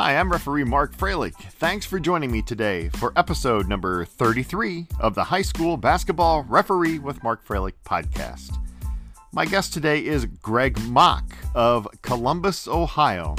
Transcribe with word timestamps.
Hi, 0.00 0.16
I'm 0.16 0.30
referee 0.30 0.62
Mark 0.62 0.96
Froelich. 0.96 1.34
Thanks 1.34 1.84
for 1.84 1.98
joining 1.98 2.30
me 2.30 2.40
today 2.40 2.88
for 2.88 3.12
episode 3.16 3.66
number 3.66 4.04
33 4.04 4.86
of 5.00 5.16
the 5.16 5.24
High 5.24 5.42
School 5.42 5.76
Basketball 5.76 6.44
Referee 6.44 7.00
with 7.00 7.20
Mark 7.24 7.44
Froelich 7.44 7.72
podcast. 7.84 8.56
My 9.32 9.44
guest 9.44 9.72
today 9.72 9.98
is 10.04 10.24
Greg 10.24 10.78
Mock 10.82 11.24
of 11.52 11.88
Columbus, 12.02 12.68
Ohio, 12.68 13.34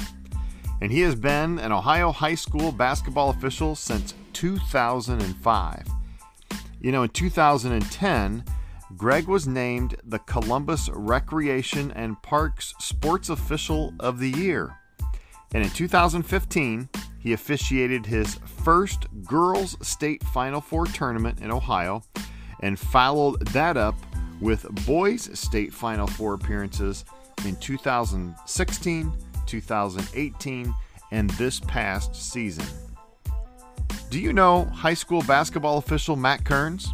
and 0.81 0.91
he 0.91 0.99
has 0.99 1.15
been 1.15 1.59
an 1.59 1.71
Ohio 1.71 2.11
high 2.11 2.35
school 2.35 2.73
basketball 2.73 3.29
official 3.29 3.73
since 3.73 4.13
2005. 4.33 5.87
You 6.81 6.91
know, 6.91 7.03
in 7.03 7.09
2010, 7.09 8.43
Greg 8.97 9.29
was 9.29 9.47
named 9.47 9.95
the 10.03 10.19
Columbus 10.19 10.89
Recreation 10.91 11.93
and 11.93 12.21
Parks 12.21 12.73
Sports 12.79 13.29
Official 13.29 13.93
of 14.01 14.19
the 14.19 14.31
Year. 14.31 14.78
And 15.53 15.63
in 15.63 15.69
2015, 15.69 16.89
he 17.19 17.33
officiated 17.33 18.05
his 18.05 18.35
first 18.63 19.07
girls' 19.23 19.75
state 19.85 20.23
Final 20.23 20.61
Four 20.61 20.85
tournament 20.85 21.41
in 21.41 21.51
Ohio 21.51 22.03
and 22.61 22.79
followed 22.79 23.41
that 23.47 23.77
up 23.77 23.95
with 24.39 24.65
boys' 24.85 25.29
state 25.37 25.73
Final 25.73 26.07
Four 26.07 26.35
appearances 26.35 27.03
in 27.45 27.55
2016, 27.57 29.13
2018, 29.45 30.75
and 31.11 31.29
this 31.31 31.59
past 31.59 32.15
season. 32.15 32.65
Do 34.09 34.19
you 34.19 34.33
know 34.33 34.65
high 34.65 34.93
school 34.93 35.21
basketball 35.23 35.77
official 35.77 36.15
Matt 36.15 36.45
Kearns? 36.45 36.91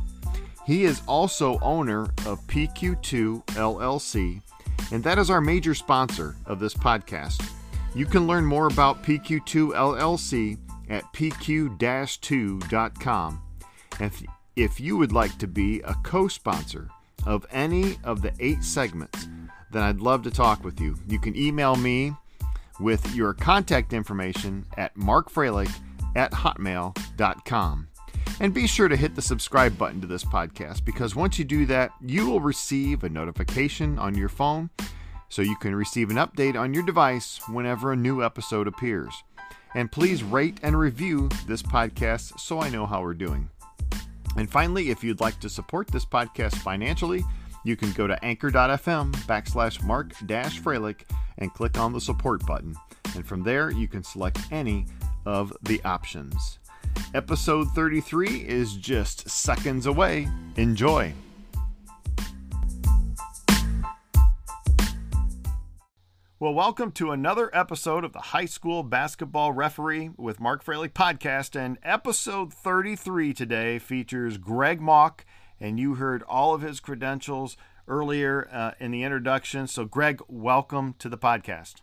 He 0.65 0.83
is 0.83 1.01
also 1.07 1.59
owner 1.59 2.03
of 2.25 2.45
PQ2 2.47 3.45
LLC, 3.47 4.41
and 4.91 5.03
that 5.03 5.19
is 5.19 5.29
our 5.29 5.41
major 5.41 5.75
sponsor 5.75 6.35
of 6.45 6.59
this 6.59 6.73
podcast. 6.73 7.54
You 7.95 8.05
can 8.05 8.27
learn 8.27 8.45
more 8.45 8.67
about 8.67 9.01
PQ2 9.03 9.71
LLC 9.71 10.59
at 10.89 11.05
pq-2.com. 11.13 13.41
If, 14.01 14.21
if 14.57 14.81
you 14.81 14.97
would 14.97 15.13
like 15.13 15.37
to 15.37 15.47
be 15.47 15.79
a 15.81 15.93
co-sponsor 16.03 16.89
of 17.25 17.45
any 17.51 17.97
of 18.03 18.21
the 18.21 18.33
eight 18.41 18.65
segments, 18.65 19.29
then 19.71 19.81
I'd 19.81 20.01
love 20.01 20.23
to 20.23 20.31
talk 20.31 20.65
with 20.65 20.81
you. 20.81 20.97
You 21.07 21.19
can 21.19 21.37
email 21.37 21.77
me 21.77 22.11
with 22.81 23.15
your 23.15 23.33
contact 23.33 23.93
information 23.93 24.65
at 24.75 24.93
markfroelich 24.95 25.73
at 26.17 26.33
hotmail.com. 26.33 27.87
And 28.41 28.53
be 28.53 28.67
sure 28.67 28.89
to 28.89 28.97
hit 28.97 29.15
the 29.15 29.21
subscribe 29.21 29.77
button 29.77 30.01
to 30.01 30.07
this 30.07 30.25
podcast 30.25 30.83
because 30.83 31.15
once 31.15 31.39
you 31.39 31.45
do 31.45 31.65
that, 31.67 31.91
you 32.01 32.29
will 32.29 32.41
receive 32.41 33.05
a 33.05 33.09
notification 33.09 33.97
on 33.97 34.15
your 34.15 34.27
phone 34.27 34.69
so 35.35 35.41
you 35.41 35.57
can 35.57 35.75
receive 35.75 36.09
an 36.09 36.15
update 36.15 36.57
on 36.57 36.73
your 36.73 36.83
device 36.83 37.41
whenever 37.49 37.91
a 37.91 37.95
new 37.95 38.23
episode 38.23 38.69
appears. 38.69 39.21
And 39.73 39.91
please 39.91 40.23
rate 40.23 40.61
and 40.63 40.79
review 40.79 41.27
this 41.45 41.61
podcast 41.61 42.39
so 42.39 42.61
I 42.61 42.69
know 42.69 42.85
how 42.85 43.01
we're 43.01 43.15
doing. 43.15 43.49
And 44.37 44.49
finally, 44.49 44.91
if 44.91 45.03
you'd 45.03 45.19
like 45.19 45.37
to 45.41 45.49
support 45.49 45.89
this 45.89 46.05
podcast 46.05 46.55
financially, 46.59 47.21
you 47.65 47.75
can 47.75 47.91
go 47.91 48.07
to 48.07 48.23
anchor.fm 48.23 49.13
backslash 49.25 49.83
mark 49.83 50.13
dash 50.25 50.61
Froelich 50.61 51.01
and 51.39 51.53
click 51.53 51.77
on 51.77 51.91
the 51.91 51.99
support 51.99 52.45
button. 52.45 52.73
And 53.13 53.27
from 53.27 53.43
there, 53.43 53.71
you 53.71 53.89
can 53.89 54.03
select 54.03 54.39
any 54.51 54.85
of 55.25 55.51
the 55.63 55.83
options. 55.83 56.59
Episode 57.13 57.67
33 57.71 58.47
is 58.47 58.77
just 58.77 59.29
seconds 59.29 59.85
away. 59.85 60.29
Enjoy. 60.55 61.13
Well, 66.45 66.53
welcome 66.53 66.91
to 66.91 67.09
another 67.09 67.49
episode 67.53 68.03
of 68.03 68.13
the 68.13 68.19
High 68.19 68.45
School 68.45 68.83
Basketball 68.83 69.51
Referee 69.51 70.11
with 70.15 70.39
Mark 70.39 70.63
Froelich 70.63 70.93
podcast. 70.93 71.59
And 71.59 71.79
episode 71.81 72.53
33 72.53 73.33
today 73.33 73.79
features 73.79 74.37
Greg 74.37 74.79
Mock, 74.79 75.25
and 75.59 75.79
you 75.79 75.95
heard 75.95 76.21
all 76.21 76.53
of 76.53 76.61
his 76.61 76.79
credentials 76.79 77.57
earlier 77.87 78.47
uh, 78.51 78.73
in 78.79 78.91
the 78.91 79.01
introduction. 79.01 79.65
So, 79.65 79.85
Greg, 79.85 80.21
welcome 80.27 80.93
to 80.99 81.09
the 81.09 81.17
podcast. 81.17 81.77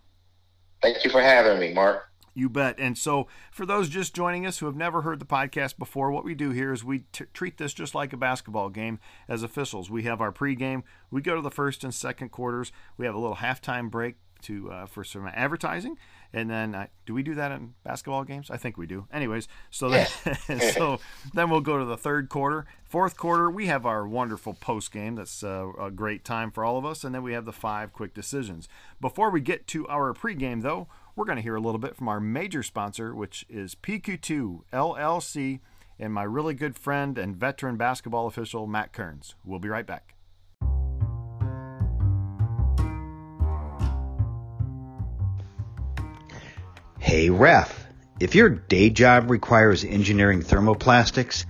Thank 0.80 1.02
you 1.02 1.10
for 1.10 1.22
having 1.22 1.58
me, 1.58 1.74
Mark. 1.74 2.12
You 2.32 2.48
bet. 2.48 2.78
And 2.78 2.96
so, 2.96 3.26
for 3.50 3.66
those 3.66 3.88
just 3.88 4.14
joining 4.14 4.46
us 4.46 4.58
who 4.58 4.66
have 4.66 4.76
never 4.76 5.02
heard 5.02 5.18
the 5.18 5.26
podcast 5.26 5.76
before, 5.76 6.12
what 6.12 6.24
we 6.24 6.36
do 6.36 6.50
here 6.50 6.72
is 6.72 6.84
we 6.84 7.00
t- 7.10 7.24
treat 7.34 7.58
this 7.58 7.74
just 7.74 7.96
like 7.96 8.12
a 8.12 8.16
basketball 8.16 8.70
game 8.70 9.00
as 9.26 9.42
officials. 9.42 9.90
We 9.90 10.04
have 10.04 10.20
our 10.20 10.30
pregame, 10.30 10.84
we 11.10 11.20
go 11.20 11.34
to 11.34 11.42
the 11.42 11.50
first 11.50 11.82
and 11.82 11.92
second 11.92 12.28
quarters, 12.28 12.70
we 12.96 13.06
have 13.06 13.16
a 13.16 13.18
little 13.18 13.38
halftime 13.38 13.90
break 13.90 14.14
to 14.42 14.70
uh, 14.70 14.86
for 14.86 15.04
some 15.04 15.26
advertising, 15.26 15.96
and 16.32 16.50
then 16.50 16.74
uh, 16.74 16.86
do 17.06 17.14
we 17.14 17.22
do 17.22 17.34
that 17.34 17.52
in 17.52 17.74
basketball 17.84 18.24
games? 18.24 18.50
I 18.50 18.56
think 18.56 18.76
we 18.76 18.86
do. 18.86 19.06
Anyways, 19.12 19.48
so 19.70 19.88
then, 19.88 20.06
so 20.74 20.98
then 21.34 21.50
we'll 21.50 21.60
go 21.60 21.78
to 21.78 21.84
the 21.84 21.96
third 21.96 22.28
quarter, 22.28 22.66
fourth 22.84 23.16
quarter. 23.16 23.50
We 23.50 23.66
have 23.66 23.86
our 23.86 24.06
wonderful 24.06 24.54
post 24.54 24.92
game. 24.92 25.16
That's 25.16 25.42
uh, 25.42 25.68
a 25.78 25.90
great 25.90 26.24
time 26.24 26.50
for 26.50 26.64
all 26.64 26.78
of 26.78 26.84
us, 26.84 27.04
and 27.04 27.14
then 27.14 27.22
we 27.22 27.32
have 27.32 27.44
the 27.44 27.52
five 27.52 27.92
quick 27.92 28.14
decisions. 28.14 28.68
Before 29.00 29.30
we 29.30 29.40
get 29.40 29.66
to 29.68 29.86
our 29.88 30.14
pregame, 30.14 30.62
though 30.62 30.88
we're 31.14 31.26
going 31.26 31.36
to 31.36 31.42
hear 31.42 31.56
a 31.56 31.60
little 31.60 31.78
bit 31.78 31.96
from 31.96 32.08
our 32.08 32.20
major 32.20 32.62
sponsor, 32.62 33.14
which 33.14 33.44
is 33.48 33.74
PQ2 33.74 34.62
LLC, 34.72 35.60
and 35.98 36.12
my 36.12 36.22
really 36.22 36.54
good 36.54 36.76
friend 36.76 37.18
and 37.18 37.36
veteran 37.36 37.76
basketball 37.76 38.26
official, 38.26 38.66
Matt 38.66 38.92
Kearns. 38.92 39.34
We'll 39.44 39.58
be 39.58 39.68
right 39.68 39.86
back. 39.86 40.11
Hey, 47.02 47.28
ref. 47.30 47.86
If 48.20 48.36
your 48.36 48.48
day 48.48 48.88
job 48.88 49.28
requires 49.28 49.82
engineering 49.82 50.40
thermoplastics, 50.40 51.46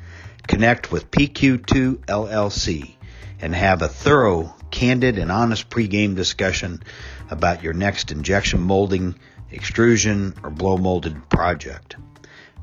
connect 0.48 0.90
with 0.90 1.10
PQ2 1.10 2.06
LLC 2.06 2.94
and 3.38 3.54
have 3.54 3.82
a 3.82 3.88
thorough, 3.88 4.56
candid, 4.70 5.18
and 5.18 5.30
honest 5.30 5.68
pregame 5.68 6.16
discussion 6.16 6.82
about 7.30 7.62
your 7.62 7.74
next 7.74 8.10
injection 8.10 8.62
molding 8.62 9.16
extrusion, 9.50 10.34
or 10.42 10.48
blow 10.48 10.78
molded 10.78 11.28
project. 11.28 11.96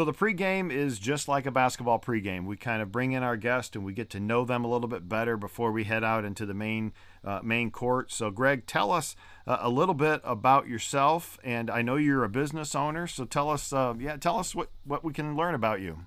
So 0.00 0.06
the 0.06 0.14
pregame 0.14 0.72
is 0.72 0.98
just 0.98 1.28
like 1.28 1.44
a 1.44 1.50
basketball 1.50 1.98
pregame. 1.98 2.46
We 2.46 2.56
kind 2.56 2.80
of 2.80 2.90
bring 2.90 3.12
in 3.12 3.22
our 3.22 3.36
guest 3.36 3.76
and 3.76 3.84
we 3.84 3.92
get 3.92 4.08
to 4.12 4.18
know 4.18 4.46
them 4.46 4.64
a 4.64 4.66
little 4.66 4.88
bit 4.88 5.10
better 5.10 5.36
before 5.36 5.72
we 5.72 5.84
head 5.84 6.02
out 6.02 6.24
into 6.24 6.46
the 6.46 6.54
main 6.54 6.94
uh, 7.22 7.40
main 7.42 7.70
court. 7.70 8.10
So 8.10 8.30
Greg, 8.30 8.66
tell 8.66 8.92
us 8.92 9.14
uh, 9.46 9.58
a 9.60 9.68
little 9.68 9.94
bit 9.94 10.22
about 10.24 10.66
yourself. 10.66 11.38
And 11.44 11.68
I 11.68 11.82
know 11.82 11.96
you're 11.96 12.24
a 12.24 12.30
business 12.30 12.74
owner, 12.74 13.06
so 13.06 13.26
tell 13.26 13.50
us, 13.50 13.74
uh, 13.74 13.92
yeah, 13.98 14.16
tell 14.16 14.38
us 14.38 14.54
what 14.54 14.70
what 14.84 15.04
we 15.04 15.12
can 15.12 15.36
learn 15.36 15.54
about 15.54 15.82
you. 15.82 15.98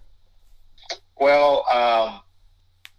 Well, 1.19 1.63
um, 1.71 2.19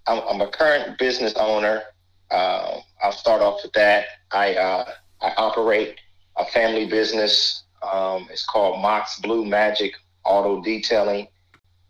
I'm, 0.07 0.23
I'm, 0.29 0.41
a 0.43 0.49
current 0.49 0.97
business 0.97 1.35
owner. 1.35 1.83
Uh, 2.31 2.79
I'll 3.03 3.11
start 3.11 3.43
off 3.43 3.65
with 3.65 3.73
that. 3.73 4.07
I 4.31 4.55
uh, 4.55 4.85
I 5.21 5.33
operate 5.39 5.99
a 6.37 6.45
family 6.45 6.87
business. 6.87 7.65
Um, 7.83 8.29
it's 8.31 8.47
called 8.47 8.81
Mock's 8.81 9.19
Blue 9.19 9.45
Magic 9.45 9.95
auto 10.25 10.63
detailing. 10.63 11.29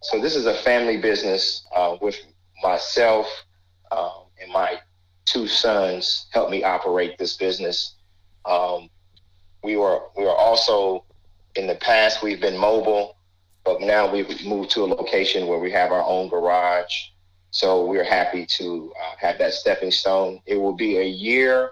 So 0.02 0.20
this 0.20 0.36
is 0.36 0.46
a 0.46 0.54
family 0.54 0.98
business 0.98 1.66
uh, 1.74 1.96
with 2.00 2.16
myself 2.62 3.26
um, 3.90 4.24
and 4.40 4.52
my 4.52 4.78
two 5.24 5.46
sons 5.46 6.26
help 6.30 6.50
me 6.50 6.62
operate 6.62 7.18
this 7.18 7.36
business. 7.36 7.94
Um, 8.44 8.90
we 9.62 9.76
were 9.76 10.00
we 10.16 10.24
were 10.24 10.36
also 10.36 11.04
in 11.54 11.66
the 11.66 11.76
past 11.76 12.22
we've 12.22 12.40
been 12.40 12.56
mobile, 12.56 13.16
but 13.64 13.80
now 13.80 14.10
we've 14.10 14.44
moved 14.44 14.70
to 14.72 14.84
a 14.84 14.86
location 14.86 15.46
where 15.46 15.58
we 15.58 15.70
have 15.70 15.92
our 15.92 16.04
own 16.04 16.28
garage. 16.28 16.92
So 17.50 17.86
we're 17.86 18.04
happy 18.04 18.46
to 18.58 18.92
uh, 19.00 19.14
have 19.18 19.38
that 19.38 19.54
stepping 19.54 19.92
stone. 19.92 20.40
It 20.44 20.56
will 20.56 20.74
be 20.74 20.98
a 20.98 21.06
year 21.06 21.70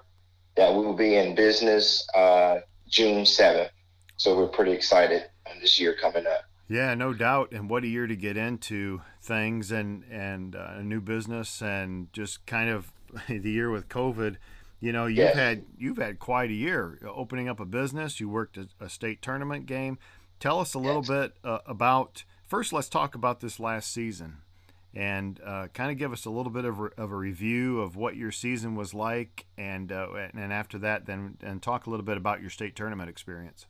that 0.57 0.73
we 0.73 0.85
will 0.85 0.97
be 0.97 1.17
in 1.17 1.35
business 1.35 2.07
uh, 2.15 2.61
June 2.89 3.25
7th. 3.25 3.71
So 4.17 4.37
we're 4.37 4.47
pretty 4.47 4.73
excited 4.73 5.25
on 5.51 5.59
this 5.61 5.81
year 5.81 5.97
coming 6.01 6.27
up. 6.27 6.45
Yeah, 6.73 6.95
no 6.95 7.13
doubt. 7.13 7.53
And 7.53 7.69
what 7.69 7.85
a 7.85 7.87
year 7.87 8.07
to 8.07 8.17
get 8.17 8.39
into 8.39 9.03
things 9.21 9.71
and 9.71 10.05
and 10.11 10.57
uh, 10.57 10.77
a 10.77 10.83
new 10.83 11.03
business 11.03 11.61
and 11.61 12.11
just 12.15 12.47
kind 12.47 12.71
of 12.71 12.91
the 13.29 13.51
year 13.51 13.71
with 13.71 13.91
COVID. 13.91 14.37
You 14.81 14.91
know, 14.91 15.05
you've 15.05 15.19
yes. 15.19 15.35
had 15.37 15.65
you've 15.77 15.99
had 15.99 16.19
quite 16.19 16.49
a 16.49 16.55
year 16.55 16.99
opening 17.07 17.47
up 17.47 17.61
a 17.61 17.67
business. 17.67 18.21
You 18.21 18.31
worked 18.31 18.57
a, 18.57 18.69
a 18.81 18.89
state 18.89 19.21
tournament 19.21 19.67
game. 19.67 19.99
Tell 20.41 20.61
us 20.61 20.73
a 20.73 20.79
little 20.79 21.03
yes. 21.03 21.09
bit 21.09 21.33
uh, 21.45 21.59
about. 21.67 22.25
First, 22.47 22.73
let's 22.73 22.89
talk 22.89 23.15
about 23.15 23.41
this 23.41 23.61
last 23.61 23.93
season, 23.93 24.39
and 24.95 25.41
uh, 25.45 25.69
kind 25.75 25.91
of 25.91 25.99
give 25.99 26.11
us 26.11 26.25
a 26.25 26.31
little 26.31 26.53
bit 26.53 26.65
of, 26.65 26.81
re- 26.81 26.91
of 26.99 27.11
a 27.11 27.17
review 27.17 27.81
of 27.81 27.97
what 27.97 28.17
your 28.17 28.31
season 28.31 28.77
was 28.77 28.95
like, 28.95 29.45
and 29.59 29.93
uh, 29.93 30.09
and 30.35 30.53
after 30.53 30.79
that, 30.79 31.05
then 31.05 31.37
and 31.43 31.63
talk 31.63 31.87
a 31.87 31.91
little 31.91 32.05
bit 32.05 32.17
about 32.17 32.41
your 32.41 32.51
state 32.51 32.75
tournament 32.75 33.11
experience. 33.11 33.67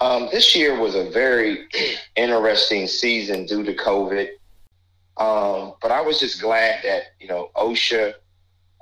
Um, 0.00 0.28
this 0.30 0.54
year 0.54 0.78
was 0.78 0.94
a 0.94 1.08
very 1.10 1.68
interesting 2.16 2.86
season 2.86 3.46
due 3.46 3.64
to 3.64 3.74
COVID. 3.74 4.28
Um, 5.16 5.74
but 5.80 5.90
I 5.90 6.02
was 6.02 6.20
just 6.20 6.40
glad 6.40 6.80
that 6.84 7.04
you 7.18 7.28
know 7.28 7.50
OHSAA 7.56 8.14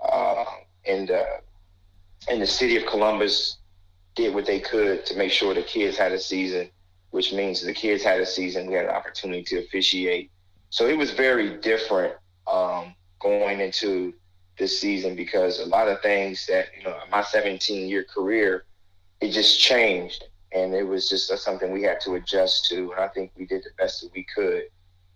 uh, 0.05 0.45
and 0.87 1.11
uh, 1.11 1.25
and 2.29 2.43
the 2.43 2.47
city 2.47 2.77
of 2.77 2.87
Columbus 2.87 3.59
did 4.17 4.35
what 4.35 4.47
they 4.47 4.59
could 4.59 5.07
to 5.07 5.17
make 5.17 5.31
sure 5.31 5.55
the 5.55 5.63
kids 5.63 5.97
had 5.97 6.13
a 6.13 6.19
season, 6.19 6.71
which 7.11 7.33
means 7.33 7.65
the 7.65 7.73
kids 7.73 8.03
had 8.03 8.21
a 8.21 8.27
season. 8.27 8.67
We 8.67 8.75
had 8.75 8.87
an 8.87 8.91
opportunity 8.91 9.45
to 9.45 9.59
officiate, 9.59 10.33
so 10.71 10.89
it 10.89 10.99
was 10.99 11.13
very 11.13 11.59
different 11.59 12.15
um, 12.49 12.95
going 13.21 13.61
into 13.61 14.13
this 14.59 14.81
season 14.81 15.15
because 15.15 15.61
a 15.61 15.67
lot 15.67 15.87
of 15.87 16.01
things 16.03 16.47
that 16.47 16.67
you 16.77 16.83
know 16.83 16.99
my 17.13 17.23
17 17.23 17.89
year 17.89 18.05
career 18.05 18.65
it 19.21 19.31
just 19.31 19.61
changed 19.61 20.25
and 20.55 20.73
it 20.73 20.85
was 20.85 21.09
just 21.09 21.37
something 21.39 21.73
we 21.73 21.83
had 21.83 22.01
to 22.01 22.15
adjust 22.15 22.67
to 22.67 22.93
and 22.93 23.01
i 23.01 23.09
think 23.09 23.33
we 23.37 23.45
did 23.45 23.63
the 23.63 23.71
best 23.77 24.03
that 24.03 24.13
we 24.15 24.25
could. 24.35 24.65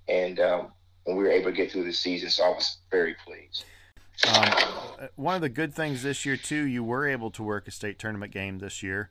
And 0.09 0.41
um, 0.41 0.73
and 1.07 1.17
we 1.17 1.25
were 1.25 1.31
able 1.31 1.51
to 1.51 1.57
get 1.57 1.71
through 1.71 1.85
the 1.85 1.93
season 1.93 2.31
so 2.31 2.45
i 2.45 2.49
was 2.49 2.79
very 2.91 3.15
pleased. 3.25 3.65
Um, 4.35 5.09
one 5.15 5.37
of 5.37 5.43
the 5.43 5.49
good 5.49 5.73
things 5.73 6.03
this 6.03 6.27
year 6.27 6.37
too 6.37 6.63
you 6.63 6.83
were 6.83 7.07
able 7.07 7.31
to 7.33 7.43
work 7.43 7.69
a 7.69 7.71
state 7.71 7.99
tournament 7.99 8.33
game 8.33 8.59
this 8.59 8.83
year 8.83 9.11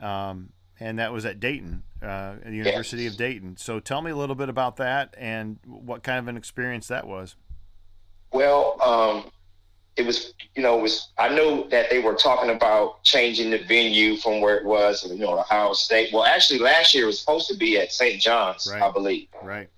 um, 0.00 0.50
and 0.78 0.98
that 0.98 1.12
was 1.12 1.24
at 1.24 1.40
dayton 1.40 1.82
uh, 2.02 2.36
the 2.44 2.56
university 2.56 3.02
yes. 3.02 3.12
of 3.12 3.18
dayton. 3.18 3.56
So 3.58 3.78
tell 3.78 4.00
me 4.00 4.10
a 4.10 4.16
little 4.16 4.34
bit 4.34 4.48
about 4.48 4.76
that 4.76 5.14
and 5.18 5.58
what 5.66 6.02
kind 6.02 6.18
of 6.18 6.28
an 6.28 6.36
experience 6.38 6.88
that 6.88 7.06
was. 7.06 7.36
Well 8.32 8.80
um, 8.82 9.30
it 10.00 10.06
was, 10.06 10.32
you 10.56 10.62
know, 10.62 10.78
it 10.78 10.82
was. 10.82 11.08
I 11.18 11.28
knew 11.28 11.68
that 11.68 11.90
they 11.90 11.98
were 12.00 12.14
talking 12.14 12.50
about 12.50 13.04
changing 13.04 13.50
the 13.50 13.58
venue 13.58 14.16
from 14.16 14.40
where 14.40 14.56
it 14.56 14.64
was, 14.64 15.06
you 15.06 15.18
know, 15.18 15.38
Ohio 15.38 15.74
State. 15.74 16.10
Well, 16.12 16.24
actually, 16.24 16.58
last 16.58 16.94
year 16.94 17.04
it 17.04 17.08
was 17.08 17.20
supposed 17.20 17.48
to 17.48 17.56
be 17.56 17.78
at 17.78 17.92
St. 17.92 18.20
John's, 18.20 18.66
right. 18.72 18.82
I 18.82 18.90
believe. 18.90 19.28
Right. 19.42 19.68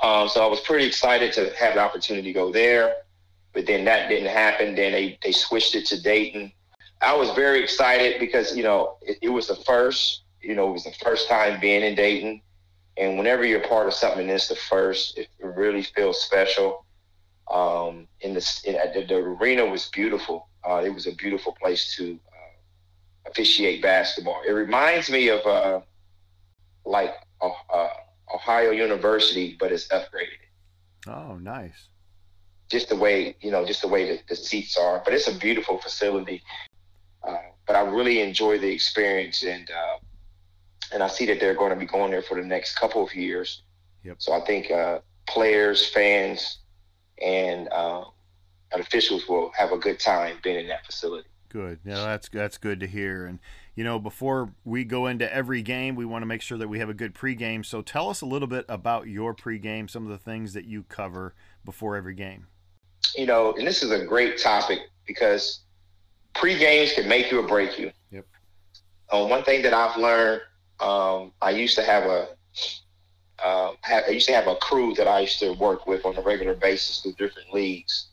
Um, 0.00 0.28
so 0.28 0.44
I 0.44 0.46
was 0.46 0.60
pretty 0.60 0.86
excited 0.86 1.32
to 1.32 1.52
have 1.58 1.74
the 1.74 1.80
opportunity 1.80 2.28
to 2.28 2.32
go 2.32 2.52
there, 2.52 2.94
but 3.52 3.66
then 3.66 3.84
that 3.86 4.08
didn't 4.08 4.28
happen. 4.28 4.76
Then 4.76 4.92
they 4.92 5.18
they 5.22 5.32
switched 5.32 5.74
it 5.74 5.84
to 5.86 6.00
Dayton. 6.00 6.52
I 7.02 7.14
was 7.14 7.30
very 7.30 7.62
excited 7.62 8.20
because 8.20 8.56
you 8.56 8.62
know 8.62 8.98
it, 9.02 9.18
it 9.22 9.28
was 9.30 9.48
the 9.48 9.56
first. 9.56 10.22
You 10.40 10.54
know, 10.54 10.68
it 10.68 10.72
was 10.72 10.84
the 10.84 10.94
first 11.02 11.28
time 11.28 11.58
being 11.58 11.82
in 11.82 11.96
Dayton, 11.96 12.40
and 12.96 13.18
whenever 13.18 13.44
you're 13.44 13.66
part 13.66 13.88
of 13.88 13.94
something 13.94 14.28
that's 14.28 14.46
the 14.46 14.54
first, 14.54 15.18
it 15.18 15.28
really 15.40 15.82
feels 15.82 16.22
special 16.22 16.85
um, 17.48 18.08
in 18.20 18.34
the, 18.34 18.60
in, 18.64 18.74
the, 18.94 19.06
the 19.06 19.16
arena 19.16 19.64
was 19.64 19.88
beautiful. 19.88 20.48
Uh, 20.68 20.82
it 20.84 20.92
was 20.92 21.06
a 21.06 21.12
beautiful 21.12 21.52
place 21.60 21.94
to 21.96 22.18
uh, 22.32 23.30
officiate 23.30 23.82
basketball. 23.82 24.42
It 24.46 24.52
reminds 24.52 25.08
me 25.10 25.28
of 25.28 25.46
uh, 25.46 25.80
like 26.84 27.14
uh, 27.40 27.88
Ohio 28.34 28.70
University, 28.72 29.56
but 29.58 29.70
it's 29.70 29.86
upgraded. 29.88 30.42
Oh, 31.06 31.36
nice. 31.36 31.88
Just 32.68 32.88
the 32.88 32.96
way 32.96 33.36
you 33.40 33.52
know, 33.52 33.64
just 33.64 33.82
the 33.82 33.88
way 33.88 34.10
that 34.10 34.26
the 34.26 34.34
seats 34.34 34.76
are, 34.76 35.00
but 35.04 35.14
it's 35.14 35.28
a 35.28 35.38
beautiful 35.38 35.78
facility. 35.78 36.42
Uh, 37.22 37.36
but 37.64 37.76
I 37.76 37.82
really 37.82 38.20
enjoy 38.20 38.58
the 38.58 38.68
experience, 38.68 39.44
and 39.44 39.70
uh, 39.70 39.98
and 40.92 41.00
I 41.00 41.06
see 41.06 41.26
that 41.26 41.38
they're 41.38 41.54
going 41.54 41.70
to 41.70 41.76
be 41.76 41.86
going 41.86 42.10
there 42.10 42.22
for 42.22 42.40
the 42.40 42.46
next 42.46 42.76
couple 42.76 43.04
of 43.04 43.14
years. 43.14 43.62
Yep. 44.02 44.16
So 44.18 44.32
I 44.32 44.40
think 44.44 44.72
players, 45.28 45.88
fans, 45.88 46.58
and 47.22 47.72
um, 47.72 48.06
officials 48.72 49.28
will 49.28 49.50
have 49.56 49.72
a 49.72 49.78
good 49.78 49.98
time 49.98 50.38
being 50.42 50.60
in 50.60 50.68
that 50.68 50.84
facility. 50.84 51.28
Good. 51.48 51.78
Yeah, 51.84 52.04
that's 52.04 52.28
that's 52.28 52.58
good 52.58 52.80
to 52.80 52.86
hear. 52.86 53.26
And 53.26 53.38
you 53.76 53.84
know, 53.84 53.98
before 53.98 54.52
we 54.64 54.84
go 54.84 55.06
into 55.06 55.32
every 55.32 55.62
game, 55.62 55.94
we 55.94 56.04
want 56.04 56.22
to 56.22 56.26
make 56.26 56.42
sure 56.42 56.58
that 56.58 56.68
we 56.68 56.78
have 56.80 56.88
a 56.88 56.94
good 56.94 57.14
pregame. 57.14 57.64
So 57.64 57.82
tell 57.82 58.08
us 58.10 58.20
a 58.20 58.26
little 58.26 58.48
bit 58.48 58.64
about 58.68 59.06
your 59.06 59.34
pregame, 59.34 59.88
some 59.88 60.04
of 60.04 60.10
the 60.10 60.18
things 60.18 60.54
that 60.54 60.64
you 60.64 60.82
cover 60.84 61.34
before 61.64 61.96
every 61.96 62.14
game. 62.14 62.46
You 63.14 63.26
know, 63.26 63.54
and 63.54 63.66
this 63.66 63.82
is 63.82 63.90
a 63.90 64.04
great 64.04 64.38
topic 64.38 64.80
because 65.06 65.60
pre-games 66.34 66.92
can 66.92 67.08
make 67.08 67.30
you 67.30 67.38
or 67.38 67.46
break 67.46 67.78
you. 67.78 67.92
Yep. 68.10 68.26
Um, 69.12 69.30
one 69.30 69.44
thing 69.44 69.62
that 69.62 69.72
I've 69.72 69.96
learned, 69.96 70.42
um, 70.80 71.32
I 71.40 71.50
used 71.50 71.76
to 71.76 71.82
have 71.82 72.04
a 72.04 72.28
uh, 73.42 73.72
I 73.84 74.08
used 74.08 74.26
to 74.28 74.34
have 74.34 74.46
a 74.46 74.56
crew 74.56 74.94
that 74.94 75.06
I 75.06 75.20
used 75.20 75.38
to 75.40 75.52
work 75.52 75.86
with 75.86 76.04
on 76.06 76.16
a 76.16 76.22
regular 76.22 76.54
basis 76.54 77.00
through 77.00 77.12
different 77.12 77.52
leagues. 77.52 78.08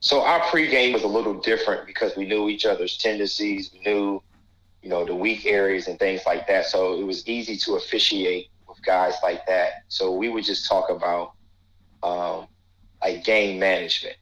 So 0.00 0.22
our 0.22 0.40
pregame 0.40 0.92
was 0.92 1.02
a 1.02 1.08
little 1.08 1.34
different 1.34 1.86
because 1.86 2.14
we 2.16 2.26
knew 2.26 2.48
each 2.48 2.66
other's 2.66 2.98
tendencies, 2.98 3.70
we 3.72 3.80
knew, 3.80 4.22
you 4.82 4.90
know, 4.90 5.04
the 5.04 5.14
weak 5.14 5.46
areas 5.46 5.88
and 5.88 5.98
things 5.98 6.22
like 6.26 6.46
that. 6.46 6.66
So 6.66 7.00
it 7.00 7.04
was 7.04 7.26
easy 7.26 7.56
to 7.56 7.76
officiate 7.76 8.48
with 8.68 8.82
guys 8.84 9.14
like 9.22 9.46
that. 9.46 9.84
So 9.88 10.12
we 10.12 10.28
would 10.28 10.44
just 10.44 10.68
talk 10.68 10.90
about 10.90 11.32
um, 12.02 12.48
like 13.02 13.24
game 13.24 13.58
management. 13.58 14.16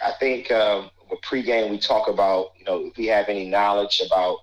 I 0.00 0.12
think 0.18 0.50
um, 0.50 0.90
with 1.10 1.20
pregame 1.20 1.70
we 1.70 1.78
talk 1.78 2.08
about, 2.08 2.52
you 2.58 2.64
know, 2.64 2.86
if 2.86 2.96
we 2.96 3.06
have 3.06 3.28
any 3.28 3.48
knowledge 3.48 4.00
about 4.04 4.38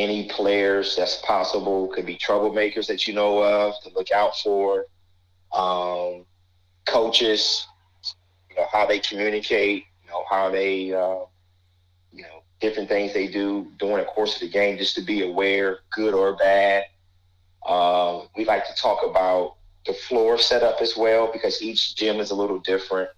any 0.00 0.28
players 0.28 0.96
that's 0.96 1.16
possible. 1.16 1.88
Could 1.88 2.06
be 2.06 2.16
troublemakers 2.16 2.86
that 2.88 3.06
you 3.06 3.14
know 3.14 3.42
of 3.42 3.74
to 3.82 3.90
look 3.94 4.10
out 4.10 4.36
for. 4.38 4.86
Um, 5.52 6.24
coaches, 6.86 7.66
you 8.48 8.56
know 8.56 8.66
how 8.72 8.86
they 8.86 8.98
communicate, 8.98 9.84
you 10.02 10.10
know 10.10 10.24
how 10.28 10.50
they, 10.50 10.92
uh, 10.92 11.24
you 12.12 12.22
know, 12.22 12.42
different 12.60 12.88
things 12.88 13.12
they 13.12 13.28
do 13.28 13.66
during 13.78 13.98
the 13.98 14.04
course 14.04 14.34
of 14.36 14.40
the 14.40 14.48
game, 14.48 14.78
just 14.78 14.94
to 14.96 15.02
be 15.02 15.22
aware, 15.22 15.80
good 15.92 16.14
or 16.14 16.36
bad. 16.36 16.84
Um, 17.66 18.28
we 18.36 18.44
like 18.44 18.66
to 18.66 18.74
talk 18.74 19.04
about 19.04 19.56
the 19.86 19.92
floor 19.92 20.38
setup 20.38 20.80
as 20.80 20.96
well 20.96 21.30
because 21.32 21.62
each 21.62 21.96
gym 21.96 22.20
is 22.20 22.30
a 22.30 22.34
little 22.34 22.58
different. 22.60 23.10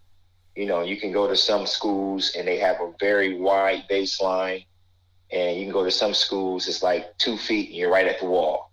You 0.57 0.67
know, 0.67 0.83
you 0.83 0.97
can 0.99 1.13
go 1.13 1.29
to 1.29 1.37
some 1.37 1.67
schools 1.67 2.35
and 2.37 2.47
they 2.47 2.59
have 2.59 2.77
a 2.81 2.93
very 3.01 3.39
wide 3.39 3.85
baseline 3.91 4.67
and 5.33 5.59
you 5.59 5.65
can 5.65 5.73
go 5.73 5.85
to 5.85 5.91
some 5.91 6.15
schools 6.15 6.69
it's 6.69 6.83
like 6.83 7.17
two 7.19 7.37
feet 7.37 7.69
and 7.69 7.77
you're 7.77 7.91
right 7.91 8.07
at 8.07 8.21
the 8.21 8.27
wall. 8.27 8.71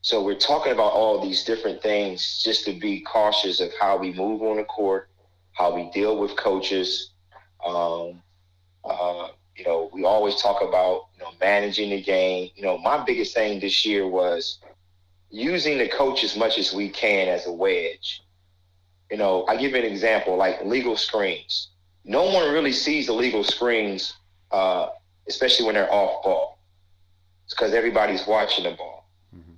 So 0.00 0.22
we're 0.22 0.36
talking 0.36 0.72
about 0.72 0.92
all 0.92 1.20
these 1.20 1.44
different 1.44 1.82
things 1.82 2.40
just 2.42 2.64
to 2.66 2.72
be 2.72 3.00
cautious 3.00 3.60
of 3.60 3.72
how 3.80 3.96
we 3.98 4.12
move 4.12 4.42
on 4.42 4.56
the 4.56 4.64
court 4.64 5.08
how 5.58 5.74
we 5.74 5.90
deal 5.90 6.16
with 6.16 6.36
coaches. 6.36 7.10
Um, 7.66 8.22
uh, 8.84 9.28
you 9.56 9.64
know 9.64 9.90
we 9.92 10.04
always 10.04 10.40
talk 10.40 10.62
about 10.62 11.08
you 11.16 11.24
know 11.24 11.32
managing 11.40 11.90
the 11.90 12.00
game. 12.00 12.50
You 12.54 12.62
know 12.62 12.78
my 12.78 13.04
biggest 13.04 13.34
thing 13.34 13.58
this 13.58 13.84
year 13.84 14.06
was 14.06 14.60
using 15.30 15.78
the 15.78 15.88
coach 15.88 16.22
as 16.22 16.36
much 16.36 16.58
as 16.58 16.72
we 16.72 16.88
can 16.88 17.28
as 17.28 17.46
a 17.46 17.52
wedge. 17.52 18.22
You 19.10 19.16
know 19.16 19.44
i 19.46 19.56
give 19.56 19.72
you 19.72 19.78
an 19.78 19.84
example 19.84 20.36
like 20.36 20.64
legal 20.64 20.96
screens. 20.96 21.70
No 22.04 22.24
one 22.32 22.52
really 22.52 22.72
sees 22.72 23.06
the 23.06 23.12
legal 23.12 23.42
screens 23.42 24.14
uh, 24.52 24.88
especially 25.28 25.66
when 25.66 25.74
they're 25.74 25.92
off 25.92 26.22
ball. 26.22 26.58
It's 27.44 27.54
because 27.54 27.72
everybody's 27.72 28.26
watching 28.26 28.64
the 28.64 28.72
ball. 28.72 29.08
Mm-hmm. 29.34 29.54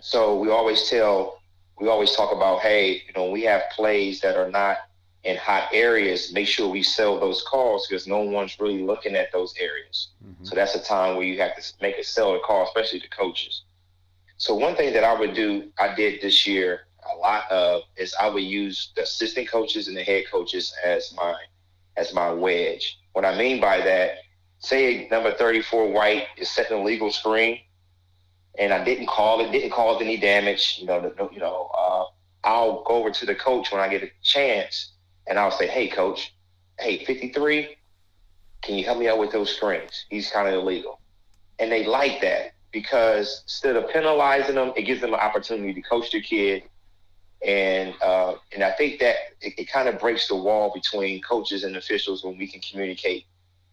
So 0.00 0.38
we 0.38 0.50
always 0.50 0.88
tell, 0.88 1.40
we 1.78 1.88
always 1.88 2.14
talk 2.14 2.34
about, 2.34 2.60
hey, 2.60 3.02
you 3.06 3.12
know, 3.16 3.30
we 3.30 3.42
have 3.42 3.62
plays 3.74 4.20
that 4.20 4.36
are 4.36 4.50
not 4.50 4.78
in 5.24 5.36
hot 5.36 5.68
areas. 5.72 6.32
Make 6.32 6.46
sure 6.46 6.68
we 6.68 6.82
sell 6.82 7.18
those 7.18 7.42
calls 7.42 7.86
because 7.86 8.06
no 8.06 8.20
one's 8.20 8.58
really 8.60 8.82
looking 8.82 9.14
at 9.14 9.32
those 9.32 9.54
areas. 9.58 10.08
Mm-hmm. 10.24 10.44
So 10.44 10.54
that's 10.54 10.74
a 10.74 10.82
time 10.82 11.16
where 11.16 11.26
you 11.26 11.40
have 11.40 11.56
to 11.56 11.72
make 11.80 11.98
a 11.98 12.04
sell 12.04 12.34
a 12.34 12.40
call, 12.40 12.64
especially 12.64 13.00
to 13.00 13.08
coaches. 13.08 13.62
So 14.36 14.54
one 14.54 14.76
thing 14.76 14.92
that 14.94 15.04
I 15.04 15.18
would 15.18 15.34
do, 15.34 15.70
I 15.78 15.94
did 15.94 16.20
this 16.20 16.46
year 16.46 16.86
a 17.12 17.16
lot 17.16 17.50
of, 17.50 17.82
is 17.96 18.14
I 18.20 18.28
would 18.28 18.42
use 18.42 18.92
the 18.96 19.02
assistant 19.02 19.48
coaches 19.48 19.88
and 19.88 19.96
the 19.96 20.02
head 20.02 20.24
coaches 20.30 20.74
as 20.84 21.12
my 21.16 21.34
as 21.96 22.12
my 22.12 22.32
wedge. 22.32 22.98
What 23.12 23.24
I 23.24 23.38
mean 23.38 23.60
by 23.60 23.78
that 23.78 24.23
say 24.64 25.08
number 25.10 25.32
34 25.32 25.92
white 25.92 26.26
is 26.36 26.50
setting 26.50 26.78
a 26.78 26.82
legal 26.82 27.10
screen 27.10 27.60
and 28.58 28.72
I 28.72 28.84
didn't 28.84 29.06
call 29.06 29.40
it, 29.40 29.50
didn't 29.50 29.72
cause 29.72 30.00
any 30.00 30.16
damage, 30.16 30.78
you 30.80 30.86
know, 30.86 31.12
you 31.32 31.40
know, 31.40 31.70
uh, 31.76 32.04
I'll 32.44 32.82
go 32.84 32.94
over 32.94 33.10
to 33.10 33.26
the 33.26 33.34
coach 33.34 33.72
when 33.72 33.80
I 33.80 33.88
get 33.88 34.02
a 34.02 34.10
chance 34.22 34.92
and 35.26 35.38
I'll 35.38 35.50
say, 35.50 35.66
Hey 35.66 35.88
coach, 35.88 36.34
Hey, 36.78 37.04
53, 37.04 37.76
can 38.62 38.76
you 38.76 38.84
help 38.84 38.98
me 38.98 39.08
out 39.08 39.18
with 39.18 39.32
those 39.32 39.54
screens? 39.54 40.06
He's 40.08 40.30
kind 40.30 40.48
of 40.48 40.54
illegal. 40.54 41.00
And 41.58 41.70
they 41.70 41.86
like 41.86 42.20
that 42.22 42.54
because 42.72 43.42
instead 43.44 43.76
of 43.76 43.88
penalizing 43.90 44.56
them, 44.56 44.72
it 44.76 44.82
gives 44.82 45.00
them 45.00 45.14
an 45.14 45.20
opportunity 45.20 45.72
to 45.74 45.82
coach 45.82 46.10
their 46.10 46.20
kid. 46.20 46.64
And, 47.46 47.94
uh, 48.02 48.34
and 48.52 48.64
I 48.64 48.72
think 48.72 48.98
that 49.00 49.16
it, 49.40 49.54
it 49.58 49.70
kind 49.70 49.88
of 49.88 50.00
breaks 50.00 50.26
the 50.26 50.34
wall 50.34 50.72
between 50.74 51.22
coaches 51.22 51.62
and 51.62 51.76
officials 51.76 52.24
when 52.24 52.36
we 52.38 52.48
can 52.48 52.60
communicate 52.60 53.26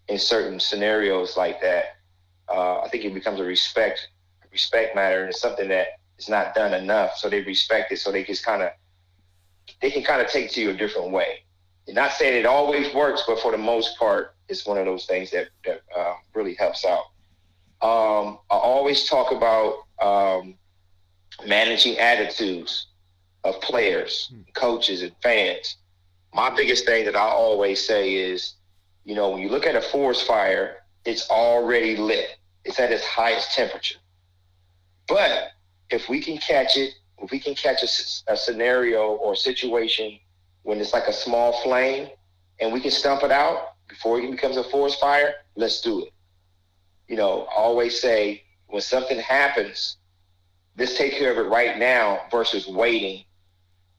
in 0.08 0.20
certain 0.20 0.60
scenarios 0.60 1.38
like 1.38 1.62
that, 1.62 1.98
uh, 2.50 2.81
I 2.81 2.89
think 2.89 3.05
it 3.05 3.13
becomes 3.13 3.39
a 3.39 3.43
respect 3.43 4.10
respect 4.51 4.96
matter, 4.96 5.22
and 5.22 5.29
it's 5.29 5.39
something 5.39 5.70
that 5.70 5.88
is 6.17 6.27
not 6.27 6.53
done 6.53 6.74
enough. 6.74 7.15
So 7.17 7.29
they 7.29 7.41
respect 7.41 7.91
it, 7.91 8.00
so 8.00 8.12
they 8.12 8.24
just 8.24 8.46
kind 8.46 8.62
of 8.62 8.72
they 9.81 9.91
can 9.91 10.03
kind 10.03 10.22
of 10.22 10.27
take 10.27 10.51
to 10.51 10.62
you 10.62 10.70
a 10.72 10.74
different 10.74 11.12
way. 11.12 11.43
You're 11.88 11.96
not 11.96 12.12
saying 12.12 12.39
it 12.39 12.46
always 12.46 12.93
works, 12.93 13.24
but 13.27 13.39
for 13.39 13.51
the 13.51 13.58
most 13.58 13.98
part, 13.98 14.36
it's 14.48 14.65
one 14.65 14.77
of 14.77 14.86
those 14.86 15.05
things 15.05 15.31
that 15.31 15.50
that 15.65 15.81
uh, 15.96 16.15
really 16.34 16.55
helps 16.55 16.86
out. 16.86 17.05
Um, 17.81 18.38
I 18.51 18.55
always 18.55 19.10
talk 19.10 19.31
about 19.31 19.86
um, 20.01 20.55
managing 21.48 21.98
attitudes 21.98 22.88
of 23.43 23.60
players, 23.62 24.31
hmm. 24.31 24.41
coaches, 24.53 25.01
and 25.01 25.13
fans. 25.24 25.77
My 26.34 26.50
biggest 26.50 26.86
thing 26.86 27.05
that 27.05 27.15
I 27.15 27.27
always 27.27 27.86
say 27.86 28.13
is, 28.13 28.53
you 29.03 29.15
know, 29.15 29.31
when 29.31 29.41
you 29.41 29.50
look 29.50 29.65
at 29.65 29.75
a 29.75 29.81
forest 29.81 30.25
fire, 30.25 30.77
it's 31.05 31.29
already 31.29 31.98
lit. 31.98 32.38
It's 32.63 32.79
at 32.79 32.91
its 32.91 33.05
highest 33.05 33.53
temperature. 33.53 34.00
But 35.08 35.50
if 35.89 36.08
we 36.08 36.22
can 36.22 36.38
catch 36.38 36.77
it, 36.77 36.93
if 37.17 37.31
we 37.31 37.39
can 37.39 37.55
catch 37.55 37.84
a, 37.84 38.31
a 38.31 38.38
scenario 38.38 39.13
or 39.13 39.36
situation 39.36 40.20
when 40.63 40.79
it's 40.79 40.93
like 40.93 41.08
a 41.08 41.13
small 41.13 41.62
flame 41.63 42.10
and 42.60 42.72
we 42.72 42.79
can 42.79 42.91
stump 42.91 43.24
it 43.24 43.31
out 43.31 43.74
before 43.88 44.20
it 44.20 44.29
becomes 44.31 44.58
a 44.58 44.63
forest 44.63 45.00
fire, 45.00 45.34
let's 45.55 45.81
do 45.81 46.05
it. 46.05 46.13
You 47.08 47.17
know, 47.17 47.48
always 47.53 48.00
say 48.00 48.43
when 48.67 48.81
something 48.81 49.20
happens, 49.20 49.98
let's 50.77 50.98
take 50.98 51.13
care 51.13 51.31
of 51.31 51.38
it 51.38 51.50
right 51.50 51.77
now 51.77 52.22
versus 52.31 52.67
waiting 52.67 53.25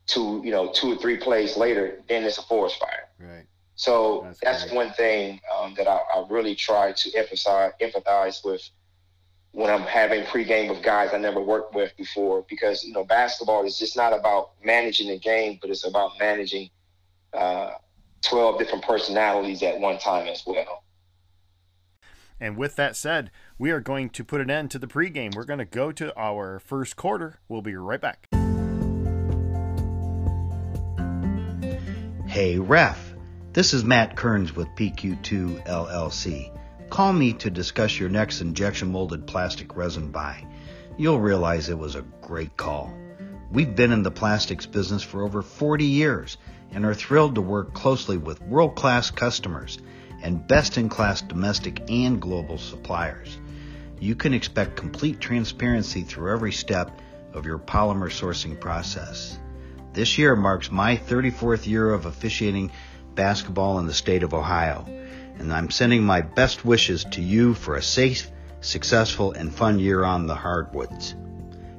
to, 0.06 0.40
you 0.44 0.50
know, 0.50 0.73
two 0.73 0.92
or 0.92 0.97
three 0.97 1.16
plays 1.16 1.56
later, 1.56 2.02
then 2.09 2.25
it's 2.25 2.38
a 2.38 2.42
forest 2.42 2.78
fire. 2.78 3.09
Right. 3.18 3.47
So 3.75 4.23
that's, 4.25 4.41
that's 4.41 4.73
one 4.73 4.93
thing 4.93 5.41
um, 5.57 5.75
that 5.76 5.88
I, 5.88 5.99
I, 6.14 6.25
really 6.29 6.55
try 6.55 6.93
to 6.93 7.17
emphasize 7.17 7.73
empathize 7.81 8.45
with 8.45 8.69
when 9.52 9.71
I'm 9.71 9.83
having 9.83 10.25
pregame 10.25 10.69
with 10.69 10.83
guys 10.83 11.11
I 11.12 11.19
never 11.19 11.41
worked 11.41 11.75
with 11.75 11.97
before, 11.97 12.45
because 12.49 12.85
you 12.85 12.93
know 12.93 13.05
basketball 13.05 13.64
is 13.64 13.79
just 13.79 13.97
not 13.97 14.12
about 14.12 14.52
managing 14.64 15.09
the 15.09 15.19
game, 15.19 15.59
but 15.61 15.71
it's 15.71 15.87
about 15.87 16.12
managing 16.19 16.69
uh, 17.33 17.73
12 18.23 18.59
different 18.59 18.85
personalities 18.85 19.62
at 19.62 19.79
one 19.79 19.99
time 19.99 20.26
as 20.29 20.43
well. 20.47 20.85
And 22.43 22.57
with 22.57 22.75
that 22.76 22.97
said, 22.97 23.31
we 23.57 23.71
are 23.71 23.81
going 23.81 24.11
to 24.11 24.25
put 24.25 24.41
an 24.41 24.50
end 24.50 24.73
to 24.73 24.79
the 24.79 24.88
pregame. 24.88 25.35
We're 25.35 25.45
going 25.45 25.61
to 25.61 25.64
go 25.64 25.93
to 25.93 26.17
our 26.19 26.59
first 26.59 26.97
quarter. 26.97 27.38
We'll 27.49 27.62
be 27.62 27.76
right 27.76 28.00
back. 28.00 28.26
Hey, 32.26 32.59
ref. 32.59 33.12
This 33.54 33.75
is 33.75 33.85
Matt 33.85 34.16
Kearns 34.16 34.56
with 34.56 34.75
PQ2 34.76 35.66
LLC. 35.66 36.56
Call 36.88 37.12
me 37.12 37.35
to 37.35 37.50
discuss 37.50 38.00
your 38.00 38.09
next 38.09 38.40
injection 38.40 38.90
molded 38.90 39.26
plastic 39.26 39.76
resin 39.76 40.11
buy. 40.11 40.47
You'll 40.97 41.21
realize 41.21 41.68
it 41.68 41.76
was 41.76 41.94
a 41.94 42.06
great 42.23 42.56
call. 42.56 42.94
We've 43.50 43.76
been 43.76 43.92
in 43.92 44.04
the 44.04 44.11
plastics 44.11 44.64
business 44.64 45.02
for 45.02 45.23
over 45.23 45.42
40 45.42 45.85
years 45.85 46.38
and 46.71 46.87
are 46.87 46.94
thrilled 46.94 47.35
to 47.35 47.42
work 47.42 47.75
closely 47.75 48.16
with 48.16 48.40
world 48.40 48.75
class 48.75 49.11
customers 49.11 49.78
and 50.23 50.49
best 50.49 50.78
in 50.78 50.88
class 50.88 51.21
domestic 51.21 51.90
and 51.90 52.23
global 52.23 52.56
suppliers. 52.56 53.37
You 54.00 54.14
can 54.14 54.32
expect 54.32 54.76
complete 54.76 55.21
transparency 55.21 56.04
through 56.04 56.32
every 56.32 56.52
step 56.52 57.02
of 57.35 57.44
your 57.44 57.59
polymer 57.59 58.09
sourcing 58.09 58.59
process. 58.59 59.38
This 59.92 60.16
year 60.16 60.35
marks 60.35 60.71
my 60.71 60.97
34th 60.97 61.66
year 61.66 61.92
of 61.92 62.06
officiating 62.06 62.73
basketball 63.14 63.78
in 63.78 63.87
the 63.87 63.95
state 63.95 64.23
of 64.23 64.35
Ohio, 64.35 64.85
and 65.38 65.52
I'm 65.52 65.71
sending 65.71 66.04
my 66.04 66.21
best 66.21 66.64
wishes 66.64 67.04
to 67.12 67.21
you 67.23 67.54
for 67.54 67.76
a 67.76 67.83
safe, 67.83 68.31
successful, 68.61 69.33
and 69.33 69.54
fun 69.54 69.78
year 69.78 70.04
on 70.04 70.26
the 70.26 70.35
hardwoods. 70.35 71.14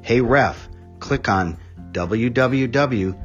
Hey 0.02 0.22
ref, 0.22 0.70
click 1.00 1.30
on 1.30 1.58
www.pq-2.com. 1.92 3.24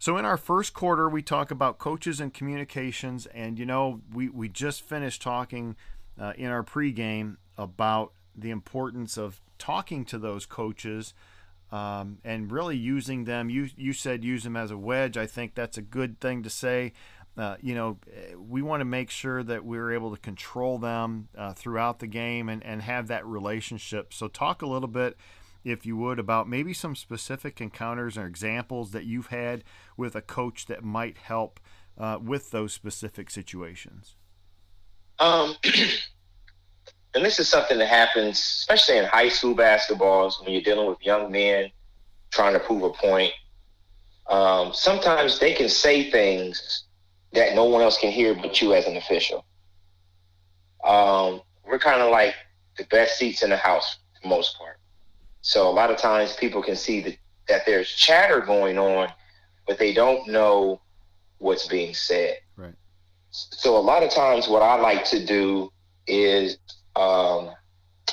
So 0.00 0.16
in 0.16 0.24
our 0.24 0.36
first 0.36 0.74
quarter, 0.74 1.08
we 1.08 1.22
talk 1.22 1.50
about 1.50 1.78
coaches 1.78 2.20
and 2.20 2.32
communications, 2.32 3.26
and 3.26 3.58
you 3.58 3.66
know 3.66 4.00
we 4.12 4.28
we 4.28 4.48
just 4.48 4.80
finished 4.82 5.20
talking 5.20 5.76
uh, 6.18 6.32
in 6.36 6.46
our 6.46 6.62
pregame 6.62 7.36
about 7.56 8.12
the 8.40 8.50
importance 8.50 9.16
of 9.16 9.40
talking 9.58 10.04
to 10.06 10.18
those 10.18 10.46
coaches 10.46 11.14
um, 11.70 12.18
and 12.24 12.50
really 12.50 12.76
using 12.76 13.24
them. 13.24 13.50
You 13.50 13.68
you 13.76 13.92
said 13.92 14.24
use 14.24 14.44
them 14.44 14.56
as 14.56 14.70
a 14.70 14.78
wedge. 14.78 15.16
I 15.16 15.26
think 15.26 15.54
that's 15.54 15.78
a 15.78 15.82
good 15.82 16.20
thing 16.20 16.42
to 16.42 16.50
say. 16.50 16.92
Uh, 17.36 17.56
you 17.60 17.72
know, 17.72 17.98
we 18.36 18.62
want 18.62 18.80
to 18.80 18.84
make 18.84 19.10
sure 19.10 19.44
that 19.44 19.64
we're 19.64 19.92
able 19.92 20.12
to 20.12 20.20
control 20.20 20.76
them 20.76 21.28
uh, 21.36 21.52
throughout 21.52 22.00
the 22.00 22.06
game 22.08 22.48
and, 22.48 22.64
and 22.64 22.82
have 22.82 23.06
that 23.06 23.24
relationship. 23.24 24.12
So, 24.12 24.26
talk 24.26 24.60
a 24.60 24.66
little 24.66 24.88
bit, 24.88 25.16
if 25.62 25.86
you 25.86 25.96
would, 25.98 26.18
about 26.18 26.48
maybe 26.48 26.74
some 26.74 26.96
specific 26.96 27.60
encounters 27.60 28.18
or 28.18 28.26
examples 28.26 28.90
that 28.90 29.04
you've 29.04 29.28
had 29.28 29.62
with 29.96 30.16
a 30.16 30.20
coach 30.20 30.66
that 30.66 30.82
might 30.82 31.16
help 31.16 31.60
uh, 31.96 32.18
with 32.20 32.50
those 32.50 32.72
specific 32.72 33.30
situations. 33.30 34.16
Um, 35.20 35.54
and 37.14 37.24
this 37.24 37.38
is 37.38 37.48
something 37.48 37.78
that 37.78 37.88
happens, 37.88 38.38
especially 38.38 38.98
in 38.98 39.04
high 39.04 39.28
school 39.28 39.54
basketballs, 39.54 40.42
when 40.42 40.52
you're 40.52 40.62
dealing 40.62 40.88
with 40.88 40.98
young 41.00 41.32
men 41.32 41.70
trying 42.30 42.52
to 42.52 42.60
prove 42.60 42.82
a 42.82 42.90
point. 42.90 43.32
Um, 44.28 44.72
sometimes 44.74 45.38
they 45.38 45.54
can 45.54 45.68
say 45.68 46.10
things 46.10 46.84
that 47.32 47.54
no 47.54 47.64
one 47.64 47.82
else 47.82 47.98
can 47.98 48.12
hear 48.12 48.34
but 48.34 48.60
you 48.60 48.74
as 48.74 48.86
an 48.86 48.96
official. 48.96 49.44
Um, 50.84 51.40
we're 51.66 51.78
kind 51.78 52.02
of 52.02 52.10
like 52.10 52.34
the 52.76 52.84
best 52.84 53.18
seats 53.18 53.42
in 53.42 53.50
the 53.50 53.56
house 53.56 53.98
for 54.14 54.22
the 54.22 54.28
most 54.28 54.56
part. 54.58 54.78
So 55.40 55.68
a 55.68 55.72
lot 55.72 55.90
of 55.90 55.96
times 55.96 56.36
people 56.36 56.62
can 56.62 56.76
see 56.76 57.00
that, 57.02 57.16
that 57.48 57.62
there's 57.66 57.90
chatter 57.90 58.40
going 58.40 58.78
on, 58.78 59.08
but 59.66 59.78
they 59.78 59.92
don't 59.94 60.28
know 60.28 60.80
what's 61.38 61.66
being 61.66 61.94
said. 61.94 62.38
Right. 62.56 62.74
So 63.30 63.76
a 63.76 63.80
lot 63.80 64.02
of 64.02 64.10
times, 64.10 64.48
what 64.48 64.62
I 64.62 64.76
like 64.80 65.04
to 65.06 65.24
do 65.24 65.72
is, 66.06 66.58
um, 66.98 67.50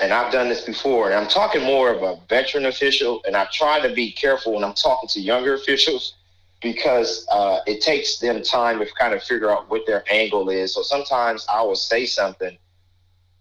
and 0.01 0.13
I've 0.13 0.31
done 0.31 0.49
this 0.49 0.61
before, 0.61 1.09
and 1.09 1.15
I'm 1.15 1.27
talking 1.27 1.63
more 1.63 1.89
of 1.89 2.03
a 2.03 2.19
veteran 2.27 2.65
official, 2.65 3.21
and 3.25 3.35
I 3.35 3.47
try 3.51 3.79
to 3.79 3.93
be 3.93 4.11
careful 4.11 4.53
when 4.53 4.63
I'm 4.63 4.73
talking 4.73 5.09
to 5.09 5.21
younger 5.21 5.53
officials 5.53 6.15
because 6.61 7.25
uh, 7.31 7.59
it 7.65 7.81
takes 7.81 8.17
them 8.17 8.41
time 8.41 8.79
to 8.79 8.87
kind 8.99 9.13
of 9.13 9.23
figure 9.23 9.49
out 9.49 9.69
what 9.69 9.85
their 9.85 10.03
angle 10.11 10.49
is. 10.49 10.73
So 10.73 10.81
sometimes 10.81 11.45
I 11.51 11.61
will 11.61 11.75
say 11.75 12.05
something, 12.05 12.57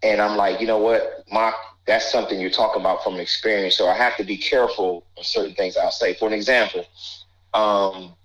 and 0.03 0.21
I'm 0.21 0.37
like, 0.37 0.61
you 0.61 0.67
know 0.67 0.77
what, 0.77 1.23
Mark, 1.31 1.55
that's 1.85 2.11
something 2.11 2.39
you're 2.39 2.49
talking 2.49 2.81
about 2.81 3.03
from 3.03 3.15
experience. 3.15 3.75
So 3.75 3.87
I 3.87 3.95
have 3.95 4.17
to 4.17 4.23
be 4.23 4.37
careful 4.37 5.05
of 5.17 5.25
certain 5.25 5.55
things 5.55 5.77
I'll 5.77 5.91
say. 5.91 6.13
For 6.15 6.27
an 6.27 6.33
example, 6.33 6.85
um, 7.53 8.15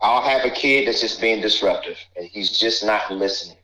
I'll 0.00 0.22
have 0.22 0.44
a 0.44 0.50
kid 0.50 0.88
that's 0.88 1.00
just 1.00 1.20
being 1.20 1.40
disruptive 1.40 1.98
and 2.16 2.26
he's 2.26 2.58
just 2.58 2.84
not 2.84 3.10
listening. 3.10 3.56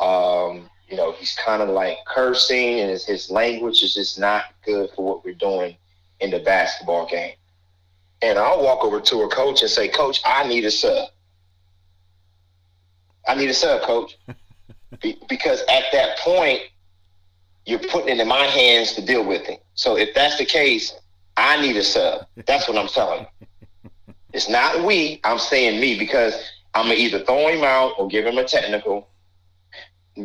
Um, 0.00 0.68
you 0.88 0.96
know, 0.96 1.12
he's 1.12 1.36
kind 1.36 1.62
of 1.62 1.68
like 1.68 1.98
cursing 2.06 2.80
and 2.80 2.90
his, 2.90 3.04
his 3.04 3.30
language 3.30 3.82
is 3.82 3.94
just 3.94 4.18
not 4.18 4.44
good 4.64 4.90
for 4.96 5.04
what 5.04 5.24
we're 5.24 5.34
doing 5.34 5.76
in 6.20 6.30
the 6.30 6.38
basketball 6.38 7.06
game. 7.06 7.34
And 8.22 8.38
I'll 8.38 8.62
walk 8.62 8.82
over 8.82 9.00
to 9.00 9.22
a 9.22 9.28
coach 9.28 9.62
and 9.62 9.70
say, 9.70 9.88
Coach, 9.88 10.20
I 10.24 10.48
need 10.48 10.64
a 10.64 10.70
sub. 10.70 11.08
I 13.28 13.34
need 13.34 13.50
a 13.50 13.54
sub, 13.54 13.82
coach. 13.82 14.16
Be- 15.02 15.18
because 15.28 15.60
at 15.68 15.84
that 15.92 16.18
point, 16.18 16.60
you're 17.66 17.78
putting 17.78 18.08
it 18.08 18.20
in 18.20 18.26
my 18.26 18.44
hands 18.44 18.94
to 18.94 19.04
deal 19.04 19.24
with 19.24 19.46
it. 19.48 19.62
So 19.74 19.96
if 19.96 20.14
that's 20.14 20.38
the 20.38 20.46
case, 20.46 20.94
I 21.36 21.60
need 21.60 21.76
a 21.76 21.84
sub. 21.84 22.26
That's 22.46 22.66
what 22.66 22.78
I'm 22.78 22.88
telling. 22.88 23.26
You. 23.40 23.46
It's 24.34 24.48
not 24.48 24.84
we. 24.84 25.22
I'm 25.24 25.38
saying 25.38 25.80
me 25.80 25.98
because 25.98 26.34
I'm 26.74 26.84
gonna 26.84 26.96
either 26.96 27.24
throw 27.24 27.48
him 27.48 27.64
out 27.64 27.94
or 27.98 28.08
give 28.08 28.26
him 28.26 28.36
a 28.36 28.44
technical. 28.44 29.08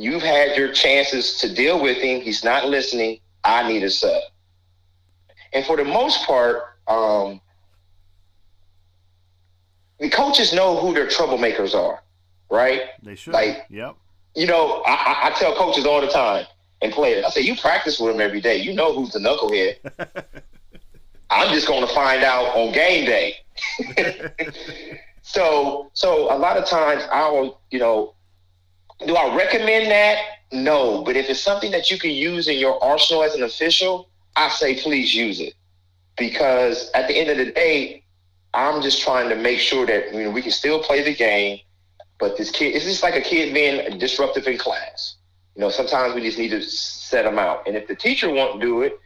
You've 0.01 0.23
had 0.23 0.57
your 0.57 0.71
chances 0.71 1.37
to 1.37 1.53
deal 1.53 1.79
with 1.79 1.97
him. 1.97 2.21
He's 2.21 2.43
not 2.43 2.67
listening. 2.67 3.19
I 3.43 3.67
need 3.67 3.83
a 3.83 3.91
sub. 3.91 4.21
And 5.53 5.63
for 5.65 5.77
the 5.77 5.83
most 5.83 6.25
part, 6.25 6.63
um, 6.87 7.39
the 9.99 10.09
coaches 10.09 10.51
know 10.51 10.77
who 10.77 10.95
their 10.95 11.05
troublemakers 11.05 11.75
are, 11.75 12.01
right? 12.49 12.81
They 13.03 13.15
should. 13.15 13.33
Like, 13.33 13.65
yep. 13.69 13.95
You 14.35 14.47
know, 14.47 14.81
I, 14.87 15.29
I 15.29 15.39
tell 15.39 15.55
coaches 15.55 15.85
all 15.85 16.01
the 16.01 16.07
time 16.07 16.47
and 16.81 16.91
players, 16.91 17.23
I 17.23 17.29
say, 17.29 17.41
you 17.41 17.55
practice 17.55 17.99
with 17.99 18.13
them 18.13 18.21
every 18.21 18.41
day. 18.41 18.57
You 18.57 18.73
know 18.73 18.95
who's 18.95 19.11
the 19.11 19.19
knucklehead. 19.19 19.77
I'm 21.29 21.53
just 21.53 21.67
going 21.67 21.87
to 21.87 21.93
find 21.93 22.23
out 22.23 22.55
on 22.55 22.73
game 22.73 23.05
day. 23.05 23.35
so, 25.21 25.91
so 25.93 26.35
a 26.35 26.37
lot 26.37 26.57
of 26.57 26.65
times 26.65 27.03
I 27.11 27.29
will, 27.29 27.61
you 27.69 27.77
know, 27.77 28.15
do 29.05 29.15
I 29.15 29.35
recommend 29.35 29.91
that? 29.91 30.17
No, 30.51 31.03
but 31.03 31.15
if 31.15 31.29
it's 31.29 31.39
something 31.39 31.71
that 31.71 31.89
you 31.89 31.97
can 31.97 32.11
use 32.11 32.47
in 32.47 32.57
your 32.57 32.81
arsenal 32.83 33.23
as 33.23 33.35
an 33.35 33.43
official, 33.43 34.09
I 34.35 34.49
say 34.49 34.81
please 34.81 35.13
use 35.13 35.39
it 35.39 35.53
because 36.17 36.91
at 36.93 37.07
the 37.07 37.15
end 37.15 37.29
of 37.29 37.37
the 37.37 37.51
day, 37.51 38.03
I'm 38.53 38.81
just 38.81 39.01
trying 39.01 39.29
to 39.29 39.35
make 39.35 39.59
sure 39.59 39.85
that 39.85 40.13
you 40.13 40.23
know 40.23 40.29
we 40.31 40.41
can 40.41 40.51
still 40.51 40.81
play 40.81 41.03
the 41.03 41.15
game, 41.15 41.59
but 42.19 42.37
this 42.37 42.51
kid 42.51 42.75
it's 42.75 42.85
just 42.85 43.01
like 43.01 43.15
a 43.15 43.21
kid 43.21 43.53
being 43.53 43.97
disruptive 43.97 44.47
in 44.47 44.57
class. 44.57 45.15
You 45.55 45.61
know, 45.61 45.69
sometimes 45.69 46.15
we 46.15 46.21
just 46.21 46.37
need 46.37 46.49
to 46.49 46.61
set 46.61 47.25
them 47.25 47.39
out, 47.39 47.67
and 47.67 47.75
if 47.75 47.87
the 47.87 47.95
teacher 47.95 48.31
won't 48.31 48.61
do 48.61 48.81
it, 48.81 48.99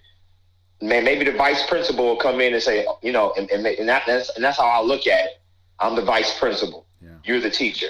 man, 0.82 1.03
maybe 1.03 1.25
the 1.25 1.32
vice 1.32 1.65
principal 1.67 2.06
will 2.06 2.17
come 2.17 2.39
in 2.41 2.53
and 2.53 2.62
say, 2.62 2.86
you 3.01 3.12
know, 3.12 3.34
and, 3.38 3.50
and, 3.51 3.65
and, 3.65 3.89
that, 3.89 4.03
that's, 4.06 4.29
and 4.36 4.44
that's 4.44 4.58
how 4.58 4.65
I 4.65 4.82
look 4.82 5.08
at 5.08 5.25
it. 5.25 5.41
I'm 5.79 5.96
the 5.96 6.03
vice 6.03 6.38
principal. 6.39 6.86
Yeah. 7.01 7.10
You're 7.24 7.39
the 7.39 7.50
teacher. 7.50 7.88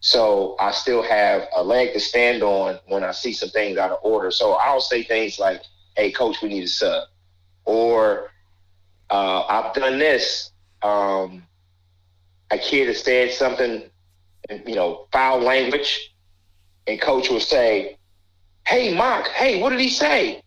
So 0.00 0.56
I 0.60 0.70
still 0.70 1.02
have 1.02 1.48
a 1.54 1.62
leg 1.62 1.92
to 1.92 2.00
stand 2.00 2.42
on 2.42 2.78
when 2.86 3.02
I 3.02 3.12
see 3.12 3.32
some 3.32 3.48
things 3.48 3.78
out 3.78 3.90
of 3.90 3.98
order. 4.02 4.30
So 4.30 4.52
I'll 4.52 4.80
say 4.80 5.02
things 5.02 5.38
like, 5.38 5.62
"Hey, 5.96 6.12
coach, 6.12 6.40
we 6.40 6.48
need 6.48 6.64
a 6.64 6.68
sub," 6.68 7.08
or 7.64 8.30
uh, 9.10 9.42
"I've 9.42 9.74
done 9.74 9.98
this." 9.98 10.52
Um, 10.82 11.44
a 12.50 12.58
kid 12.58 12.86
has 12.86 13.02
said 13.02 13.32
something, 13.32 13.90
you 14.66 14.74
know, 14.74 15.06
foul 15.12 15.40
language, 15.40 16.14
and 16.86 17.00
coach 17.00 17.28
will 17.28 17.40
say, 17.40 17.98
"Hey, 18.66 18.94
Mark, 18.94 19.28
hey, 19.28 19.60
what 19.60 19.70
did 19.70 19.80
he 19.80 19.90
say?" 19.90 20.42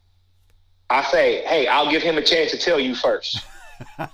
I 0.90 1.04
say, 1.04 1.44
"Hey, 1.44 1.68
I'll 1.68 1.92
give 1.92 2.02
him 2.02 2.18
a 2.18 2.24
chance 2.24 2.52
to 2.52 2.58
tell 2.58 2.80
you 2.80 2.96
first. 2.96 3.42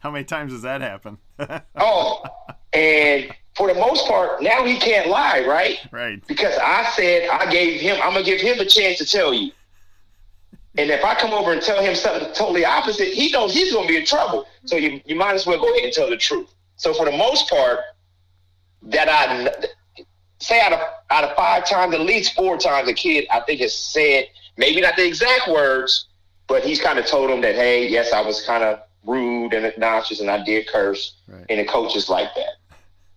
How 0.00 0.10
many 0.10 0.24
times 0.24 0.52
does 0.52 0.62
that 0.62 0.80
happen? 0.80 1.18
oh, 1.76 2.22
and 2.74 3.34
for 3.54 3.72
the 3.72 3.74
most 3.74 4.06
part, 4.06 4.42
now 4.42 4.64
he 4.64 4.78
can't 4.78 5.08
lie, 5.08 5.44
right? 5.46 5.78
Right. 5.92 6.26
Because 6.26 6.58
I 6.58 6.84
said 6.90 7.28
I 7.28 7.50
gave 7.50 7.80
him, 7.80 7.96
I'm 8.02 8.12
gonna 8.12 8.24
give 8.24 8.40
him 8.40 8.58
a 8.58 8.64
chance 8.64 8.98
to 8.98 9.06
tell 9.06 9.32
you. 9.32 9.52
And 10.76 10.90
if 10.90 11.04
I 11.04 11.14
come 11.14 11.32
over 11.32 11.52
and 11.52 11.62
tell 11.62 11.80
him 11.80 11.94
something 11.94 12.32
totally 12.34 12.64
opposite, 12.64 13.08
he 13.08 13.30
knows 13.30 13.54
he's 13.54 13.72
gonna 13.72 13.86
be 13.86 13.96
in 13.96 14.04
trouble. 14.04 14.46
So 14.64 14.76
you, 14.76 15.00
you 15.04 15.14
might 15.14 15.34
as 15.34 15.46
well 15.46 15.58
go 15.58 15.70
ahead 15.72 15.84
and 15.84 15.92
tell 15.92 16.10
the 16.10 16.16
truth. 16.16 16.52
So 16.76 16.92
for 16.92 17.04
the 17.04 17.16
most 17.16 17.48
part, 17.48 17.78
that 18.82 19.08
I 19.08 19.54
say 20.40 20.60
out 20.60 20.72
of 20.72 20.80
out 21.10 21.24
of 21.24 21.36
five 21.36 21.68
times, 21.68 21.94
at 21.94 22.00
least 22.00 22.34
four 22.34 22.58
times, 22.58 22.88
a 22.88 22.92
kid 22.92 23.26
I 23.32 23.40
think 23.40 23.60
has 23.60 23.72
said 23.72 24.26
maybe 24.56 24.80
not 24.80 24.96
the 24.96 25.06
exact 25.06 25.48
words, 25.48 26.08
but 26.48 26.64
he's 26.64 26.80
kind 26.80 26.98
of 26.98 27.06
told 27.06 27.30
him 27.30 27.40
that, 27.42 27.54
hey, 27.54 27.88
yes, 27.88 28.12
I 28.12 28.20
was 28.20 28.44
kind 28.44 28.64
of 28.64 28.80
rude 29.04 29.52
and 29.52 29.66
obnoxious 29.66 30.20
and 30.20 30.30
I 30.30 30.42
did 30.42 30.66
curse. 30.66 31.16
Right. 31.28 31.44
And 31.48 31.60
the 31.60 31.64
coach 31.64 31.94
is 31.96 32.08
like 32.08 32.34
that. 32.34 32.54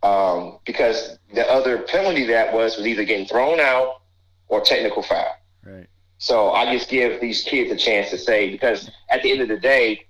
Um, 0.03 0.59
because 0.65 1.17
the 1.33 1.49
other 1.49 1.79
penalty 1.79 2.25
that 2.25 2.53
was 2.53 2.77
was 2.77 2.85
either 2.85 3.03
getting 3.03 3.25
thrown 3.25 3.59
out 3.59 4.01
or 4.47 4.61
technical 4.61 5.01
foul. 5.01 5.35
Right. 5.63 5.87
So 6.19 6.51
I 6.51 6.71
just 6.73 6.89
give 6.89 7.19
these 7.19 7.43
kids 7.43 7.71
a 7.71 7.75
chance 7.75 8.09
to 8.11 8.17
say 8.17 8.49
because 8.49 8.89
at 9.09 9.21
the 9.23 9.31
end 9.31 9.41
of 9.41 9.47
the 9.47 9.57
day, 9.57 10.07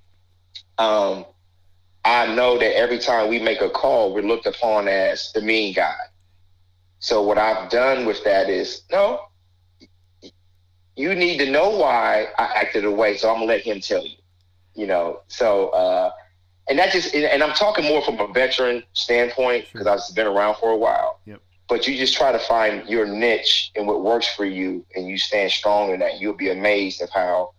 um, 0.77 1.25
I 2.05 2.33
know 2.33 2.57
that 2.57 2.77
every 2.77 2.99
time 2.99 3.29
we 3.29 3.39
make 3.39 3.61
a 3.61 3.69
call, 3.69 4.13
we're 4.13 4.21
looked 4.21 4.45
upon 4.45 4.87
as 4.87 5.31
the 5.33 5.41
mean 5.41 5.73
guy. 5.73 5.95
So 6.99 7.21
what 7.21 7.37
I've 7.37 7.69
done 7.69 8.05
with 8.05 8.23
that 8.23 8.49
is 8.49 8.83
no, 8.91 9.21
you 10.95 11.13
need 11.15 11.37
to 11.39 11.51
know 11.51 11.69
why 11.69 12.27
I 12.37 12.45
acted 12.55 12.85
away. 12.85 13.17
So 13.17 13.29
I'm 13.29 13.35
gonna 13.35 13.45
let 13.45 13.61
him 13.61 13.81
tell 13.81 14.05
you. 14.05 14.17
You 14.73 14.87
know, 14.87 15.21
so 15.27 15.69
uh, 15.69 16.11
and 16.69 16.77
that 16.79 16.91
just 16.91 17.13
and 17.13 17.43
I'm 17.43 17.53
talking 17.53 17.85
more 17.85 18.01
from 18.01 18.19
a 18.19 18.27
veteran 18.27 18.83
standpoint 18.93 19.67
because 19.71 19.85
Sure. 19.85 19.93
I've 19.93 20.15
been 20.15 20.27
around 20.27 20.55
for 20.55 20.71
a 20.71 20.77
while. 20.77 21.19
Yep. 21.25 21.41
But 21.69 21.87
you 21.87 21.97
just 21.97 22.15
try 22.15 22.31
to 22.31 22.39
find 22.39 22.87
your 22.87 23.05
niche 23.05 23.71
and 23.75 23.87
what 23.87 24.01
works 24.01 24.27
for 24.27 24.45
you, 24.45 24.85
and 24.95 25.07
you 25.07 25.17
stand 25.17 25.51
strong 25.51 25.91
in 25.91 25.99
that. 25.99 26.19
You'll 26.21 26.33
be 26.33 26.49
amazed 26.49 27.01
of 27.01 27.09
how 27.09 27.51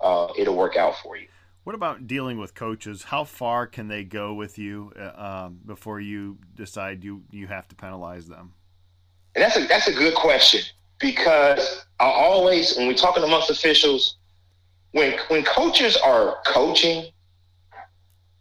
uh, 0.00 0.28
it'll 0.38 0.56
work 0.56 0.76
out 0.76 0.96
for 1.02 1.16
you. 1.16 1.26
What 1.64 1.74
about 1.74 2.06
dealing 2.06 2.38
with 2.38 2.54
coaches? 2.54 3.02
How 3.02 3.24
far 3.24 3.66
can 3.66 3.88
they 3.88 4.04
go 4.04 4.34
with 4.34 4.56
you 4.56 4.92
uh, 4.96 5.46
um, 5.46 5.58
before 5.66 6.00
you 6.00 6.38
decide 6.54 7.02
you 7.02 7.24
you 7.32 7.48
have 7.48 7.66
to 7.68 7.74
penalize 7.74 8.28
them? 8.28 8.52
And 9.34 9.42
that's 9.42 9.56
a 9.56 9.66
that's 9.66 9.88
a 9.88 9.92
good 9.92 10.14
question 10.14 10.60
because 11.00 11.84
I 11.98 12.04
always 12.04 12.76
when 12.76 12.86
we're 12.86 12.94
talking 12.94 13.24
amongst 13.24 13.50
officials, 13.50 14.16
when 14.92 15.18
when 15.28 15.42
coaches 15.44 15.96
are 15.96 16.38
coaching, 16.46 17.06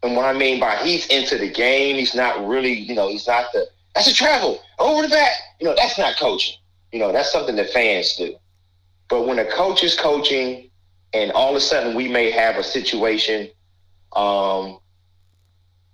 and 0.05 0.15
what 0.15 0.25
I 0.25 0.33
mean 0.33 0.59
by 0.59 0.75
he's 0.77 1.07
into 1.07 1.38
the 1.38 1.49
game, 1.49 1.95
he's 1.95 2.15
not 2.15 2.45
really, 2.47 2.73
you 2.73 2.93
know, 2.93 3.10
he's 3.10 3.27
not 3.27 3.51
the 3.53 3.67
that's 3.93 4.08
a 4.08 4.13
travel 4.13 4.62
over 4.77 5.01
the 5.01 5.08
back. 5.08 5.32
You 5.60 5.67
know, 5.67 5.75
that's 5.75 5.97
not 5.97 6.17
coaching. 6.17 6.56
You 6.91 6.99
know, 6.99 7.12
that's 7.12 7.32
something 7.32 7.56
that 7.56 7.69
fans 7.71 8.15
do. 8.15 8.36
But 9.08 9.25
when 9.27 9.39
a 9.39 9.45
coach 9.45 9.84
is 9.84 9.95
coaching 9.99 10.69
and 11.13 11.32
all 11.32 11.51
of 11.51 11.56
a 11.56 11.62
sudden 11.62 11.95
we 11.95 12.08
may 12.08 12.30
have 12.30 12.58
a 12.58 12.63
situation, 12.63 13.49
um, 14.15 14.80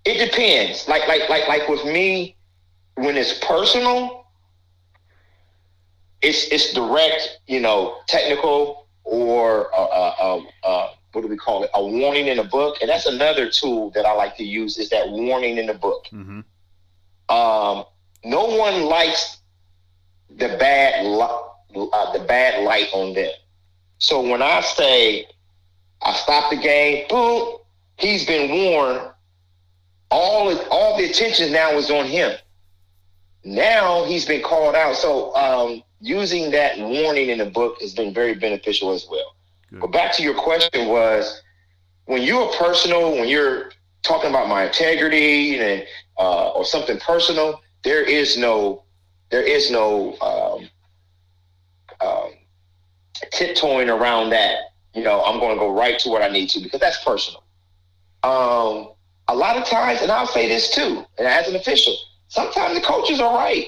it 0.04 0.24
depends. 0.26 0.88
Like 0.88 1.08
like 1.08 1.30
like 1.30 1.48
like 1.48 1.68
with 1.70 1.86
me, 1.86 2.36
when 2.96 3.18
it's 3.18 3.40
personal, 3.40 4.26
it's 6.22 6.48
it's 6.52 6.74
direct, 6.74 7.40
you 7.48 7.60
know, 7.60 7.98
technical 8.08 8.88
or 9.04 9.74
uh, 9.76 9.86
uh, 9.86 10.16
uh, 10.20 10.68
uh, 10.68 10.90
what 11.14 11.22
do 11.22 11.28
we 11.28 11.38
call 11.38 11.64
it? 11.64 11.70
A 11.74 11.84
warning 11.84 12.28
in 12.28 12.38
the 12.38 12.44
book, 12.44 12.78
and 12.82 12.90
that's 12.90 13.06
another 13.06 13.50
tool 13.50 13.90
that 13.92 14.06
I 14.06 14.14
like 14.14 14.38
to 14.38 14.44
use 14.44 14.78
is 14.78 14.90
that 14.90 15.10
warning 15.10 15.58
in 15.58 15.66
the 15.66 15.74
book. 15.74 16.08
Mm-hmm. 16.12 16.42
Um, 17.36 17.86
no 18.24 18.46
one 18.46 18.84
likes 18.84 19.38
the 20.30 20.50
bad 20.60 21.06
li- 21.06 21.90
uh, 21.94 22.14
the 22.14 22.24
bad 22.26 22.64
light 22.64 22.88
on 22.94 23.14
them. 23.14 23.32
So 23.98 24.22
when 24.22 24.42
I 24.42 24.62
say 24.62 25.28
I 26.02 26.14
stop 26.14 26.50
the 26.50 26.58
game, 26.58 27.06
boom, 27.10 27.58
he's 27.98 28.26
been 28.26 28.50
warned. 28.52 29.02
All 30.10 30.58
all 30.70 30.98
the 30.98 31.06
attention 31.06 31.52
now 31.52 31.72
is 31.72 31.90
on 31.90 32.06
him. 32.06 32.38
Now 33.44 34.06
he's 34.06 34.26
been 34.26 34.42
called 34.42 34.76
out. 34.76 34.96
So 34.96 35.36
um, 35.36 35.84
using 36.00 36.52
that 36.52 36.78
warning 36.78 37.30
in 37.30 37.38
the 37.38 37.46
book 37.46 37.82
has 37.82 37.94
been 37.94 38.14
very 38.14 38.36
beneficial 38.36 38.92
as 38.92 39.08
well. 39.10 39.36
Good. 39.72 39.82
But 39.82 39.92
back 39.92 40.14
to 40.18 40.24
your 40.24 40.34
question 40.34 40.88
was 40.88 41.42
when 42.06 42.22
you're 42.22 42.52
personal, 42.54 43.12
when 43.12 43.28
you're 43.28 43.72
talking 44.04 44.30
about 44.30 44.50
my 44.50 44.66
integrity 44.66 45.60
and 45.60 45.86
uh, 46.18 46.50
or 46.50 46.66
something 46.66 47.00
personal, 47.00 47.62
there 47.84 48.04
is 48.04 48.38
no 48.38 48.84
there 49.30 49.42
is 49.42 49.72
no 49.72 50.18
um, 50.20 50.70
um, 52.06 52.34
tiptoeing 53.32 53.90
around 53.90 54.32
that. 54.32 54.58
You 54.94 55.04
know, 55.04 55.24
I'm 55.24 55.40
going 55.40 55.56
to 55.56 55.60
go 55.60 55.72
right 55.72 55.98
to 56.00 56.10
what 56.10 56.22
I 56.22 56.28
need 56.28 56.50
to 56.50 56.60
because 56.60 56.82
that's 56.82 57.02
personal. 57.04 57.44
Um, 58.24 58.92
a 59.30 59.36
lot 59.36 59.56
of 59.56 59.66
times, 59.66 60.02
and 60.02 60.12
I'll 60.12 60.28
say 60.28 60.50
this 60.50 60.76
too, 60.76 61.06
and 61.18 61.28
as 61.28 61.48
an 61.48 61.56
official, 61.56 61.96
sometimes 62.28 62.76
the 62.76 62.82
coaches 62.86 63.22
are 63.22 63.34
right. 63.34 63.68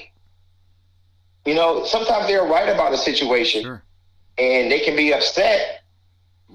You 1.46 1.54
know, 1.54 1.84
sometimes 1.84 2.26
they're 2.26 2.44
right 2.44 2.68
about 2.68 2.92
a 2.92 2.98
situation 2.98 3.62
Sure. 3.62 3.82
and 4.38 4.70
they 4.70 4.80
can 4.80 4.96
be 4.96 5.12
upset. 5.12 5.83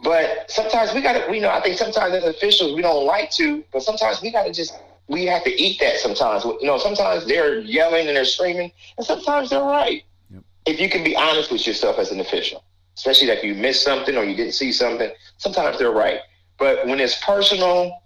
But 0.04 0.50
sometimes 0.50 0.94
we 0.94 1.02
got 1.02 1.14
to, 1.14 1.30
we 1.30 1.40
know, 1.40 1.50
I 1.50 1.62
think 1.62 1.78
sometimes 1.78 2.14
as 2.14 2.24
officials, 2.24 2.74
we 2.74 2.82
don't 2.82 3.06
like 3.06 3.32
to, 3.32 3.64
but 3.74 3.84
sometimes 3.84 4.22
we 4.22 4.32
got 4.32 4.44
to 4.44 4.54
just, 4.54 4.74
we 5.08 5.26
have 5.26 5.44
to 5.44 5.62
eat 5.62 5.80
that 5.80 5.98
sometimes. 5.98 6.46
You 6.46 6.60
know, 6.64 6.78
sometimes 6.78 7.26
they're 7.26 7.60
yelling 7.60 8.08
and 8.08 8.16
they're 8.16 8.26
screaming, 8.26 8.72
and 8.98 9.06
sometimes 9.06 9.50
they're 9.50 9.64
right. 9.64 10.04
Yep. 10.32 10.44
If 10.66 10.80
you 10.80 10.90
can 10.90 11.04
be 11.04 11.16
honest 11.16 11.52
with 11.52 11.66
yourself 11.68 12.00
as 12.00 12.12
an 12.12 12.20
official, 12.20 12.64
especially 12.96 13.28
like 13.28 13.44
you 13.44 13.56
missed 13.56 13.84
something 13.84 14.16
or 14.16 14.24
you 14.24 14.36
didn't 14.36 14.54
see 14.54 14.72
something, 14.72 15.12
sometimes 15.38 15.80
they're 15.80 15.92
right. 15.92 16.20
But 16.58 16.86
when 16.86 17.00
it's 17.00 17.24
personal, 17.24 18.02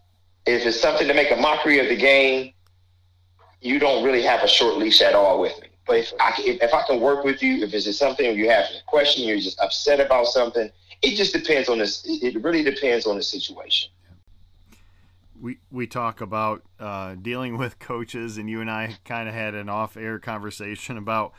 if 0.46 0.66
it's 0.66 0.80
something 0.80 1.08
to 1.08 1.14
make 1.14 1.32
a 1.32 1.36
mockery 1.36 1.80
of 1.80 1.90
the 1.90 1.96
game, 1.96 2.54
you 3.62 3.80
don't 3.80 4.04
really 4.04 4.22
have 4.22 4.42
a 4.42 4.48
short 4.48 4.78
leash 4.78 5.02
at 5.02 5.14
all 5.14 5.40
with 5.40 5.60
me. 5.62 5.68
But 5.86 5.98
if 5.98 6.14
I 6.20 6.32
can, 6.32 6.46
if 6.46 6.74
I 6.74 6.84
can 6.84 7.02
work 7.02 7.24
with 7.24 7.42
you, 7.44 7.64
if 7.64 7.74
it's 7.74 7.86
just 7.86 8.00
something 8.00 8.38
you 8.38 8.50
have 8.50 8.66
a 8.66 8.84
question, 8.88 9.28
you're 9.28 9.40
just 9.40 9.60
upset 9.60 10.00
about 10.00 10.28
something, 10.28 10.70
it 11.04 11.16
just 11.16 11.34
depends 11.34 11.70
on 11.70 11.78
this. 11.78 12.04
It 12.06 12.42
really 12.42 12.64
depends 12.64 13.06
on 13.06 13.18
the 13.18 13.24
situation. 13.24 13.90
we 15.40 15.60
we 15.70 15.86
talk 15.86 16.22
about 16.22 16.64
uh, 16.80 17.16
dealing 17.16 17.58
with 17.58 17.78
coaches, 17.78 18.38
and 18.38 18.50
you 18.50 18.62
and 18.62 18.72
I 18.72 18.98
kind 19.06 19.28
of 19.28 19.36
had 19.36 19.54
an 19.54 19.70
off-air 19.70 20.18
conversation 20.20 20.98
about 20.98 21.34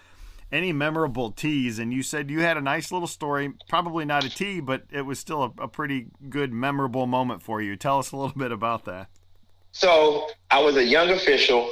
any 0.53 0.73
memorable 0.73 1.33
teas, 1.33 1.79
and 1.79 1.93
you 1.93 2.03
said 2.03 2.31
you 2.31 2.41
had 2.41 2.57
a 2.57 2.61
nice 2.61 2.93
little 2.93 3.09
story, 3.09 3.55
probably 3.69 4.05
not 4.05 4.25
a 4.25 4.29
tea, 4.29 4.61
but 4.61 4.85
it 4.93 5.03
was 5.03 5.19
still 5.19 5.43
a, 5.43 5.63
a 5.63 5.69
pretty 5.69 6.09
good, 6.29 6.53
memorable 6.53 7.07
moment 7.07 7.43
for 7.43 7.61
you. 7.63 7.75
Tell 7.75 7.99
us 7.99 8.13
a 8.13 8.17
little 8.17 8.39
bit 8.39 8.53
about 8.53 8.85
that. 8.85 9.09
So 9.73 10.29
I 10.51 10.61
was 10.61 10.77
a 10.77 10.85
young 10.85 11.11
official, 11.11 11.71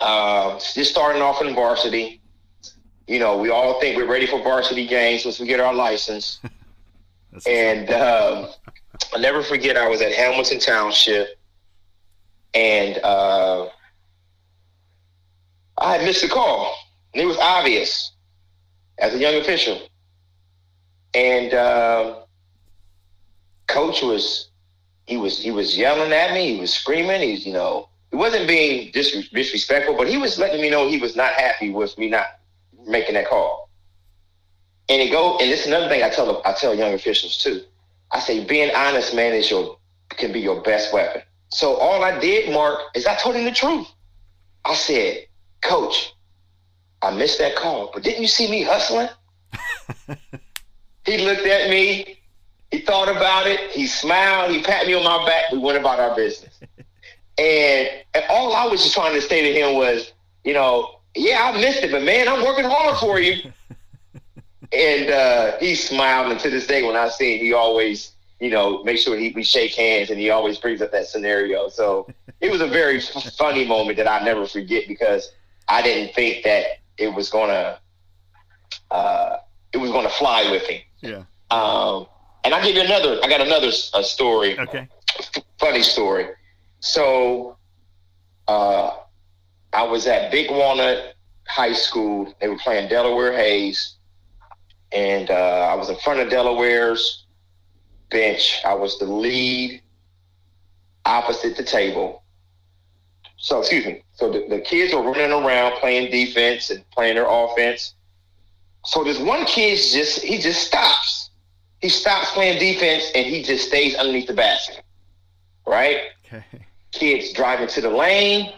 uh, 0.00 0.58
just 0.58 0.90
starting 0.90 1.20
off 1.20 1.42
in 1.42 1.54
varsity. 1.54 2.22
You 3.06 3.18
know, 3.18 3.36
we 3.36 3.50
all 3.50 3.78
think 3.80 3.96
we're 3.96 4.10
ready 4.10 4.26
for 4.26 4.42
varsity 4.42 4.86
games 4.86 5.24
once 5.24 5.38
we 5.38 5.46
get 5.46 5.60
our 5.60 5.74
license. 5.74 6.40
And 7.44 7.90
um, 7.90 8.48
I'll 9.12 9.20
never 9.20 9.42
forget, 9.42 9.76
I 9.76 9.88
was 9.88 10.00
at 10.00 10.12
Hamilton 10.12 10.58
Township, 10.58 11.38
and 12.54 12.98
uh, 12.98 13.68
I 15.78 15.96
had 15.96 16.04
missed 16.04 16.24
a 16.24 16.28
call. 16.28 16.74
And 17.12 17.22
it 17.22 17.26
was 17.26 17.36
obvious 17.38 18.12
as 18.98 19.14
a 19.14 19.18
young 19.18 19.34
official. 19.34 19.80
And 21.14 21.52
uh, 21.54 22.20
coach 23.66 24.02
was 24.02 24.48
he 25.06 25.16
was 25.16 25.38
he 25.38 25.50
was 25.50 25.76
yelling 25.76 26.12
at 26.12 26.32
me. 26.32 26.54
He 26.54 26.60
was 26.60 26.72
screaming. 26.72 27.20
He's 27.22 27.46
you 27.46 27.52
know 27.52 27.88
he 28.10 28.16
wasn't 28.16 28.48
being 28.48 28.90
dis- 28.92 29.28
disrespectful, 29.30 29.96
but 29.96 30.08
he 30.08 30.16
was 30.16 30.38
letting 30.38 30.60
me 30.60 30.68
know 30.68 30.88
he 30.88 30.98
was 30.98 31.16
not 31.16 31.32
happy 31.32 31.70
with 31.70 31.96
me 31.96 32.08
not 32.08 32.26
making 32.86 33.14
that 33.14 33.28
call. 33.28 33.65
And 34.88 35.02
it 35.02 35.10
go 35.10 35.38
and 35.38 35.50
this 35.50 35.62
is 35.62 35.66
another 35.66 35.88
thing 35.88 36.02
I 36.02 36.10
tell 36.10 36.42
I 36.44 36.52
tell 36.52 36.74
young 36.74 36.94
officials 36.94 37.38
too. 37.38 37.62
I 38.12 38.20
say 38.20 38.44
being 38.44 38.74
honest, 38.74 39.14
man, 39.14 39.32
is 39.34 39.50
your 39.50 39.78
can 40.10 40.32
be 40.32 40.40
your 40.40 40.60
best 40.62 40.92
weapon. 40.92 41.22
So 41.48 41.74
all 41.76 42.04
I 42.04 42.18
did, 42.18 42.52
Mark, 42.52 42.80
is 42.94 43.06
I 43.06 43.16
told 43.16 43.34
him 43.34 43.44
the 43.44 43.52
truth. 43.52 43.88
I 44.64 44.74
said, 44.74 45.26
Coach, 45.62 46.12
I 47.02 47.10
missed 47.10 47.38
that 47.38 47.56
call, 47.56 47.90
but 47.92 48.02
didn't 48.02 48.22
you 48.22 48.28
see 48.28 48.50
me 48.50 48.62
hustling? 48.62 49.08
he 51.04 51.18
looked 51.18 51.46
at 51.46 51.70
me. 51.70 52.20
He 52.70 52.78
thought 52.80 53.08
about 53.08 53.46
it. 53.46 53.70
He 53.70 53.86
smiled. 53.86 54.50
He 54.50 54.62
pat 54.62 54.86
me 54.86 54.94
on 54.94 55.04
my 55.04 55.24
back. 55.26 55.52
We 55.52 55.58
went 55.58 55.78
about 55.78 56.00
our 56.00 56.14
business. 56.14 56.60
And, 57.38 57.90
and 58.14 58.24
all 58.30 58.54
I 58.54 58.64
was 58.64 58.82
just 58.82 58.94
trying 58.94 59.12
to 59.12 59.20
say 59.20 59.42
to 59.42 59.52
him 59.52 59.76
was, 59.76 60.10
you 60.42 60.54
know, 60.54 61.00
yeah, 61.14 61.52
I 61.52 61.60
missed 61.60 61.82
it, 61.82 61.90
but 61.90 62.02
man, 62.02 62.28
I'm 62.28 62.42
working 62.42 62.64
hard 62.64 62.96
for 62.96 63.20
you. 63.20 63.52
And 64.76 65.10
uh, 65.10 65.58
he 65.58 65.74
smiled, 65.74 66.30
and 66.30 66.40
to 66.40 66.50
this 66.50 66.66
day, 66.66 66.82
when 66.82 66.96
I 66.96 67.08
see 67.08 67.36
him, 67.38 67.44
he 67.44 67.52
always, 67.52 68.12
you 68.40 68.50
know, 68.50 68.82
make 68.84 68.98
sure 68.98 69.16
he 69.16 69.32
we 69.34 69.42
shake 69.42 69.74
hands, 69.74 70.10
and 70.10 70.18
he 70.18 70.30
always 70.30 70.58
brings 70.58 70.82
up 70.82 70.92
that 70.92 71.06
scenario. 71.06 71.68
So 71.68 72.08
it 72.40 72.50
was 72.50 72.60
a 72.60 72.66
very 72.66 73.00
funny 73.00 73.64
moment 73.64 73.96
that 73.96 74.08
I 74.08 74.24
never 74.24 74.46
forget 74.46 74.84
because 74.86 75.32
I 75.68 75.82
didn't 75.82 76.14
think 76.14 76.44
that 76.44 76.78
it 76.98 77.12
was 77.12 77.30
gonna, 77.30 77.78
uh, 78.90 79.38
it 79.72 79.78
was 79.78 79.90
gonna 79.90 80.10
fly 80.10 80.50
with 80.50 80.66
him. 80.66 80.82
Yeah. 81.00 81.22
Um, 81.50 82.06
and 82.44 82.54
I'll 82.54 82.64
give 82.64 82.76
you 82.76 82.82
another. 82.82 83.18
I 83.24 83.28
got 83.28 83.40
another 83.40 83.70
uh, 83.94 84.02
story. 84.02 84.58
Okay. 84.58 84.88
funny 85.58 85.82
story. 85.82 86.28
So, 86.80 87.56
uh, 88.46 88.96
I 89.72 89.82
was 89.82 90.06
at 90.06 90.30
Big 90.30 90.50
Walnut 90.50 91.14
High 91.46 91.72
School. 91.72 92.32
They 92.40 92.48
were 92.48 92.58
playing 92.58 92.88
Delaware 92.88 93.32
Hayes, 93.32 93.95
and 94.96 95.30
uh, 95.30 95.68
I 95.70 95.74
was 95.74 95.90
in 95.90 95.96
front 95.96 96.20
of 96.20 96.30
Delaware's 96.30 97.26
bench. 98.10 98.62
I 98.64 98.72
was 98.72 98.98
the 98.98 99.04
lead 99.04 99.82
opposite 101.04 101.54
the 101.58 101.62
table. 101.62 102.22
So, 103.36 103.60
excuse 103.60 103.84
me. 103.84 104.02
So 104.14 104.32
the, 104.32 104.46
the 104.48 104.58
kids 104.58 104.94
are 104.94 105.02
running 105.02 105.32
around 105.32 105.72
playing 105.80 106.10
defense 106.10 106.70
and 106.70 106.88
playing 106.90 107.16
their 107.16 107.26
offense. 107.28 107.94
So 108.86 109.04
this 109.04 109.18
one 109.18 109.44
kid 109.44 109.76
just 109.76 110.22
he 110.22 110.38
just 110.38 110.66
stops. 110.66 111.28
He 111.82 111.90
stops 111.90 112.30
playing 112.30 112.58
defense 112.58 113.10
and 113.14 113.26
he 113.26 113.42
just 113.42 113.68
stays 113.68 113.94
underneath 113.96 114.28
the 114.28 114.32
basket. 114.32 114.82
Right? 115.66 115.98
Okay. 116.24 116.42
Kids 116.92 117.34
driving 117.34 117.68
to 117.68 117.82
the 117.82 117.90
lane. 117.90 118.54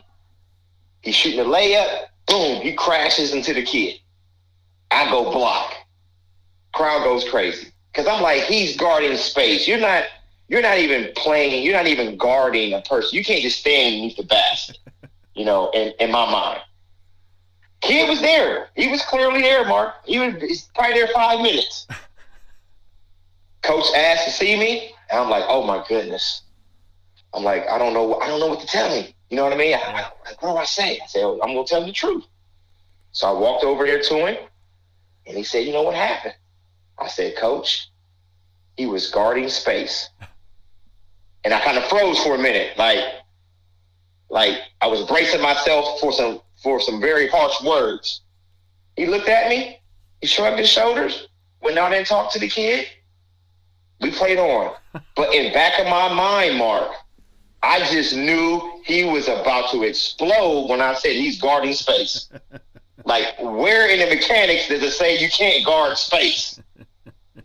He's 1.03 1.17
shooting 1.17 1.41
a 1.41 1.45
layup. 1.45 2.05
Boom, 2.27 2.61
he 2.61 2.75
crashes 2.75 3.35
into 3.35 3.55
the 3.55 3.63
kid. 3.65 3.97
I 4.93 5.11
go 5.11 5.33
block. 5.33 5.75
Crowd 6.75 7.05
goes 7.05 7.29
crazy. 7.29 7.73
Cause 7.95 8.07
I'm 8.07 8.23
like, 8.23 8.43
he's 8.43 8.77
guarding 8.77 9.17
space. 9.17 9.67
You're 9.67 9.81
not 9.81 10.05
you're 10.49 10.63
not 10.63 10.79
even 10.79 11.11
playing, 11.15 11.65
you're 11.65 11.77
not 11.77 11.87
even 11.87 12.17
guarding 12.17 12.73
a 12.73 12.81
person. 12.81 13.17
You 13.17 13.25
can't 13.25 13.43
just 13.43 13.61
stand 13.61 13.95
underneath 13.95 14.17
the 14.17 14.23
basket, 14.23 14.79
you 15.35 15.45
know, 15.45 15.71
in, 15.71 15.93
in 16.01 16.11
my 16.11 16.31
mind. 16.31 16.61
Kid 17.81 18.09
was 18.09 18.21
there. 18.21 18.71
He 18.75 18.89
was 18.89 19.03
clearly 19.03 19.43
there, 19.43 19.65
Mark. 19.67 19.95
He 20.05 20.19
was 20.19 20.35
he's 20.41 20.63
probably 20.75 20.95
there 20.95 21.09
five 21.09 21.41
minutes. 21.41 21.87
Coach 23.63 23.87
asked 23.95 24.25
to 24.25 24.31
see 24.31 24.59
me, 24.59 24.93
and 25.11 25.21
I'm 25.21 25.31
like, 25.31 25.45
oh 25.47 25.65
my 25.65 25.85
goodness. 25.89 26.43
I'm 27.35 27.45
like, 27.45 27.69
I 27.69 27.77
don't 27.77 27.93
know, 27.93 28.15
I 28.21 28.27
don't 28.27 28.41
know 28.41 28.47
what 28.47 28.61
to 28.61 28.67
tell 28.67 28.91
him. 28.91 29.13
You 29.29 29.37
know 29.37 29.45
what 29.45 29.53
I 29.53 29.57
mean? 29.57 29.75
I, 29.75 29.79
I, 29.79 30.11
what 30.41 30.55
do 30.55 30.57
I 30.57 30.65
say? 30.65 30.99
I 31.03 31.07
said, 31.07 31.23
oh, 31.25 31.39
I'm 31.43 31.55
gonna 31.55 31.67
tell 31.67 31.83
him 31.83 31.89
the 31.89 31.93
truth. 31.93 32.25
So 33.13 33.29
I 33.29 33.33
walked 33.33 33.65
over 33.65 33.85
there 33.85 34.01
to 34.01 34.27
him, 34.27 34.37
and 35.27 35.37
he 35.37 35.43
said, 35.43 35.67
you 35.67 35.73
know 35.73 35.83
what 35.83 35.95
happened? 35.95 36.35
I 37.01 37.09
said, 37.09 37.37
Coach, 37.37 37.89
he 38.77 38.87
was 38.87 39.11
guarding 39.11 39.49
space. 39.49 40.09
And 41.45 41.55
I 41.55 41.61
kind 41.61 41.79
of 41.79 41.85
froze 41.85 42.19
for 42.23 42.35
a 42.35 42.39
minute, 42.39 42.77
like, 42.77 42.99
like 44.29 44.59
I 44.81 44.87
was 44.87 45.03
bracing 45.05 45.41
myself 45.41 46.01
for 46.01 46.13
some 46.13 46.41
for 46.63 46.81
some 46.81 47.01
very 47.01 47.29
harsh 47.29 47.63
words. 47.63 48.23
He 48.97 49.07
looked 49.07 49.29
at 49.29 49.49
me, 49.49 49.81
he 50.21 50.27
shrugged 50.27 50.59
his 50.59 50.69
shoulders, 50.69 51.29
went 51.63 51.79
out 51.79 51.93
and 51.93 52.05
talked 52.05 52.33
to 52.33 52.39
the 52.39 52.49
kid. 52.49 52.87
We 54.01 54.11
played 54.11 54.39
on. 54.39 54.75
But 55.15 55.35
in 55.35 55.53
back 55.53 55.79
of 55.79 55.87
my 55.87 56.13
mind, 56.13 56.59
Mark, 56.59 56.91
I 57.63 57.81
just 57.91 58.17
knew 58.17 58.81
he 58.85 59.05
was 59.05 59.29
about 59.29 59.71
to 59.71 59.83
explode 59.83 60.69
when 60.69 60.81
I 60.81 60.95
said 60.95 61.13
he's 61.13 61.41
guarding 61.41 61.73
space. 61.75 62.29
like, 63.05 63.27
where 63.41 63.89
in 63.89 63.99
the 63.99 64.15
mechanics 64.15 64.69
does 64.69 64.83
it 64.83 64.93
say 64.93 65.19
you 65.19 65.29
can't 65.29 65.65
guard 65.65 65.99
space? 65.99 66.61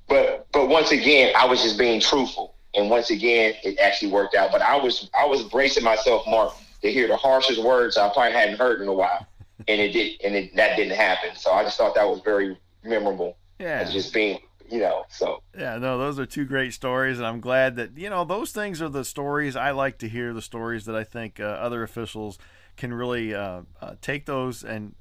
But 0.07 0.47
but 0.51 0.69
once 0.69 0.91
again, 0.91 1.33
I 1.37 1.45
was 1.45 1.61
just 1.61 1.77
being 1.77 1.99
truthful, 1.99 2.55
and 2.73 2.89
once 2.89 3.09
again, 3.09 3.53
it 3.63 3.79
actually 3.79 4.11
worked 4.11 4.35
out. 4.35 4.51
But 4.51 4.61
I 4.61 4.75
was 4.75 5.09
I 5.17 5.25
was 5.25 5.43
bracing 5.43 5.83
myself, 5.83 6.23
Mark, 6.27 6.53
to 6.81 6.91
hear 6.91 7.07
the 7.07 7.17
harshest 7.17 7.63
words 7.63 7.97
I 7.97 8.09
probably 8.09 8.33
hadn't 8.33 8.57
heard 8.57 8.81
in 8.81 8.87
a 8.87 8.93
while, 8.93 9.25
and 9.67 9.81
it 9.81 9.93
did, 9.93 10.21
and 10.23 10.35
it, 10.35 10.55
that 10.55 10.75
didn't 10.75 10.95
happen. 10.95 11.35
So 11.35 11.51
I 11.51 11.63
just 11.63 11.77
thought 11.77 11.95
that 11.95 12.07
was 12.07 12.21
very 12.21 12.57
memorable. 12.83 13.37
Yeah. 13.59 13.83
Just 13.85 14.13
being 14.13 14.39
you 14.69 14.79
know, 14.79 15.05
so 15.09 15.41
yeah, 15.57 15.77
no, 15.77 15.97
those 15.97 16.17
are 16.19 16.25
two 16.25 16.45
great 16.45 16.73
stories, 16.73 17.17
and 17.19 17.27
I'm 17.27 17.39
glad 17.39 17.75
that 17.75 17.97
you 17.97 18.09
know 18.09 18.23
those 18.23 18.51
things 18.51 18.81
are 18.81 18.89
the 18.89 19.05
stories 19.05 19.55
I 19.55 19.71
like 19.71 19.99
to 19.99 20.09
hear. 20.09 20.33
The 20.33 20.41
stories 20.41 20.85
that 20.85 20.95
I 20.95 21.03
think 21.03 21.39
uh, 21.39 21.43
other 21.43 21.83
officials 21.83 22.37
can 22.75 22.93
really 22.93 23.35
uh, 23.35 23.61
uh, 23.81 23.95
take 24.01 24.25
those 24.25 24.63
and 24.63 24.95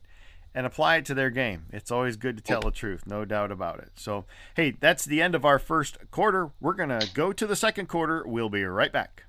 and 0.55 0.67
apply 0.67 0.97
it 0.97 1.05
to 1.07 1.15
their 1.15 1.31
game. 1.31 1.67
It's 1.73 1.91
always 1.91 2.17
good 2.17 2.37
to 2.37 2.43
tell 2.43 2.61
the 2.61 2.71
truth, 2.71 3.05
no 3.07 3.25
doubt 3.25 3.51
about 3.51 3.79
it. 3.79 3.93
So, 3.97 4.25
hey, 4.55 4.77
that's 4.79 5.05
the 5.05 5.23
end 5.23 5.35
of 5.35 5.45
our 5.45 5.59
first 5.59 5.99
quarter. 6.11 6.51
We're 6.61 6.75
gonna 6.75 7.03
go 7.15 7.33
to 7.33 7.47
the 7.47 7.57
second 7.57 7.89
quarter. 7.89 8.23
We'll 8.27 8.51
be 8.51 8.65
right 8.65 8.93
back. 8.93 9.25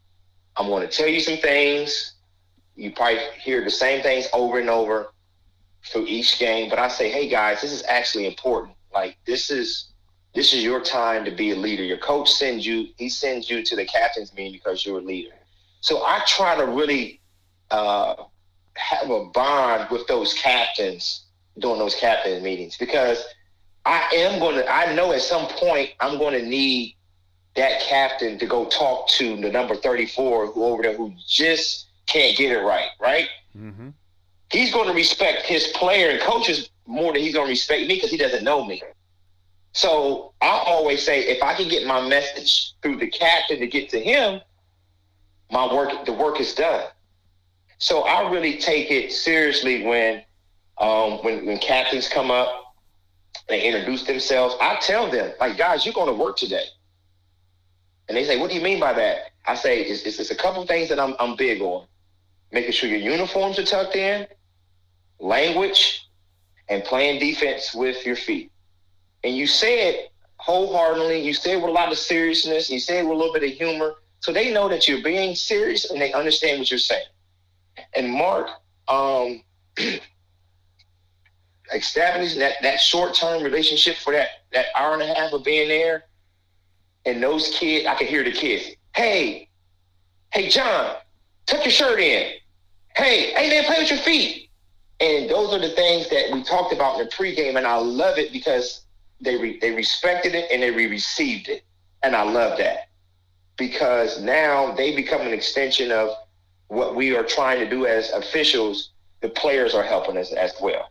I'm 0.57 0.66
going 0.66 0.87
to 0.87 0.94
tell 0.94 1.09
you 1.09 1.20
some 1.20 1.38
things 1.38 2.14
you 2.77 2.90
probably 2.90 3.20
hear 3.40 3.62
the 3.62 3.70
same 3.70 4.03
things 4.03 4.29
over 4.33 4.59
and 4.59 4.70
over 4.70 5.12
through 5.85 6.07
each 6.07 6.38
game. 6.38 6.70
But 6.70 6.79
I 6.79 6.88
say, 6.88 7.11
hey 7.11 7.29
guys, 7.29 7.61
this 7.61 7.72
is 7.72 7.85
actually 7.88 8.27
important. 8.27 8.77
Like 8.92 9.16
this 9.27 9.51
is 9.51 9.91
this 10.35 10.55
is 10.55 10.62
your 10.62 10.81
time 10.81 11.25
to 11.25 11.31
be 11.31 11.51
a 11.51 11.57
leader. 11.57 11.83
Your 11.83 11.99
coach 11.99 12.31
sends 12.31 12.66
you, 12.66 12.88
he 12.97 13.09
sends 13.09 13.51
you 13.51 13.62
to 13.62 13.77
the 13.77 13.85
captain's 13.85 14.33
meeting 14.35 14.53
because 14.53 14.85
you're 14.87 14.99
a 14.99 15.03
leader. 15.03 15.35
So 15.81 16.05
I 16.05 16.23
try 16.27 16.57
to 16.57 16.66
really 16.66 17.21
uh, 17.71 18.14
have 18.75 19.11
a 19.11 19.27
bond 19.27 19.90
with 19.90 20.07
those 20.07 20.33
captains 20.35 21.25
during 21.59 21.79
those 21.79 21.95
captain 21.95 22.42
meetings 22.42 22.77
because 22.79 23.25
I 23.85 24.09
am 24.14 24.38
going 24.38 24.57
to, 24.57 24.73
I 24.73 24.95
know 24.95 25.12
at 25.12 25.21
some 25.21 25.47
point 25.49 25.90
I'm 26.01 26.18
going 26.18 26.40
to 26.40 26.47
need 26.47 26.97
that 27.57 27.81
captain 27.83 28.38
to 28.38 28.47
go 28.47 28.66
talk 28.66 29.09
to 29.09 29.37
the 29.37 29.51
number 29.51 29.75
34 29.75 30.47
who 30.47 30.64
over 30.64 30.83
there 30.83 30.97
who 30.97 31.12
just 31.29 31.88
can't 32.07 32.37
get 32.37 32.53
it 32.53 32.61
right, 32.61 32.88
right? 33.01 33.29
Mm-hmm. 33.57 33.90
He's 34.51 34.73
going 34.73 34.88
to 34.88 34.95
respect 34.95 35.42
his 35.42 35.68
player 35.68 36.11
and 36.11 36.21
coaches 36.21 36.71
more 36.87 37.12
than 37.12 37.23
he's 37.23 37.35
going 37.35 37.47
to 37.47 37.51
respect 37.51 37.83
me 37.83 37.95
because 37.97 38.11
he 38.11 38.16
doesn't 38.16 38.45
know 38.45 38.64
me. 38.64 38.83
So 39.72 40.35
I 40.40 40.62
always 40.66 41.04
say 41.04 41.22
if 41.22 41.42
I 41.42 41.54
can 41.54 41.68
get 41.68 41.87
my 41.87 42.06
message 42.06 42.74
through 42.82 42.96
the 42.96 43.08
captain 43.08 43.58
to 43.58 43.66
get 43.66 43.88
to 43.90 44.00
him, 44.00 44.40
my 45.50 45.72
work, 45.72 46.04
the 46.04 46.12
work 46.12 46.40
is 46.40 46.54
done. 46.54 46.85
So 47.78 48.02
I 48.02 48.30
really 48.30 48.58
take 48.58 48.90
it 48.90 49.12
seriously 49.12 49.85
when, 49.85 50.22
um, 50.78 51.18
when, 51.24 51.46
when 51.46 51.58
captains 51.58 52.08
come 52.08 52.30
up, 52.30 52.74
they 53.48 53.62
introduce 53.62 54.04
themselves. 54.04 54.54
I 54.61 54.76
tell 54.76 55.11
them, 55.11 55.32
like, 55.40 55.56
guys, 55.56 55.85
you're 55.85 55.94
going 55.94 56.06
to 56.06 56.14
work 56.14 56.37
today. 56.37 56.64
And 58.08 58.16
they 58.16 58.24
say, 58.24 58.38
what 58.38 58.50
do 58.50 58.56
you 58.56 58.62
mean 58.62 58.78
by 58.78 58.92
that? 58.92 59.30
I 59.46 59.54
say, 59.54 59.82
it's, 59.82 60.02
it's, 60.02 60.20
it's 60.20 60.30
a 60.30 60.37
couple 60.37 60.64
things 60.66 60.88
that 60.90 61.00
I'm, 61.00 61.14
I'm 61.18 61.35
big 61.35 61.61
on. 61.61 61.87
Making 62.52 62.72
sure 62.72 62.88
your 62.88 62.98
uniforms 62.98 63.58
are 63.58 63.64
tucked 63.64 63.96
in, 63.96 64.26
language, 65.18 66.08
and 66.68 66.85
playing 66.85 67.20
defense 67.20 67.74
with 67.74 68.04
your 68.04 68.16
feet. 68.16 68.52
And 69.24 69.37
you 69.37 69.46
say 69.46 69.88
it 69.88 70.12
wholeheartedly. 70.37 71.20
You 71.20 71.35
say 71.35 71.52
it 71.52 71.56
with 71.56 71.70
a 71.70 71.72
lot 71.72 71.92
of 71.92 71.98
seriousness. 71.98 72.70
You 72.70 72.80
say 72.80 72.98
it 72.98 73.02
with 73.02 73.12
a 73.12 73.16
little 73.16 73.32
bit 73.32 73.44
of 73.44 73.50
humor. 73.50 73.94
So 74.20 74.32
they 74.32 74.52
know 74.52 74.68
that 74.68 74.88
you're 74.88 75.02
being 75.02 75.35
serious 75.35 75.90
and 75.90 76.00
they 76.00 76.12
understand 76.12 76.58
what 76.58 76.70
you're 76.70 76.78
saying. 76.78 77.04
And 77.94 78.11
Mark, 78.11 78.48
um, 78.88 79.42
establishing 81.74 82.40
that, 82.40 82.54
that 82.62 82.80
short 82.80 83.14
term 83.14 83.42
relationship 83.42 83.96
for 83.96 84.12
that, 84.12 84.28
that 84.52 84.66
hour 84.76 84.94
and 84.94 85.02
a 85.02 85.14
half 85.14 85.32
of 85.32 85.44
being 85.44 85.68
there 85.68 86.04
and 87.04 87.22
those 87.22 87.48
kids, 87.58 87.87
I 87.87 87.94
could 87.94 88.06
hear 88.06 88.24
the 88.24 88.32
kids. 88.32 88.76
Hey, 88.94 89.48
hey, 90.32 90.48
John, 90.48 90.96
tuck 91.46 91.64
your 91.64 91.72
shirt 91.72 91.98
in. 92.00 92.32
Hey, 92.96 93.32
hey, 93.32 93.48
man, 93.48 93.64
play 93.64 93.78
with 93.78 93.90
your 93.90 94.00
feet. 94.00 94.50
And 95.00 95.28
those 95.28 95.52
are 95.52 95.58
the 95.58 95.70
things 95.70 96.08
that 96.11 96.30
we 96.32 96.44
talked 96.44 96.72
about 96.72 96.98
in 96.98 97.06
the 97.06 97.11
pregame, 97.11 97.56
and 97.56 97.66
I 97.66 97.76
love 97.76 98.18
it 98.18 98.32
because 98.32 98.85
they 99.22 99.37
re- 99.37 99.58
they 99.61 99.70
respected 99.70 100.35
it 100.35 100.50
and 100.50 100.62
they 100.62 100.70
re- 100.70 100.88
received 100.88 101.48
it, 101.48 101.64
and 102.02 102.14
I 102.14 102.22
love 102.22 102.58
that 102.58 102.88
because 103.56 104.20
now 104.20 104.72
they 104.72 104.94
become 104.94 105.22
an 105.22 105.32
extension 105.32 105.90
of 105.90 106.11
what 106.68 106.94
we 106.94 107.16
are 107.16 107.24
trying 107.24 107.61
to 107.61 107.68
do 107.68 107.87
as 107.87 108.11
officials. 108.11 108.90
The 109.20 109.28
players 109.28 109.74
are 109.74 109.85
helping 109.85 110.16
us 110.16 110.32
as 110.32 110.52
well. 110.61 110.90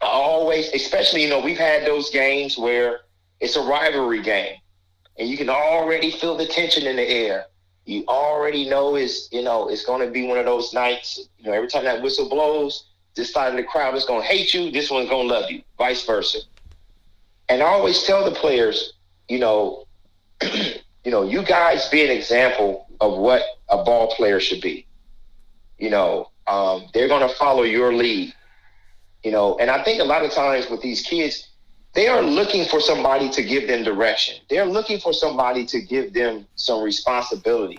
I 0.00 0.06
always, 0.06 0.72
especially 0.72 1.22
you 1.22 1.28
know, 1.28 1.40
we've 1.40 1.58
had 1.58 1.86
those 1.86 2.10
games 2.10 2.56
where 2.56 3.00
it's 3.40 3.56
a 3.56 3.62
rivalry 3.62 4.22
game 4.22 4.56
and 5.18 5.28
you 5.28 5.36
can 5.36 5.50
already 5.50 6.10
feel 6.10 6.36
the 6.36 6.46
tension 6.46 6.86
in 6.86 6.96
the 6.96 7.08
air. 7.08 7.46
You 7.84 8.04
already 8.06 8.68
know 8.68 8.94
it's 8.96 9.28
you 9.32 9.42
know 9.42 9.68
it's 9.68 9.84
going 9.84 10.06
to 10.06 10.12
be 10.12 10.26
one 10.26 10.38
of 10.38 10.44
those 10.44 10.72
nights. 10.72 11.28
You 11.38 11.46
know, 11.46 11.52
every 11.52 11.68
time 11.68 11.84
that 11.84 12.02
whistle 12.02 12.28
blows, 12.28 12.86
this 13.14 13.32
side 13.32 13.50
of 13.50 13.56
the 13.56 13.64
crowd 13.64 13.94
is 13.94 14.04
going 14.04 14.22
to 14.22 14.26
hate 14.26 14.54
you. 14.54 14.70
This 14.70 14.90
one's 14.90 15.08
going 15.08 15.28
to 15.28 15.34
love 15.34 15.50
you. 15.50 15.62
Vice 15.76 16.04
versa. 16.04 16.38
And 17.48 17.62
I 17.62 17.66
always 17.66 18.02
tell 18.02 18.24
the 18.24 18.32
players, 18.32 18.92
you 19.28 19.38
know, 19.38 19.84
you 20.42 21.10
know, 21.10 21.22
you 21.22 21.42
guys 21.42 21.88
be 21.88 22.04
an 22.04 22.10
example 22.10 22.86
of 23.00 23.18
what 23.18 23.42
a 23.68 23.82
ball 23.82 24.14
player 24.14 24.40
should 24.40 24.60
be. 24.60 24.86
You 25.78 25.90
know, 25.90 26.30
um, 26.46 26.86
they're 26.92 27.08
going 27.08 27.26
to 27.26 27.34
follow 27.34 27.62
your 27.62 27.94
lead. 27.94 28.34
You 29.24 29.32
know, 29.32 29.58
and 29.58 29.70
I 29.70 29.82
think 29.82 30.00
a 30.00 30.04
lot 30.04 30.24
of 30.24 30.30
times 30.30 30.68
with 30.70 30.82
these 30.82 31.02
kids, 31.02 31.48
they 31.94 32.06
are 32.06 32.22
looking 32.22 32.64
for 32.66 32.80
somebody 32.80 33.28
to 33.30 33.42
give 33.42 33.66
them 33.66 33.82
direction. 33.82 34.36
They're 34.48 34.66
looking 34.66 35.00
for 35.00 35.12
somebody 35.12 35.66
to 35.66 35.80
give 35.80 36.12
them 36.12 36.46
some 36.54 36.82
responsibility. 36.82 37.78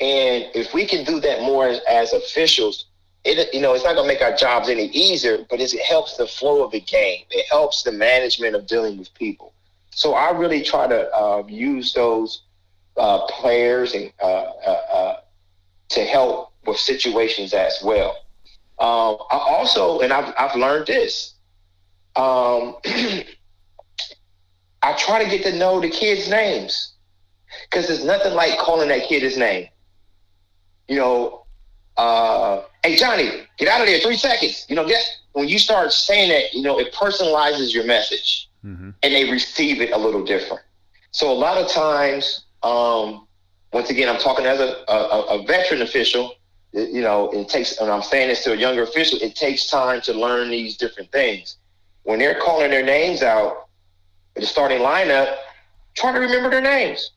And 0.00 0.46
if 0.54 0.74
we 0.74 0.86
can 0.86 1.04
do 1.04 1.20
that 1.20 1.42
more 1.42 1.68
as, 1.68 1.80
as 1.88 2.12
officials, 2.12 2.86
it 3.24 3.52
you 3.52 3.60
know 3.60 3.74
it's 3.74 3.84
not 3.84 3.94
going 3.94 4.08
to 4.08 4.12
make 4.14 4.22
our 4.22 4.36
jobs 4.36 4.68
any 4.68 4.86
easier, 4.86 5.44
but 5.48 5.60
it 5.60 5.72
helps 5.82 6.16
the 6.16 6.26
flow 6.26 6.64
of 6.64 6.72
the 6.72 6.80
game. 6.80 7.24
It 7.30 7.46
helps 7.50 7.82
the 7.82 7.92
management 7.92 8.54
of 8.54 8.66
dealing 8.66 8.98
with 8.98 9.12
people. 9.14 9.52
So 9.90 10.14
I 10.14 10.30
really 10.30 10.62
try 10.62 10.86
to 10.86 11.14
uh, 11.14 11.42
use 11.46 11.92
those 11.92 12.42
uh, 12.96 13.26
players 13.26 13.94
and 13.94 14.12
uh, 14.22 14.26
uh, 14.26 14.82
uh, 14.92 15.20
to 15.90 16.04
help 16.04 16.52
with 16.66 16.78
situations 16.78 17.52
as 17.52 17.80
well. 17.82 18.16
Um, 18.78 19.18
I 19.30 19.36
also, 19.36 20.00
and 20.00 20.12
I've, 20.12 20.32
I've 20.38 20.56
learned 20.56 20.86
this. 20.86 21.34
Um, 22.16 22.76
I 24.82 24.94
try 24.94 25.22
to 25.22 25.28
get 25.28 25.42
to 25.42 25.54
know 25.56 25.80
the 25.80 25.90
kids' 25.90 26.30
names 26.30 26.94
because 27.64 27.88
there's 27.88 28.04
nothing 28.04 28.32
like 28.34 28.58
calling 28.58 28.88
that 28.88 29.06
kid 29.06 29.22
his 29.22 29.36
name. 29.36 29.68
You 30.88 30.96
know, 30.96 31.44
uh, 31.96 32.62
hey 32.84 32.96
Johnny, 32.96 33.30
get 33.58 33.68
out 33.68 33.80
of 33.80 33.86
there, 33.86 34.00
three 34.00 34.16
seconds. 34.16 34.66
You 34.68 34.76
know, 34.76 34.86
get 34.86 35.04
when 35.32 35.48
you 35.48 35.58
start 35.58 35.92
saying 35.92 36.30
that, 36.30 36.54
you 36.54 36.62
know, 36.62 36.78
it 36.78 36.92
personalizes 36.92 37.72
your 37.72 37.84
message, 37.84 38.48
mm-hmm. 38.64 38.90
and 39.02 39.14
they 39.14 39.30
receive 39.30 39.80
it 39.80 39.92
a 39.92 39.98
little 39.98 40.24
different. 40.24 40.62
So 41.12 41.30
a 41.30 41.34
lot 41.34 41.58
of 41.58 41.68
times, 41.68 42.44
um, 42.62 43.26
once 43.72 43.90
again, 43.90 44.08
I'm 44.08 44.20
talking 44.20 44.46
as 44.46 44.60
a, 44.60 44.84
a, 44.88 45.40
a 45.40 45.46
veteran 45.46 45.82
official. 45.82 46.34
You 46.72 47.02
know, 47.02 47.30
it 47.30 47.48
takes, 47.48 47.78
and 47.78 47.90
I'm 47.90 48.02
saying 48.02 48.28
this 48.28 48.44
to 48.44 48.52
a 48.52 48.56
younger 48.56 48.82
official. 48.82 49.18
It 49.20 49.34
takes 49.34 49.68
time 49.68 50.00
to 50.02 50.12
learn 50.12 50.50
these 50.50 50.76
different 50.76 51.10
things 51.10 51.56
when 52.02 52.18
they're 52.18 52.38
calling 52.40 52.70
their 52.70 52.84
names 52.84 53.22
out, 53.22 53.68
the 54.34 54.46
starting 54.46 54.78
lineup, 54.78 55.36
try 55.94 56.12
to 56.12 56.18
remember 56.18 56.50
their 56.50 56.60
names. 56.60 57.12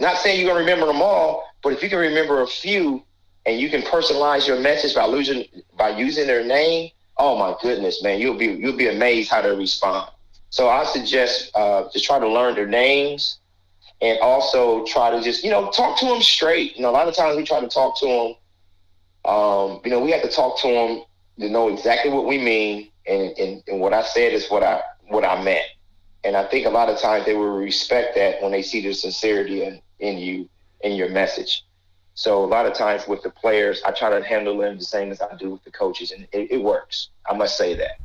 Not 0.00 0.18
saying 0.18 0.40
you're 0.40 0.52
going 0.52 0.64
to 0.64 0.70
remember 0.70 0.92
them 0.92 1.02
all, 1.02 1.44
but 1.62 1.72
if 1.72 1.82
you 1.82 1.88
can 1.88 1.98
remember 1.98 2.42
a 2.42 2.46
few 2.46 3.02
and 3.48 3.58
you 3.58 3.70
can 3.70 3.80
personalize 3.80 4.46
your 4.46 4.60
message 4.60 4.94
by 4.94 5.06
losing 5.06 5.46
by 5.78 5.88
using 5.88 6.26
their 6.26 6.44
name, 6.44 6.90
oh 7.16 7.38
my 7.38 7.56
goodness, 7.62 8.02
man, 8.02 8.20
you'll 8.20 8.36
be 8.36 8.44
you'll 8.44 8.76
be 8.76 8.88
amazed 8.88 9.30
how 9.30 9.40
they 9.40 9.56
respond. 9.56 10.10
So 10.50 10.68
I 10.68 10.84
suggest 10.84 11.50
uh, 11.54 11.84
just 11.90 12.04
try 12.04 12.18
to 12.18 12.28
learn 12.28 12.54
their 12.56 12.66
names 12.66 13.38
and 14.02 14.18
also 14.20 14.84
try 14.84 15.10
to 15.10 15.22
just 15.22 15.42
you 15.42 15.50
know 15.50 15.70
talk 15.70 15.98
to 16.00 16.04
them 16.04 16.20
straight. 16.20 16.76
You 16.76 16.82
know, 16.82 16.90
a 16.90 16.92
lot 16.92 17.08
of 17.08 17.14
times 17.14 17.38
we 17.38 17.44
try 17.44 17.60
to 17.60 17.68
talk 17.68 17.98
to 18.00 18.06
them. 18.06 19.32
Um, 19.32 19.80
you 19.82 19.90
know, 19.90 20.00
we 20.00 20.10
have 20.10 20.22
to 20.22 20.30
talk 20.30 20.60
to 20.60 20.68
them 20.68 21.02
to 21.40 21.48
know 21.48 21.68
exactly 21.68 22.10
what 22.10 22.26
we 22.26 22.36
mean 22.36 22.90
and, 23.06 23.32
and, 23.38 23.62
and 23.66 23.80
what 23.80 23.94
I 23.94 24.02
said 24.02 24.34
is 24.34 24.50
what 24.50 24.62
I 24.62 24.82
what 25.08 25.24
I 25.24 25.42
meant. 25.42 25.66
And 26.22 26.36
I 26.36 26.44
think 26.44 26.66
a 26.66 26.70
lot 26.70 26.90
of 26.90 26.98
times 26.98 27.24
they 27.24 27.34
will 27.34 27.56
respect 27.56 28.14
that 28.16 28.42
when 28.42 28.52
they 28.52 28.60
see 28.60 28.82
the 28.82 28.92
sincerity 28.92 29.62
in, 29.64 29.80
in 30.00 30.18
you 30.18 30.50
in 30.82 30.92
your 30.92 31.08
message. 31.08 31.64
So 32.18 32.44
a 32.44 32.46
lot 32.46 32.66
of 32.66 32.74
times 32.74 33.06
with 33.06 33.22
the 33.22 33.30
players, 33.30 33.80
I 33.84 33.92
try 33.92 34.10
to 34.10 34.26
handle 34.26 34.58
them 34.58 34.76
the 34.76 34.84
same 34.84 35.12
as 35.12 35.20
I 35.22 35.36
do 35.36 35.50
with 35.50 35.62
the 35.62 35.70
coaches, 35.70 36.10
and 36.10 36.26
it, 36.32 36.50
it 36.50 36.56
works. 36.60 37.10
I 37.30 37.32
must 37.32 37.56
say 37.56 37.76
that. 37.76 38.00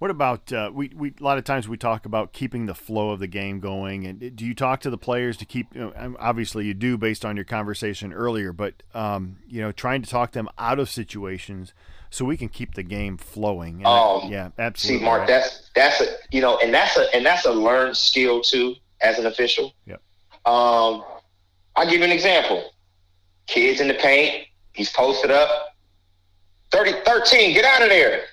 What 0.00 0.10
about 0.10 0.52
uh, 0.52 0.72
we, 0.74 0.90
we? 0.92 1.14
A 1.20 1.22
lot 1.22 1.38
of 1.38 1.44
times 1.44 1.68
we 1.68 1.76
talk 1.76 2.04
about 2.04 2.32
keeping 2.32 2.66
the 2.66 2.74
flow 2.74 3.10
of 3.10 3.20
the 3.20 3.28
game 3.28 3.60
going, 3.60 4.04
and 4.08 4.34
do 4.34 4.44
you 4.44 4.56
talk 4.56 4.80
to 4.80 4.90
the 4.90 4.98
players 4.98 5.36
to 5.36 5.44
keep? 5.44 5.72
You 5.72 5.82
know, 5.82 6.16
obviously, 6.18 6.66
you 6.66 6.74
do 6.74 6.98
based 6.98 7.24
on 7.24 7.36
your 7.36 7.44
conversation 7.44 8.12
earlier, 8.12 8.52
but 8.52 8.82
um, 8.92 9.36
you 9.46 9.60
know, 9.60 9.70
trying 9.70 10.02
to 10.02 10.10
talk 10.10 10.32
them 10.32 10.48
out 10.58 10.80
of 10.80 10.90
situations 10.90 11.72
so 12.10 12.24
we 12.24 12.36
can 12.36 12.48
keep 12.48 12.74
the 12.74 12.82
game 12.82 13.16
flowing. 13.16 13.86
Um, 13.86 14.32
yeah, 14.32 14.50
absolutely. 14.58 14.98
See, 14.98 15.04
Mark, 15.04 15.20
right. 15.20 15.28
that's 15.28 15.70
that's 15.76 16.00
a 16.00 16.06
you 16.32 16.40
know, 16.40 16.58
and 16.58 16.74
that's 16.74 16.96
a 16.96 17.06
and 17.14 17.24
that's 17.24 17.46
a 17.46 17.52
learned 17.52 17.96
skill 17.96 18.42
too 18.42 18.74
as 19.00 19.20
an 19.20 19.26
official. 19.26 19.74
Yep. 19.86 20.02
Um, 20.44 21.04
I'll 21.76 21.88
give 21.88 22.00
you 22.00 22.04
an 22.04 22.10
example. 22.10 22.72
Kids 23.48 23.80
in 23.80 23.88
the 23.88 23.94
paint, 23.94 24.46
he's 24.72 24.92
posted 24.92 25.30
up. 25.30 25.74
30, 26.70 26.92
13, 27.04 27.54
get 27.54 27.64
out 27.64 27.82
of 27.82 27.88
there. 27.88 28.24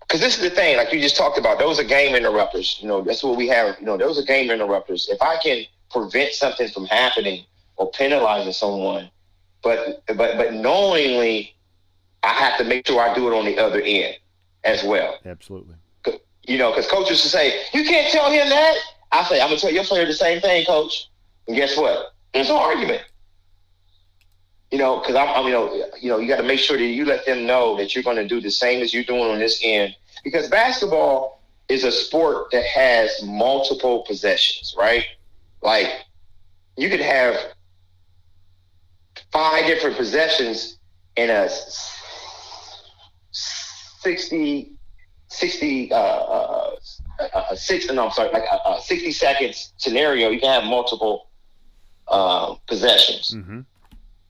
Because 0.00 0.20
this 0.20 0.36
is 0.36 0.42
the 0.42 0.50
thing, 0.50 0.76
like 0.76 0.92
you 0.92 1.00
just 1.00 1.16
talked 1.16 1.38
about, 1.38 1.58
those 1.58 1.80
are 1.80 1.84
game 1.84 2.14
interrupters. 2.14 2.78
You 2.80 2.86
know, 2.86 3.02
that's 3.02 3.24
what 3.24 3.36
we 3.36 3.48
have. 3.48 3.76
You 3.80 3.86
know, 3.86 3.96
those 3.96 4.18
are 4.18 4.22
game 4.22 4.50
interrupters. 4.50 5.08
If 5.10 5.20
I 5.20 5.36
can 5.38 5.64
prevent 5.90 6.32
something 6.32 6.68
from 6.68 6.86
happening 6.86 7.44
or 7.76 7.90
penalizing 7.90 8.52
someone, 8.52 9.10
but 9.62 10.04
but 10.06 10.36
but 10.36 10.54
knowingly 10.54 11.56
I 12.22 12.28
have 12.28 12.58
to 12.58 12.64
make 12.64 12.86
sure 12.86 13.00
I 13.00 13.14
do 13.14 13.32
it 13.32 13.36
on 13.36 13.46
the 13.46 13.58
other 13.58 13.80
end 13.80 14.16
as 14.62 14.84
well. 14.84 15.18
Absolutely. 15.24 15.74
You 16.46 16.58
know, 16.58 16.70
because 16.70 16.88
coaches 16.88 17.22
will 17.24 17.30
say, 17.30 17.62
you 17.72 17.84
can't 17.84 18.12
tell 18.12 18.30
him 18.30 18.48
that. 18.48 18.76
I 19.10 19.24
say, 19.24 19.40
I'm 19.40 19.48
going 19.48 19.58
to 19.58 19.66
tell 19.66 19.72
your 19.72 19.84
player 19.84 20.06
the 20.06 20.14
same 20.14 20.40
thing, 20.40 20.64
coach. 20.64 21.08
And 21.48 21.56
guess 21.56 21.76
what? 21.76 22.14
There's 22.32 22.48
no 22.48 22.58
argument. 22.58 23.02
You 24.70 24.78
know, 24.78 24.98
because 24.98 25.14
I'm, 25.14 25.28
I'm, 25.28 25.46
you 25.46 25.52
know, 25.52 25.72
you 26.00 26.10
know, 26.10 26.18
you 26.18 26.26
got 26.28 26.38
to 26.38 26.42
make 26.42 26.58
sure 26.58 26.76
that 26.76 26.84
you 26.84 27.04
let 27.04 27.24
them 27.24 27.46
know 27.46 27.76
that 27.76 27.94
you're 27.94 28.04
going 28.04 28.16
to 28.16 28.26
do 28.26 28.40
the 28.40 28.50
same 28.50 28.82
as 28.82 28.92
you're 28.92 29.04
doing 29.04 29.30
on 29.30 29.38
this 29.38 29.60
end. 29.62 29.94
Because 30.24 30.48
basketball 30.48 31.40
is 31.68 31.84
a 31.84 31.92
sport 31.92 32.50
that 32.50 32.64
has 32.64 33.22
multiple 33.22 34.02
possessions, 34.06 34.74
right? 34.76 35.04
Like 35.62 36.04
you 36.76 36.88
could 36.88 37.00
have 37.00 37.36
five 39.32 39.66
different 39.66 39.96
possessions 39.96 40.78
in 41.16 41.30
a 41.30 41.48
60 43.30 44.72
60 45.28 45.92
uh, 45.92 45.96
uh, 45.96 46.70
a 47.50 47.56
six 47.56 47.90
no 47.90 48.06
I'm 48.06 48.12
sorry 48.12 48.30
like 48.30 48.44
a, 48.50 48.70
a 48.70 48.80
60 48.80 49.10
seconds 49.10 49.72
scenario 49.76 50.30
you 50.30 50.38
can 50.38 50.60
have 50.60 50.64
multiple 50.70 51.26
uh, 52.08 52.54
possessions. 52.66 53.32
Mm-hmm. 53.34 53.60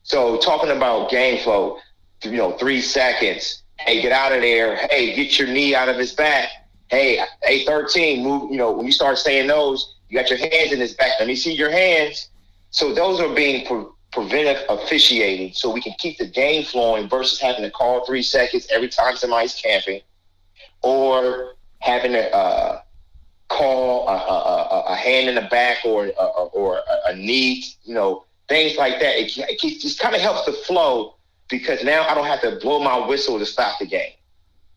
So 0.07 0.39
talking 0.39 0.71
about 0.71 1.11
game 1.11 1.43
flow, 1.43 1.79
you 2.23 2.37
know, 2.37 2.53
three 2.53 2.81
seconds. 2.81 3.65
Hey, 3.81 4.01
get 4.01 4.13
out 4.13 4.31
of 4.33 4.41
there. 4.41 4.77
Hey, 4.89 5.17
get 5.17 5.37
your 5.37 5.49
knee 5.49 5.75
out 5.75 5.89
of 5.89 5.97
his 5.97 6.13
back. 6.13 6.49
Hey, 6.89 7.25
hey, 7.43 7.65
13, 7.65 8.23
move. 8.23 8.53
You 8.53 8.57
know, 8.57 8.71
when 8.71 8.87
you 8.87 8.93
start 8.93 9.19
saying 9.19 9.49
those, 9.49 9.97
you 10.09 10.17
got 10.17 10.31
your 10.31 10.39
hands 10.39 10.71
in 10.71 10.79
his 10.79 10.95
back. 10.95 11.15
Let 11.19 11.27
me 11.27 11.35
see 11.35 11.53
your 11.53 11.73
hands. 11.73 12.29
So 12.71 12.95
those 12.95 13.19
are 13.19 13.35
being 13.35 13.67
pre- 13.67 13.87
preventive 14.13 14.63
officiating, 14.69 15.55
so 15.55 15.73
we 15.73 15.81
can 15.81 15.93
keep 15.99 16.19
the 16.19 16.27
game 16.29 16.63
flowing 16.65 17.09
versus 17.09 17.41
having 17.41 17.63
to 17.63 17.71
call 17.73 18.07
three 18.07 18.23
seconds 18.23 18.69
every 18.71 18.89
time 18.89 19.17
somebody's 19.17 19.57
camping, 19.57 20.03
or 20.83 21.55
having 21.81 22.13
to 22.13 22.33
uh, 22.33 22.81
call 23.49 24.09
a, 24.09 24.13
a, 24.13 24.93
a, 24.93 24.95
hand 24.95 25.29
in 25.29 25.35
the 25.35 25.49
back 25.51 25.79
or 25.85 26.07
a, 26.07 26.11
or 26.11 26.81
a, 27.07 27.17
knee. 27.17 27.65
You 27.83 27.95
know, 27.95 28.26
things 28.49 28.77
like 28.77 29.01
that. 29.01 29.17
It, 29.19 29.37
it 29.37 29.81
just 29.81 29.99
kind 29.99 30.15
of 30.15 30.21
helps 30.21 30.47
the 30.47 30.53
flow 30.53 31.17
because 31.49 31.85
now 31.85 32.07
I 32.09 32.15
don't 32.15 32.27
have 32.27 32.41
to 32.43 32.59
blow 32.61 32.81
my 32.81 33.07
whistle 33.07 33.39
to 33.39 33.47
stop 33.47 33.79
the 33.79 33.87
game. 33.87 34.13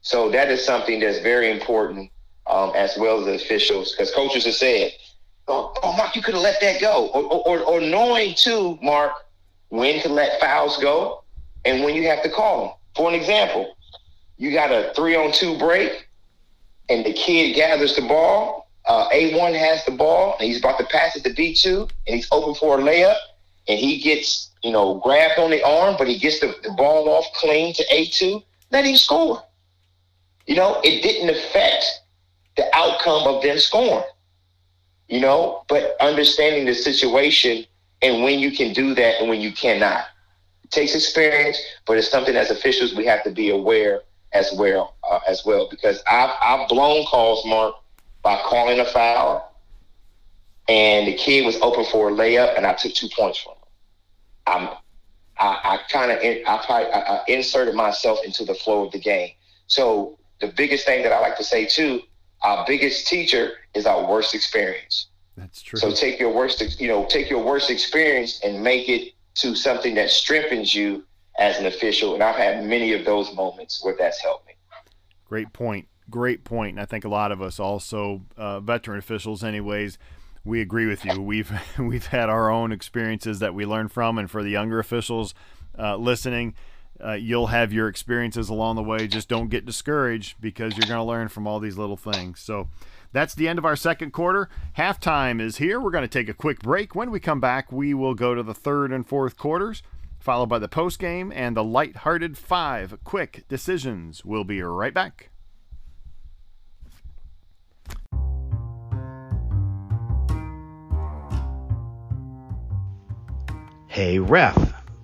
So 0.02 0.30
that 0.32 0.50
is 0.50 0.66
something 0.66 1.00
that's 1.00 1.20
very 1.20 1.52
important 1.52 2.12
um, 2.48 2.72
as 2.76 2.98
well 2.98 3.20
as 3.20 3.26
the 3.26 3.36
officials 3.36 3.92
because 3.92 4.12
coaches 4.14 4.46
have 4.46 4.56
said, 4.56 4.92
oh, 5.48 5.74
oh, 5.84 5.94
Mark, 5.94 6.16
you 6.16 6.22
could 6.22 6.36
have 6.36 6.44
let 6.44 6.62
that 6.62 6.80
go. 6.80 7.08
Or, 7.08 7.48
or, 7.48 7.60
or 7.60 7.82
knowing 7.82 8.34
too, 8.36 8.80
Mark, 8.82 9.14
when 9.70 10.02
to 10.02 10.10
let 10.10 10.40
fouls 10.40 10.78
go 10.78 11.24
and 11.66 11.84
when 11.84 11.96
you 11.96 12.08
have 12.08 12.24
to 12.24 12.30
call 12.30 12.66
them. 12.66 12.76
For 12.96 13.10
an 13.10 13.16
example, 13.16 13.76
you 14.38 14.52
got 14.52 14.72
a 14.72 14.94
three 14.96 15.16
on 15.16 15.32
two 15.32 15.58
break 15.58 16.08
and 16.90 17.06
the 17.06 17.14
kid 17.14 17.54
gathers 17.54 17.96
the 17.96 18.02
ball. 18.02 18.68
Uh, 18.86 19.10
A1 19.10 19.58
has 19.58 19.86
the 19.86 19.92
ball 19.92 20.36
and 20.40 20.48
he's 20.48 20.58
about 20.58 20.80
to 20.80 20.86
pass 20.86 21.16
it 21.16 21.24
to 21.24 21.30
B2 21.30 21.82
and 22.08 22.16
he's 22.16 22.28
open 22.32 22.56
for 22.56 22.80
a 22.80 22.82
layup 22.82 23.16
and 23.70 23.80
he 23.80 24.00
gets, 24.00 24.50
you 24.64 24.72
know, 24.72 24.96
grabbed 24.96 25.40
on 25.40 25.52
the 25.52 25.64
arm, 25.64 25.96
but 25.98 26.08
he 26.08 26.18
gets 26.18 26.40
the, 26.40 26.56
the 26.64 26.72
ball 26.72 27.08
off 27.08 27.26
clean 27.36 27.74
to 27.76 27.86
A2, 27.86 28.44
let 28.72 28.84
him 28.84 28.98
score. 28.98 29.42
You 30.48 30.56
know, 30.56 30.82
it 30.84 31.04
didn't 31.04 31.30
affect 31.30 31.86
the 32.58 32.66
outcome 32.76 33.28
of 33.28 33.44
them 33.44 33.60
scoring. 33.60 34.04
You 35.08 35.22
know, 35.22 35.64
but 35.70 35.96
understanding 36.02 36.66
the 36.66 36.74
situation 36.74 37.66
and 38.02 38.24
when 38.24 38.40
you 38.40 38.52
can 38.52 38.74
do 38.74 38.94
that 38.96 39.20
and 39.20 39.30
when 39.30 39.40
you 39.40 39.52
cannot. 39.52 40.06
It 40.64 40.72
takes 40.72 40.96
experience, 40.96 41.60
but 41.86 41.98
it's 41.98 42.10
something 42.10 42.36
as 42.36 42.52
officials 42.52 42.96
we 42.96 43.06
have 43.06 43.24
to 43.24 43.32
be 43.32 43.50
aware 43.50 44.02
as 44.34 44.52
well 44.56 44.96
uh, 45.10 45.20
as 45.28 45.44
well 45.46 45.68
because 45.70 46.04
I've 46.08 46.30
I've 46.42 46.70
blown 46.70 47.06
calls, 47.06 47.46
Mark, 47.46 47.76
by 48.22 48.40
calling 48.46 48.80
a 48.80 48.86
foul, 48.86 49.56
and 50.68 51.08
the 51.08 51.16
kid 51.16 51.46
was 51.46 51.60
open 51.62 51.86
for 51.86 52.10
a 52.10 52.12
layup, 52.12 52.56
and 52.56 52.66
I 52.66 52.74
took 52.74 52.94
two 52.94 53.10
points 53.16 53.40
from 53.40 53.54
him. 53.54 53.59
I'm 54.50 54.70
I, 55.40 55.60
I 55.64 55.80
kind 55.90 56.12
of 56.12 56.20
I, 56.22 56.84
I, 56.84 57.00
I 57.00 57.24
inserted 57.28 57.76
myself 57.76 58.20
into 58.26 58.44
the 58.44 58.54
flow 58.54 58.86
of 58.86 58.92
the 58.92 59.00
game. 59.00 59.32
So 59.68 60.18
the 60.42 60.48
biggest 60.48 60.86
thing 60.86 61.04
that 61.04 61.14
I 61.14 61.20
like 61.20 61.38
to 61.38 61.44
say 61.44 61.66
too, 61.66 62.02
our 62.42 62.66
biggest 62.68 63.08
teacher 63.08 63.54
is 63.74 63.86
our 63.86 64.10
worst 64.10 64.36
experience. 64.36 65.08
That's 65.38 65.62
true. 65.62 65.80
So 65.80 65.92
take 65.92 66.20
your 66.20 66.34
worst, 66.34 66.82
you 66.82 66.88
know, 66.88 67.06
take 67.06 67.30
your 67.30 67.44
worst 67.44 67.70
experience 67.70 68.42
and 68.44 68.62
make 68.62 68.90
it 68.90 69.14
to 69.36 69.56
something 69.56 69.96
that 69.96 70.10
strengthens 70.10 70.76
you 70.76 71.06
as 71.40 71.58
an 71.58 71.66
official. 71.66 72.14
And 72.14 72.24
I've 72.24 72.36
had 72.36 72.66
many 72.66 72.94
of 72.94 73.06
those 73.06 73.34
moments 73.34 73.84
where 73.84 73.96
that's 73.98 74.22
helped 74.22 74.48
me. 74.48 74.54
Great 75.26 75.54
point. 75.54 75.88
Great 76.10 76.44
point. 76.44 76.72
And 76.72 76.82
I 76.82 76.86
think 76.86 77.06
a 77.06 77.10
lot 77.10 77.32
of 77.32 77.42
us 77.42 77.60
also, 77.60 78.24
uh, 78.36 78.60
veteran 78.60 79.00
officials, 79.00 79.44
anyways, 79.44 79.98
we 80.50 80.62
agree 80.62 80.88
with 80.88 81.06
you. 81.06 81.22
We've 81.22 81.52
we've 81.80 82.08
had 82.08 82.30
our 82.30 82.50
own 82.50 82.72
experiences 82.72 83.40
that 83.40 83.54
we 83.54 83.66
learn 83.66 83.88
from, 83.88 84.18
and 84.18 84.30
for 84.30 84.44
the 84.44 84.50
younger 84.50 84.80
officials 84.80 85.34
uh, 85.78 85.96
listening, 85.96 86.56
uh, 87.04 87.14
you'll 87.14 87.48
have 87.48 87.72
your 87.72 87.88
experiences 87.88 88.50
along 88.50 88.76
the 88.76 88.84
way. 88.84 89.08
Just 89.08 89.30
don't 89.30 89.50
get 89.50 89.66
discouraged 89.66 90.42
because 90.42 90.76
you're 90.76 90.88
going 90.88 91.00
to 91.00 91.04
learn 91.04 91.30
from 91.30 91.48
all 91.48 91.60
these 91.60 91.78
little 91.78 91.98
things. 91.98 92.40
So. 92.40 92.68
That's 93.12 93.34
the 93.34 93.48
end 93.48 93.58
of 93.58 93.66
our 93.66 93.76
second 93.76 94.12
quarter. 94.12 94.50
Halftime 94.78 95.42
is 95.42 95.58
here. 95.58 95.80
We're 95.80 95.90
going 95.90 96.04
to 96.04 96.08
take 96.08 96.30
a 96.30 96.34
quick 96.36 96.60
break. 96.60 96.94
When 96.94 97.10
we 97.10 97.20
come 97.20 97.40
back, 97.40 97.72
we 97.72 97.92
will 97.96 98.14
go 98.14 98.36
to 98.36 98.44
the 98.44 98.54
third 98.54 98.92
and 98.92 99.04
fourth 99.04 99.36
quarters, 99.36 99.82
followed 100.20 100.46
by 100.46 100.60
the 100.60 100.68
post 100.68 101.00
game 101.00 101.32
and 101.36 101.58
the 101.58 101.64
light-hearted 101.64 102.38
five 102.38 103.00
quick 103.04 103.46
decisions. 103.48 104.24
We'll 104.24 104.44
be 104.44 104.62
right 104.62 104.94
back. 104.94 105.32
Hey, 114.00 114.18
ref. 114.18 114.56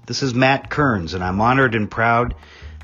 This 0.06 0.24
is 0.24 0.34
Matt 0.34 0.70
Kearns, 0.70 1.16
and 1.16 1.22
I'm 1.22 1.42
honored 1.42 1.76
and 1.76 1.92
proud 1.92 2.34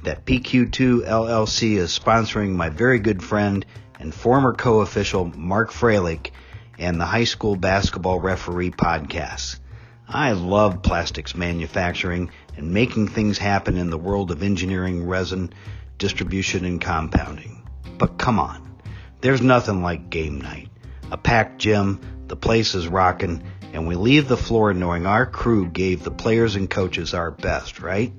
that 0.03 0.25
PQ2 0.25 1.07
LLC 1.07 1.77
is 1.77 1.97
sponsoring 1.97 2.49
my 2.49 2.67
very 2.67 2.99
good 2.99 3.23
friend 3.23 3.65
and 3.97 4.13
former 4.13 4.53
co-official 4.53 5.31
Mark 5.37 5.71
Froelich 5.71 6.31
and 6.77 6.99
the 6.99 7.05
High 7.05 7.23
School 7.23 7.55
Basketball 7.55 8.19
Referee 8.19 8.71
podcast. 8.71 9.59
I 10.05 10.33
love 10.33 10.81
plastics 10.81 11.33
manufacturing 11.33 12.31
and 12.57 12.73
making 12.73 13.07
things 13.07 13.37
happen 13.37 13.77
in 13.77 13.89
the 13.89 13.97
world 13.97 14.31
of 14.31 14.43
engineering, 14.43 15.07
resin, 15.07 15.53
distribution, 15.97 16.65
and 16.65 16.81
compounding. 16.81 17.65
But 17.97 18.17
come 18.17 18.37
on, 18.37 18.81
there's 19.21 19.41
nothing 19.41 19.81
like 19.81 20.09
game 20.09 20.41
night. 20.41 20.67
A 21.09 21.15
packed 21.15 21.59
gym, 21.59 22.01
the 22.31 22.37
place 22.37 22.75
is 22.75 22.87
rocking, 22.87 23.43
and 23.73 23.89
we 23.89 23.95
leave 23.95 24.29
the 24.29 24.37
floor 24.37 24.73
knowing 24.73 25.05
our 25.05 25.25
crew 25.25 25.67
gave 25.67 26.01
the 26.01 26.11
players 26.11 26.55
and 26.55 26.69
coaches 26.69 27.13
our 27.13 27.29
best, 27.29 27.81
right? 27.81 28.13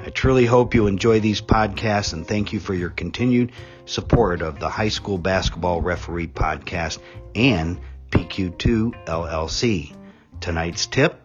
I 0.00 0.08
truly 0.08 0.46
hope 0.46 0.74
you 0.74 0.86
enjoy 0.86 1.20
these 1.20 1.42
podcasts 1.42 2.14
and 2.14 2.26
thank 2.26 2.54
you 2.54 2.60
for 2.60 2.72
your 2.72 2.88
continued 2.88 3.52
support 3.84 4.40
of 4.40 4.58
the 4.58 4.70
High 4.70 4.88
School 4.88 5.18
Basketball 5.18 5.82
Referee 5.82 6.28
Podcast 6.28 6.98
and 7.34 7.78
PQ2 8.10 9.04
LLC. 9.04 9.94
Tonight's 10.40 10.86
tip 10.86 11.20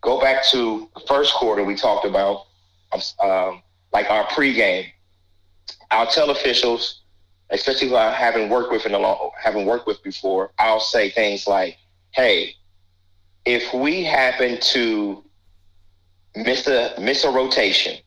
Go 0.00 0.20
back 0.20 0.44
to 0.46 0.88
the 0.94 1.00
first 1.06 1.34
quarter 1.34 1.62
we 1.62 1.76
talked 1.76 2.06
about, 2.06 2.46
um, 3.20 3.62
like 3.92 4.10
our 4.10 4.24
pregame. 4.24 4.86
I'll 5.90 6.06
tell 6.06 6.30
officials, 6.30 7.02
especially 7.50 7.88
who 7.88 7.96
I 7.96 8.12
haven't 8.12 8.48
worked 8.48 8.72
with 8.72 8.86
in 8.86 8.94
a 8.94 8.98
long, 8.98 9.30
haven't 9.42 9.66
worked 9.66 9.86
with 9.86 10.02
before. 10.02 10.50
I'll 10.58 10.80
say 10.80 11.10
things 11.10 11.46
like, 11.46 11.78
"Hey, 12.10 12.56
if 13.44 13.72
we 13.74 14.04
happen 14.04 14.58
to 14.72 15.22
miss 16.34 16.66
a 16.66 16.94
miss 16.98 17.24
a 17.24 17.30
rotation, 17.30 17.98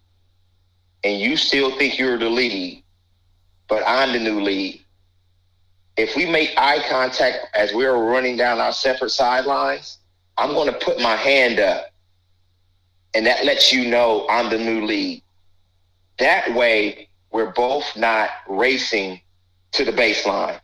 and 1.03 1.19
you 1.19 1.37
still 1.37 1.77
think 1.77 1.97
you're 1.97 2.17
the 2.17 2.29
lead, 2.29 2.83
but 3.67 3.83
I'm 3.87 4.13
the 4.13 4.19
new 4.19 4.41
lead, 4.41 4.83
if 5.97 6.15
we 6.15 6.25
make 6.25 6.53
eye 6.57 6.83
contact 6.87 7.39
as 7.55 7.73
we're 7.73 7.97
running 7.97 8.37
down 8.37 8.59
our 8.59 8.71
separate 8.71 9.09
sidelines, 9.09 9.97
I'm 10.37 10.53
going 10.53 10.71
to 10.71 10.79
put 10.79 10.99
my 10.99 11.15
hand 11.15 11.59
up. 11.59 11.87
And 13.15 13.25
that 13.25 13.43
lets 13.45 13.73
you 13.73 13.89
know 13.89 14.27
I'm 14.29 14.51
the 14.51 14.59
new 14.59 14.85
lead. 14.85 15.23
That 16.19 16.53
way, 16.53 17.09
we're 17.31 17.51
both 17.51 17.85
not 17.97 18.29
racing 18.47 19.21
to 19.71 19.83
the 19.83 19.91
baseline. 19.91 20.59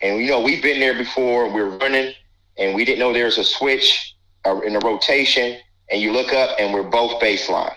And, 0.00 0.20
you 0.20 0.28
know, 0.28 0.40
we've 0.40 0.62
been 0.62 0.78
there 0.78 0.96
before. 0.96 1.52
We're 1.52 1.76
running 1.78 2.14
and 2.56 2.74
we 2.74 2.84
didn't 2.84 3.00
know 3.00 3.12
there 3.12 3.24
was 3.24 3.38
a 3.38 3.44
switch 3.44 4.14
uh, 4.44 4.60
in 4.60 4.74
the 4.74 4.80
rotation. 4.80 5.58
And 5.90 6.00
you 6.00 6.12
look 6.12 6.32
up 6.32 6.56
and 6.60 6.72
we're 6.72 6.88
both 6.88 7.20
baseline. 7.20 7.74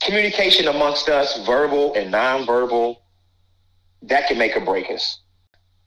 Communication 0.00 0.68
amongst 0.68 1.08
us, 1.08 1.44
verbal 1.44 1.94
and 1.94 2.12
nonverbal, 2.12 2.96
that 4.02 4.28
can 4.28 4.38
make 4.38 4.56
or 4.56 4.64
break 4.64 4.90
us 4.90 5.18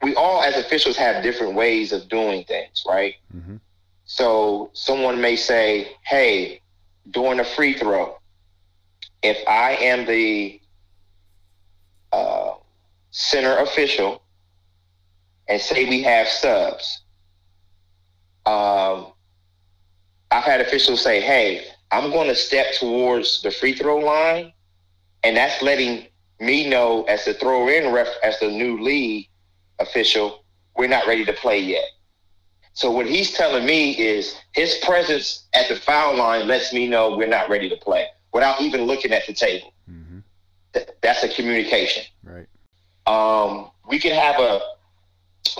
we 0.04 0.14
all 0.16 0.42
as 0.42 0.54
officials 0.56 0.98
have 0.98 1.22
different 1.22 1.54
ways 1.54 1.90
of 1.90 2.08
doing 2.10 2.44
things, 2.44 2.84
right? 2.86 3.14
Mm-hmm. 3.34 3.56
So 4.04 4.70
someone 4.74 5.18
may 5.18 5.34
say, 5.34 5.96
"Hey, 6.02 6.60
during 7.10 7.40
a 7.40 7.44
free 7.44 7.72
throw, 7.72 8.18
if 9.22 9.38
I 9.48 9.76
am 9.76 10.04
the 10.04 10.60
uh, 12.12 12.52
center 13.10 13.56
official, 13.56 14.22
and 15.48 15.60
say 15.60 15.88
we 15.88 16.02
have 16.02 16.28
subs, 16.28 17.00
um, 18.44 19.06
I've 20.30 20.44
had 20.44 20.60
officials 20.60 21.02
say, 21.02 21.22
"Hey, 21.22 21.64
I'm 21.90 22.10
going 22.10 22.28
to 22.28 22.34
step 22.34 22.74
towards 22.74 23.40
the 23.40 23.50
free 23.50 23.72
throw 23.72 24.00
line," 24.00 24.52
and 25.22 25.34
that's 25.34 25.62
letting 25.62 26.08
me 26.40 26.68
know 26.68 27.04
as 27.04 27.24
the 27.24 27.32
throw 27.32 27.68
in 27.68 27.90
ref, 27.90 28.08
as 28.22 28.38
the 28.40 28.50
new 28.50 28.82
lead, 28.82 29.30
official, 29.78 30.44
we're 30.76 30.88
not 30.88 31.06
ready 31.06 31.24
to 31.24 31.32
play 31.32 31.58
yet. 31.58 31.84
So 32.74 32.90
what 32.90 33.06
he's 33.06 33.32
telling 33.32 33.64
me 33.64 33.92
is 33.92 34.36
his 34.52 34.78
presence 34.84 35.46
at 35.54 35.68
the 35.68 35.76
foul 35.76 36.16
line 36.16 36.48
lets 36.48 36.72
me 36.72 36.88
know 36.88 37.16
we're 37.16 37.28
not 37.28 37.48
ready 37.48 37.68
to 37.68 37.76
play 37.76 38.06
without 38.32 38.60
even 38.60 38.82
looking 38.82 39.12
at 39.12 39.26
the 39.26 39.32
table. 39.32 39.72
Mm-hmm. 39.88 40.18
Th- 40.72 40.88
that's 41.00 41.22
a 41.22 41.28
communication. 41.28 42.02
Right. 42.24 42.48
Um, 43.06 43.70
we 43.88 43.98
can 44.00 44.12
have 44.12 44.40
a 44.40 44.60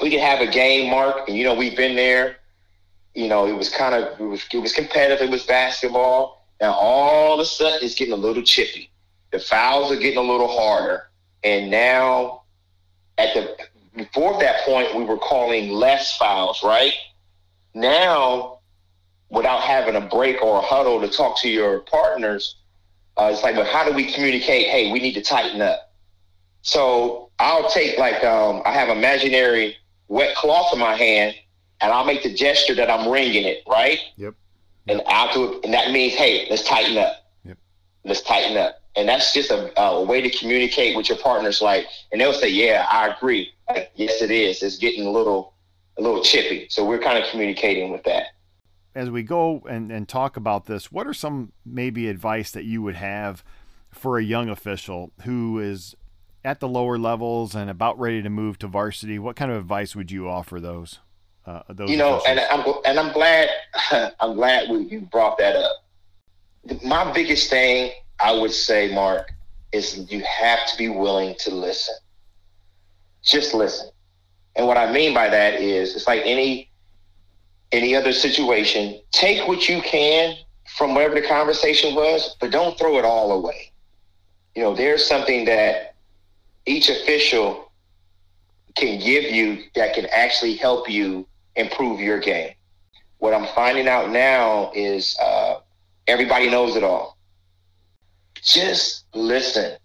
we 0.03 0.11
can 0.11 0.19
have 0.19 0.41
a 0.41 0.51
game, 0.51 0.91
Mark, 0.91 1.29
and 1.29 1.37
you 1.37 1.45
know 1.45 1.55
we've 1.55 1.77
been 1.77 1.95
there. 1.95 2.37
You 3.15 3.29
know, 3.29 3.47
it 3.47 3.53
was 3.53 3.69
kind 3.69 3.95
of 3.95 4.21
it 4.21 4.25
was 4.25 4.45
it 4.53 4.59
was 4.59 4.73
competitive. 4.73 5.29
It 5.29 5.31
was 5.31 5.45
basketball. 5.45 6.49
Now 6.61 6.73
all 6.73 7.35
of 7.35 7.41
a 7.41 7.45
sudden 7.45 7.79
it's 7.83 7.95
getting 7.95 8.15
a 8.15 8.17
little 8.17 8.43
chippy. 8.43 8.91
The 9.31 9.39
fouls 9.39 9.93
are 9.93 9.97
getting 9.97 10.19
a 10.19 10.23
little 10.23 10.49
harder, 10.49 11.11
and 11.45 11.71
now 11.71 12.43
at 13.19 13.35
the 13.35 13.57
before 13.95 14.39
that 14.41 14.61
point, 14.65 14.95
we 14.95 15.05
were 15.05 15.19
calling 15.19 15.71
less 15.71 16.17
fouls, 16.17 16.63
right? 16.63 16.93
Now, 17.75 18.59
without 19.31 19.61
having 19.63 19.97
a 19.97 20.01
break 20.01 20.43
or 20.43 20.59
a 20.59 20.63
huddle 20.63 21.01
to 21.01 21.09
talk 21.09 21.39
to 21.41 21.49
your 21.49 21.81
partners, 21.81 22.57
uh, 23.17 23.31
it's 23.33 23.43
like, 23.43 23.55
but 23.55 23.67
how 23.67 23.85
do 23.85 23.93
we 23.93 24.13
communicate? 24.13 24.69
Hey, 24.69 24.91
we 24.91 24.99
need 24.99 25.15
to 25.15 25.23
tighten 25.23 25.61
up. 25.61 25.93
So 26.63 27.31
I'll 27.39 27.69
take 27.71 27.99
like 27.99 28.25
um, 28.25 28.63
I 28.65 28.73
have 28.73 28.89
imaginary 28.89 29.77
wet 30.09 30.35
cloth 30.35 30.73
in 30.73 30.79
my 30.79 30.97
hand, 30.97 31.37
and 31.81 31.93
I'll 31.93 32.05
make 32.05 32.23
the 32.23 32.35
gesture 32.35 32.75
that 32.75 32.91
I'm 32.91 33.09
wringing 33.09 33.45
it, 33.45 33.63
right? 33.69 34.01
Yep. 34.17 34.35
And 34.89 35.03
I'll 35.07 35.33
do 35.33 35.53
it, 35.53 35.65
and 35.65 35.75
that 35.75 35.93
means, 35.93 36.15
hey, 36.15 36.47
let's 36.51 36.65
tighten 36.65 36.99
up. 36.99 37.25
Yep. 37.45 37.59
Let's 38.05 38.23
tighten 38.23 38.57
up 38.57 38.81
and 38.97 39.09
that's 39.09 39.33
just 39.33 39.51
a, 39.51 39.81
a, 39.81 40.03
way 40.03 40.21
to 40.21 40.31
communicate 40.31 40.97
with 40.97 41.09
your 41.09 41.19
partners 41.19 41.61
like 41.61 41.87
and 42.13 42.21
they'll 42.21 42.33
say 42.33 42.49
yeah 42.49 42.87
i 42.91 43.09
agree 43.09 43.53
like, 43.69 43.91
yes 43.95 44.23
it 44.23 44.31
is. 44.31 44.63
It's 44.63 44.79
getting 44.79 45.07
a 45.07 45.11
little 45.11 45.55
a 45.99 46.03
little 46.03 46.23
chippy. 46.23 46.67
So 46.71 46.85
we're 46.85 46.99
kind 46.99 47.23
of 47.23 47.29
communicating 47.31 47.93
with 47.93 48.03
that. 48.05 48.29
As 48.95 49.11
we 49.11 49.23
go 49.23 49.63
and, 49.69 49.91
and 49.91 50.09
talk 50.09 50.37
about 50.37 50.67
this 50.67 50.93
what 50.93 51.07
are 51.07 51.15
some 51.15 51.53
maybe 51.65 52.09
advice 52.09 52.51
that 52.53 52.65
you 52.65 52.83
would 52.83 52.97
have 52.97 53.45
for 53.91 54.19
a 54.19 54.23
young 54.23 54.49
official 54.49 55.13
who 55.25 55.59
is 55.59 55.95
at 56.45 56.61
the 56.61 56.69
lower 56.69 56.99
levels 56.99 57.55
and 57.55 57.71
about 57.71 57.99
ready 57.99 58.23
to 58.23 58.31
move 58.31 58.59
to 58.61 58.67
varsity? 58.67 59.19
What 59.19 59.37
kind 59.37 59.51
of 59.51 59.59
advice 59.59 59.97
would 59.97 60.11
you 60.11 60.29
offer 60.29 60.61
those 60.61 61.01
uh, 61.47 61.63
those 61.69 61.91
you 61.91 61.97
know 61.97 62.17
officials? 62.17 62.47
and 62.51 62.63
i'm 62.63 62.75
and 62.87 62.99
i'm 62.99 63.13
glad 63.13 63.51
i'm 64.21 64.35
glad 64.35 64.71
we, 64.71 64.85
you 64.85 65.01
brought 65.01 65.39
that 65.39 65.57
up. 65.57 65.85
My 66.83 67.13
biggest 67.13 67.51
thing 67.51 67.93
I 68.19 68.33
would 68.33 68.53
say, 68.53 68.95
Mark, 68.95 69.33
is 69.73 70.11
you 70.11 70.23
have 70.23 70.67
to 70.69 70.79
be 70.79 70.89
willing 70.89 71.35
to 71.41 71.55
listen. 71.55 71.95
Just 73.25 73.55
listen. 73.55 73.91
And 74.57 74.67
what 74.67 74.77
I 74.77 74.93
mean 74.93 75.15
by 75.15 75.29
that 75.29 75.61
is 75.61 75.97
it's 75.97 76.07
like 76.07 76.23
any 76.25 76.71
any 77.73 77.97
other 77.97 78.13
situation, 78.13 79.01
take 79.11 79.49
what 79.49 79.69
you 79.69 79.81
can 79.83 80.37
from 80.77 80.95
whatever 80.95 81.15
the 81.15 81.27
conversation 81.27 81.95
was, 81.95 82.37
but 82.41 82.53
don't 82.53 82.79
throw 82.79 82.99
it 82.99 83.05
all 83.05 83.33
away. 83.33 83.73
You 84.55 84.63
know, 84.63 84.77
there's 84.77 85.05
something 85.05 85.45
that 85.47 85.97
each 86.67 86.89
official 86.89 87.73
can 88.77 89.01
give 89.01 89.25
you 89.25 89.65
that 89.75 89.95
can 89.95 90.07
actually 90.13 90.55
help 90.55 90.89
you 90.89 91.27
improve 91.57 92.01
your 92.01 92.21
game. 92.21 92.55
What 93.19 93.35
I'm 93.35 93.47
finding 93.55 93.89
out 93.89 94.11
now 94.11 94.71
is 94.75 95.17
uh, 95.21 95.61
everybody 96.07 96.49
knows 96.49 96.77
it 96.77 96.85
all 96.85 97.15
just 98.45 99.05
listen. 99.15 99.77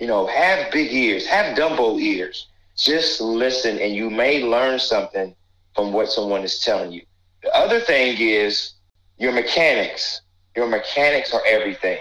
You 0.00 0.06
know, 0.06 0.26
have 0.26 0.72
big 0.72 0.92
ears, 0.92 1.26
have 1.26 1.56
Dumbo 1.56 2.00
ears. 2.00 2.48
Just 2.76 3.20
listen, 3.20 3.78
and 3.78 3.94
you 3.94 4.08
may 4.08 4.42
learn 4.42 4.78
something 4.78 5.36
from 5.74 5.92
what 5.92 6.10
someone 6.10 6.42
is 6.42 6.58
telling 6.60 6.90
you. 6.90 7.02
The 7.42 7.54
other 7.54 7.80
thing 7.80 8.16
is 8.18 8.72
your 9.18 9.32
mechanics. 9.32 10.22
Your 10.56 10.66
mechanics 10.66 11.32
are 11.34 11.42
everything. 11.46 11.98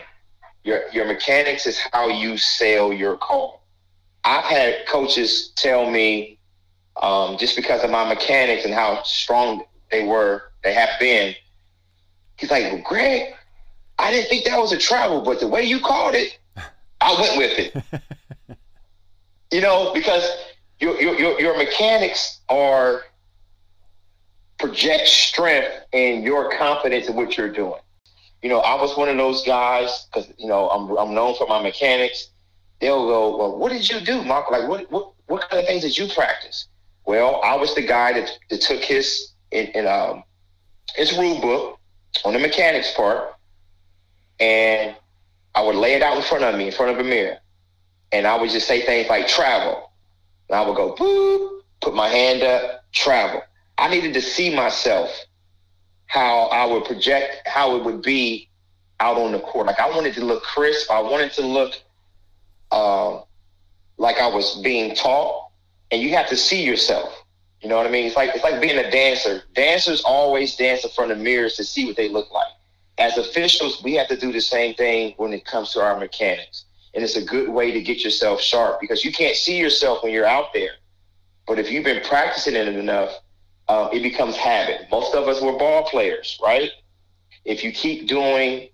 Your 0.63 0.89
your 0.91 1.05
mechanics 1.05 1.67
is 1.67 1.77
how 1.91 2.07
you 2.07 2.37
sell 2.37 2.91
your 2.93 3.17
call. 3.17 3.61
I've 4.23 4.45
had 4.45 4.87
coaches 4.87 5.51
tell 5.55 5.89
me 5.89 6.39
um, 7.01 7.37
just 7.37 7.55
because 7.55 7.83
of 7.83 7.89
my 7.89 8.07
mechanics 8.07 8.65
and 8.65 8.73
how 8.73 9.03
strong 9.03 9.63
they 9.91 10.03
were, 10.05 10.51
they 10.63 10.73
have 10.73 10.99
been. 10.99 11.35
He's 12.37 12.51
like, 12.51 12.63
well, 12.63 12.81
Greg, 12.83 13.33
I 13.97 14.11
didn't 14.11 14.29
think 14.29 14.45
that 14.45 14.57
was 14.59 14.71
a 14.71 14.77
travel, 14.77 15.21
but 15.21 15.39
the 15.39 15.47
way 15.47 15.63
you 15.63 15.79
called 15.79 16.15
it, 16.15 16.38
I 17.15 17.21
went 17.21 17.37
with 17.37 17.59
it. 17.59 18.57
you 19.51 19.61
know, 19.61 19.93
because 19.93 20.23
your, 20.79 20.99
your, 21.01 21.39
your 21.39 21.57
mechanics 21.57 22.39
are 22.49 23.03
project 24.59 25.07
strength 25.07 25.71
and 25.93 26.23
your 26.23 26.51
confidence 26.51 27.07
in 27.07 27.15
what 27.15 27.37
you're 27.37 27.51
doing. 27.51 27.79
You 28.41 28.49
know, 28.49 28.59
I 28.59 28.79
was 28.79 28.95
one 28.95 29.09
of 29.09 29.17
those 29.17 29.43
guys 29.45 30.05
because 30.05 30.31
you 30.37 30.47
know 30.47 30.69
I'm 30.69 30.97
I'm 30.97 31.13
known 31.13 31.35
for 31.35 31.45
my 31.47 31.61
mechanics. 31.61 32.29
They'll 32.79 33.07
go, 33.07 33.37
well, 33.37 33.57
what 33.57 33.73
did 33.73 33.89
you 33.89 33.99
do, 33.99 34.23
Mark? 34.23 34.49
Like, 34.49 34.67
what 34.67 34.89
what 34.89 35.11
what 35.27 35.49
kind 35.49 35.61
of 35.61 35.67
things 35.67 35.81
did 35.83 35.97
you 35.97 36.07
practice? 36.07 36.67
Well, 37.05 37.41
I 37.43 37.55
was 37.55 37.75
the 37.75 37.81
guy 37.81 38.13
that, 38.13 38.31
that 38.49 38.61
took 38.61 38.81
his 38.81 39.33
in, 39.51 39.67
in 39.67 39.87
um 39.87 40.23
his 40.95 41.17
rule 41.17 41.41
book 41.41 41.79
on 42.23 42.33
the 42.33 42.39
mechanics 42.39 42.93
part 42.93 43.33
and 44.39 44.95
I 45.55 45.61
would 45.61 45.75
lay 45.75 45.93
it 45.93 46.01
out 46.01 46.17
in 46.17 46.23
front 46.23 46.43
of 46.43 46.55
me, 46.55 46.67
in 46.67 46.71
front 46.71 46.91
of 46.97 47.05
a 47.05 47.07
mirror, 47.07 47.37
and 48.11 48.27
I 48.27 48.39
would 48.39 48.49
just 48.49 48.67
say 48.67 48.85
things 48.85 49.09
like 49.09 49.27
travel. 49.27 49.91
And 50.49 50.57
I 50.57 50.65
would 50.65 50.75
go, 50.75 50.95
boop, 50.95 51.61
put 51.81 51.93
my 51.93 52.07
hand 52.07 52.43
up, 52.43 52.83
travel. 52.91 53.41
I 53.77 53.89
needed 53.89 54.13
to 54.15 54.21
see 54.21 54.53
myself 54.53 55.09
how 56.07 56.45
I 56.47 56.65
would 56.65 56.85
project, 56.85 57.47
how 57.47 57.75
it 57.77 57.83
would 57.83 58.01
be 58.01 58.49
out 58.99 59.17
on 59.17 59.31
the 59.31 59.39
court. 59.39 59.67
Like 59.67 59.79
I 59.79 59.89
wanted 59.89 60.13
to 60.15 60.25
look 60.25 60.43
crisp. 60.43 60.91
I 60.91 61.01
wanted 61.01 61.31
to 61.33 61.45
look 61.45 61.73
uh, 62.71 63.21
like 63.97 64.17
I 64.17 64.27
was 64.27 64.59
being 64.63 64.95
taught. 64.95 65.49
And 65.91 66.01
you 66.01 66.09
have 66.09 66.27
to 66.29 66.35
see 66.35 66.63
yourself. 66.63 67.13
You 67.61 67.69
know 67.69 67.77
what 67.77 67.85
I 67.85 67.89
mean? 67.89 68.05
It's 68.05 68.15
like 68.15 68.31
it's 68.33 68.43
like 68.43 68.61
being 68.61 68.77
a 68.77 68.89
dancer. 68.89 69.43
Dancers 69.53 70.01
always 70.01 70.55
dance 70.55 70.83
in 70.83 70.91
front 70.91 71.11
of 71.11 71.17
mirrors 71.17 71.55
to 71.55 71.63
see 71.63 71.85
what 71.85 71.95
they 71.95 72.09
look 72.09 72.31
like 72.31 72.53
as 72.99 73.17
officials, 73.17 73.81
we 73.81 73.93
have 73.95 74.09
to 74.09 74.17
do 74.17 74.31
the 74.31 74.41
same 74.41 74.75
thing 74.75 75.13
when 75.17 75.33
it 75.33 75.45
comes 75.45 75.71
to 75.73 75.81
our 75.81 75.99
mechanics. 75.99 76.65
and 76.95 77.03
it's 77.03 77.15
a 77.15 77.23
good 77.23 77.49
way 77.49 77.71
to 77.71 77.81
get 77.81 78.03
yourself 78.03 78.41
sharp 78.41 78.81
because 78.81 79.05
you 79.05 79.11
can't 79.11 79.35
see 79.35 79.57
yourself 79.59 80.01
when 80.03 80.11
you're 80.11 80.25
out 80.25 80.51
there. 80.55 80.71
But 81.47 81.59
if 81.59 81.69
you've 81.71 81.83
been 81.83 82.03
practicing 82.03 82.55
it 82.55 82.67
enough, 82.67 83.11
uh, 83.67 83.89
it 83.93 84.01
becomes 84.01 84.35
habit. 84.35 84.87
Most 84.89 85.13
of 85.13 85.27
us 85.27 85.39
were 85.39 85.53
ball 85.53 85.83
players, 85.83 86.39
right? 86.41 86.71
If 87.45 87.63
you 87.63 87.71
keep 87.71 88.07
doing, 88.07 88.69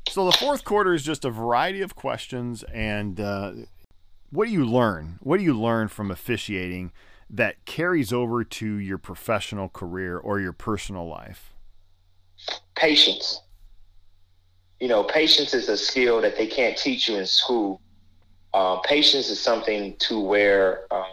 So 0.08 0.24
the 0.24 0.32
fourth 0.32 0.64
quarter 0.64 0.94
is 0.94 1.02
just 1.02 1.26
a 1.26 1.30
variety 1.30 1.82
of 1.82 1.94
questions, 1.94 2.62
and 2.72 3.20
uh, 3.20 3.52
what 4.30 4.46
do 4.46 4.52
you 4.52 4.64
learn? 4.64 5.18
What 5.22 5.36
do 5.36 5.44
you 5.44 5.52
learn 5.52 5.88
from 5.88 6.10
officiating 6.10 6.92
that 7.28 7.66
carries 7.66 8.14
over 8.14 8.42
to 8.42 8.76
your 8.76 8.98
professional 8.98 9.68
career 9.68 10.16
or 10.16 10.40
your 10.40 10.54
personal 10.54 11.06
life? 11.06 11.55
Patience. 12.76 13.40
You 14.80 14.88
know, 14.88 15.04
patience 15.04 15.54
is 15.54 15.68
a 15.68 15.76
skill 15.76 16.20
that 16.20 16.36
they 16.36 16.46
can't 16.46 16.76
teach 16.76 17.08
you 17.08 17.16
in 17.16 17.26
school. 17.26 17.80
Uh, 18.52 18.76
patience 18.80 19.28
is 19.28 19.40
something 19.40 19.96
to 19.98 20.20
where 20.20 20.86
uh, 20.90 21.04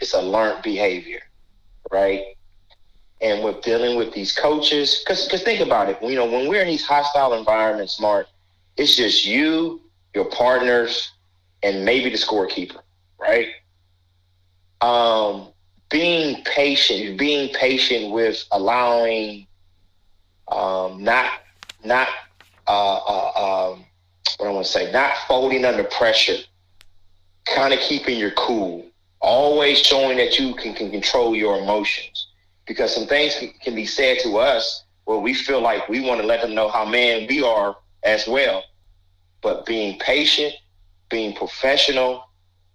it's 0.00 0.14
a 0.14 0.20
learned 0.22 0.62
behavior, 0.62 1.20
right? 1.90 2.22
And 3.20 3.44
with 3.44 3.62
dealing 3.62 3.96
with 3.96 4.12
these 4.12 4.32
coaches, 4.32 5.02
because 5.04 5.28
think 5.42 5.60
about 5.60 5.88
it, 5.88 5.98
you 6.02 6.14
know, 6.14 6.26
when 6.26 6.48
we're 6.48 6.62
in 6.62 6.68
these 6.68 6.86
hostile 6.86 7.34
environments, 7.34 8.00
Mark, 8.00 8.28
it's 8.76 8.96
just 8.96 9.26
you, 9.26 9.80
your 10.14 10.26
partners, 10.26 11.12
and 11.62 11.84
maybe 11.84 12.10
the 12.10 12.16
scorekeeper, 12.16 12.80
right? 13.18 13.48
Um, 14.80 15.48
being 15.90 16.42
patient, 16.44 17.18
being 17.18 17.52
patient 17.54 18.12
with 18.12 18.44
allowing, 18.52 19.46
um, 20.50 21.02
not, 21.02 21.32
not, 21.84 22.08
uh, 22.66 22.96
uh, 22.96 23.72
um, 23.72 23.84
what 24.38 24.48
I 24.48 24.52
want 24.52 24.66
to 24.66 24.72
say, 24.72 24.92
not 24.92 25.16
folding 25.26 25.64
under 25.64 25.84
pressure, 25.84 26.38
kind 27.46 27.72
of 27.72 27.80
keeping 27.80 28.18
your 28.18 28.30
cool, 28.32 28.86
always 29.20 29.78
showing 29.78 30.18
that 30.18 30.38
you 30.38 30.54
can, 30.54 30.74
can 30.74 30.90
control 30.90 31.34
your 31.34 31.58
emotions. 31.58 32.28
Because 32.66 32.94
some 32.94 33.06
things 33.06 33.34
can 33.38 33.50
can 33.62 33.74
be 33.74 33.86
said 33.86 34.18
to 34.24 34.36
us 34.36 34.84
where 35.04 35.18
we 35.18 35.32
feel 35.32 35.62
like 35.62 35.88
we 35.88 36.00
want 36.00 36.20
to 36.20 36.26
let 36.26 36.42
them 36.42 36.54
know 36.54 36.68
how 36.68 36.84
man 36.84 37.26
we 37.26 37.42
are 37.42 37.74
as 38.02 38.28
well. 38.28 38.62
But 39.40 39.64
being 39.64 39.98
patient, 39.98 40.54
being 41.08 41.34
professional, 41.34 42.24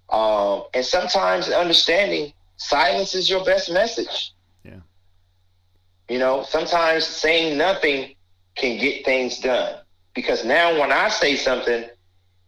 um, 0.09 0.63
and 0.73 0.83
sometimes 0.83 1.49
understanding 1.49 2.33
silence 2.57 3.13
is 3.13 3.29
your 3.29 3.45
best 3.45 3.71
message. 3.71 4.33
You 6.09 6.19
know, 6.19 6.43
sometimes 6.43 7.05
saying 7.05 7.57
nothing 7.57 8.15
can 8.55 8.79
get 8.79 9.05
things 9.05 9.39
done 9.39 9.79
because 10.13 10.45
now 10.45 10.79
when 10.79 10.91
I 10.91 11.09
say 11.09 11.35
something, 11.35 11.85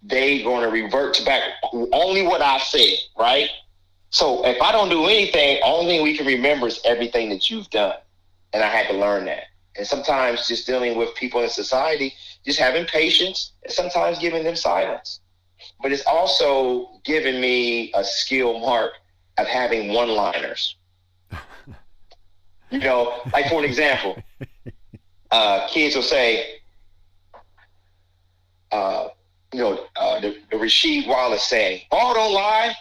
they 0.03 0.43
going 0.43 0.61
to 0.61 0.69
revert 0.69 1.23
back 1.25 1.41
only 1.91 2.21
what 2.21 2.41
I 2.41 2.59
said, 2.59 2.97
right? 3.17 3.49
So 4.09 4.45
if 4.45 4.61
I 4.61 4.71
don't 4.71 4.89
do 4.89 5.05
anything, 5.05 5.59
only 5.63 5.87
thing 5.87 6.03
we 6.03 6.15
can 6.15 6.25
remember 6.25 6.67
is 6.67 6.79
everything 6.85 7.29
that 7.29 7.49
you've 7.49 7.69
done, 7.69 7.95
and 8.53 8.63
I 8.63 8.67
had 8.67 8.87
to 8.87 8.93
learn 8.93 9.25
that. 9.25 9.45
And 9.77 9.85
sometimes 9.85 10.47
just 10.47 10.67
dealing 10.67 10.97
with 10.97 11.13
people 11.15 11.41
in 11.41 11.49
society, 11.49 12.13
just 12.45 12.59
having 12.59 12.85
patience, 12.85 13.51
and 13.63 13.73
sometimes 13.73 14.19
giving 14.19 14.43
them 14.43 14.55
silence. 14.55 15.19
But 15.81 15.91
it's 15.91 16.05
also 16.05 16.99
given 17.03 17.41
me 17.41 17.91
a 17.93 18.03
skill 18.03 18.59
mark 18.59 18.93
of 19.37 19.47
having 19.47 19.91
one 19.91 20.09
liners. 20.09 20.77
you 22.76 22.88
know, 22.88 23.21
like 23.34 23.47
for 23.49 23.59
an 23.59 23.65
example, 23.65 24.21
uh, 25.32 25.67
kids 25.67 25.95
will 25.95 26.03
say, 26.03 26.59
uh, 28.71 29.07
you 29.53 29.59
know, 29.59 29.86
uh, 29.95 30.19
the, 30.19 30.38
the 30.51 30.57
Rasheed 30.57 31.07
Wallace 31.07 31.43
saying, 31.43 31.82
"Ball 31.89 32.13
don't 32.13 32.34
lie." 32.34 32.76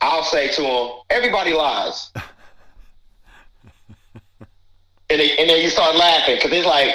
I'll 0.00 0.24
say 0.24 0.48
to 0.48 0.62
them, 0.62 0.90
"Everybody 1.10 1.52
lies," 1.52 2.10
and, 5.10 5.20
they, 5.20 5.36
and 5.38 5.48
then 5.48 5.62
you 5.62 5.68
start 5.68 5.94
laughing 5.96 6.36
because 6.36 6.52
it's 6.52 6.66
like, 6.66 6.94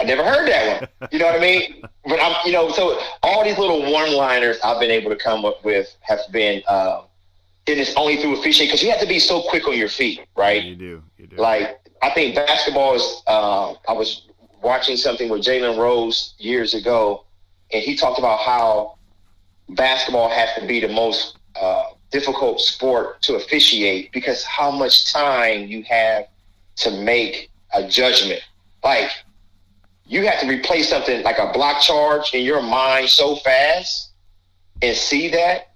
I 0.00 0.04
never 0.04 0.24
heard 0.24 0.48
that 0.48 0.82
one. 1.00 1.08
You 1.12 1.18
know 1.20 1.26
what 1.26 1.36
I 1.36 1.40
mean? 1.40 1.82
But 2.04 2.20
I'm, 2.20 2.36
you 2.44 2.52
know, 2.52 2.70
so 2.70 3.00
all 3.22 3.44
these 3.44 3.58
little 3.58 3.90
one-liners 3.90 4.58
I've 4.62 4.80
been 4.80 4.90
able 4.90 5.10
to 5.10 5.16
come 5.16 5.44
up 5.44 5.64
with 5.64 5.96
have 6.00 6.20
been, 6.30 6.62
um, 6.68 7.04
and 7.68 7.80
it's 7.80 7.94
only 7.96 8.16
through 8.16 8.38
officiating 8.38 8.68
because 8.68 8.82
you 8.82 8.90
have 8.90 9.00
to 9.00 9.06
be 9.06 9.18
so 9.18 9.42
quick 9.42 9.66
on 9.66 9.76
your 9.76 9.88
feet, 9.88 10.20
right? 10.36 10.62
You 10.62 10.76
do. 10.76 11.02
You 11.18 11.26
do. 11.26 11.36
Like 11.36 11.80
I 12.02 12.10
think 12.10 12.34
basketball 12.34 12.94
is. 12.94 13.22
Uh, 13.26 13.74
I 13.88 13.92
was 13.92 14.28
watching 14.62 14.96
something 14.96 15.28
with 15.28 15.42
Jalen 15.42 15.78
Rose 15.78 16.34
years 16.38 16.74
ago, 16.74 17.24
and 17.72 17.82
he 17.82 17.96
talked 17.96 18.18
about 18.18 18.40
how 18.40 18.96
basketball 19.70 20.28
has 20.28 20.48
to 20.58 20.66
be 20.66 20.80
the 20.80 20.88
most 20.88 21.38
uh, 21.60 21.84
difficult 22.10 22.60
sport 22.60 23.20
to 23.22 23.34
officiate 23.34 24.12
because 24.12 24.44
how 24.44 24.70
much 24.70 25.12
time 25.12 25.66
you 25.66 25.82
have 25.84 26.26
to 26.76 26.90
make 26.90 27.50
a 27.74 27.86
judgment. 27.86 28.42
Like 28.84 29.10
you 30.06 30.26
have 30.26 30.40
to 30.40 30.46
replay 30.46 30.84
something 30.84 31.22
like 31.24 31.38
a 31.38 31.52
block 31.52 31.80
charge 31.82 32.32
in 32.32 32.44
your 32.44 32.62
mind 32.62 33.08
so 33.08 33.36
fast 33.36 34.12
and 34.82 34.96
see 34.96 35.28
that 35.30 35.72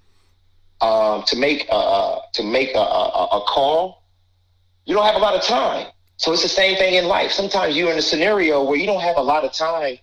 um, 0.81 1.25
to 1.27 1.37
make 1.37 1.67
a, 1.71 2.19
to 2.35 2.43
make 2.43 2.75
a, 2.75 2.79
a, 2.79 3.29
a 3.33 3.45
call. 3.47 4.03
You 4.85 4.95
don't 4.95 5.05
have 5.05 5.17
a 5.17 5.19
lot 5.19 5.35
of 5.35 5.43
time. 5.43 5.89
So 6.17 6.33
it's 6.33 6.43
the 6.43 6.49
same 6.49 6.77
thing 6.77 6.95
in 6.95 7.07
life. 7.07 7.31
Sometimes 7.31 7.77
you're 7.77 7.91
in 7.91 7.99
a 7.99 8.03
scenario 8.03 8.63
where 8.63 8.77
you 8.77 8.87
don't 8.87 9.01
have 9.01 9.17
a 9.17 9.23
lot 9.23 9.45
of 9.45 9.53
time, 9.53 9.99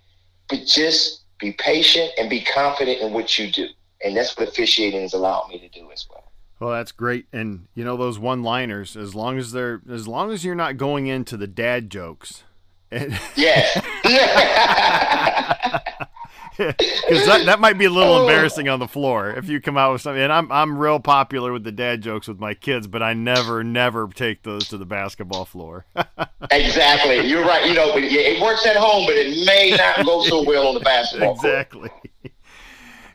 but 0.50 0.66
just 0.66 1.24
be 1.40 1.52
patient 1.54 2.12
and 2.18 2.30
be 2.30 2.42
confident 2.42 3.02
in 3.02 3.14
what 3.14 3.38
you 3.38 3.52
do. 3.52 3.68
And 4.04 4.18
that's 4.18 4.36
what 4.38 4.48
officiating 4.48 5.02
has 5.02 5.14
allowed 5.14 5.50
me 5.50 5.60
to 5.60 5.70
do 5.70 5.92
as 5.92 6.08
well. 6.10 6.32
Well, 6.60 6.72
that's 6.72 6.92
great. 6.92 7.28
And 7.32 7.68
you 7.76 7.84
know 7.84 7.98
those 7.98 8.18
one-liners, 8.18 8.98
as 8.98 9.14
long 9.14 9.38
as 9.38 9.52
they're 9.52 9.80
as 9.92 10.08
long 10.08 10.32
as 10.32 10.44
you're 10.44 10.56
not 10.56 10.78
going 10.78 11.06
into 11.06 11.38
the 11.38 11.46
dad 11.46 11.92
jokes. 11.92 12.44
yeah. 13.36 13.82
Because 17.08 17.26
that, 17.26 17.46
that 17.46 17.60
might 17.60 17.78
be 17.78 17.86
a 17.86 17.90
little 17.90 18.14
oh. 18.14 18.22
embarrassing 18.28 18.68
on 18.68 18.80
the 18.80 18.88
floor 18.88 19.30
if 19.30 19.48
you 19.48 19.62
come 19.62 19.78
out 19.78 19.94
with 19.94 20.02
something. 20.02 20.22
And 20.22 20.34
I'm 20.34 20.52
I'm 20.52 20.78
real 20.78 21.00
popular 21.00 21.54
with 21.54 21.64
the 21.64 21.72
dad 21.72 22.02
jokes 22.02 22.28
with 22.28 22.40
my 22.40 22.54
kids, 22.54 22.88
but 22.88 23.02
I 23.02 23.14
never 23.14 23.64
never 23.64 24.08
take 24.08 24.44
those 24.44 24.68
to 24.70 24.78
the 24.78 24.86
basketball 24.86 25.46
floor. 25.46 25.86
exactly, 26.52 27.28
you're 27.28 27.46
right. 27.46 27.66
You 27.66 27.76
know, 27.76 27.92
it 27.96 28.42
works 28.42 28.66
at 28.66 28.76
home, 28.76 29.06
but 29.06 29.16
it 29.16 29.46
may 29.46 29.76
not 29.78 30.06
go 30.06 30.24
so 30.24 30.44
well 30.44 30.68
on 30.68 30.74
the 30.74 30.82
basketball. 30.82 31.36
Exactly. 31.36 31.90
Court. 31.90 32.34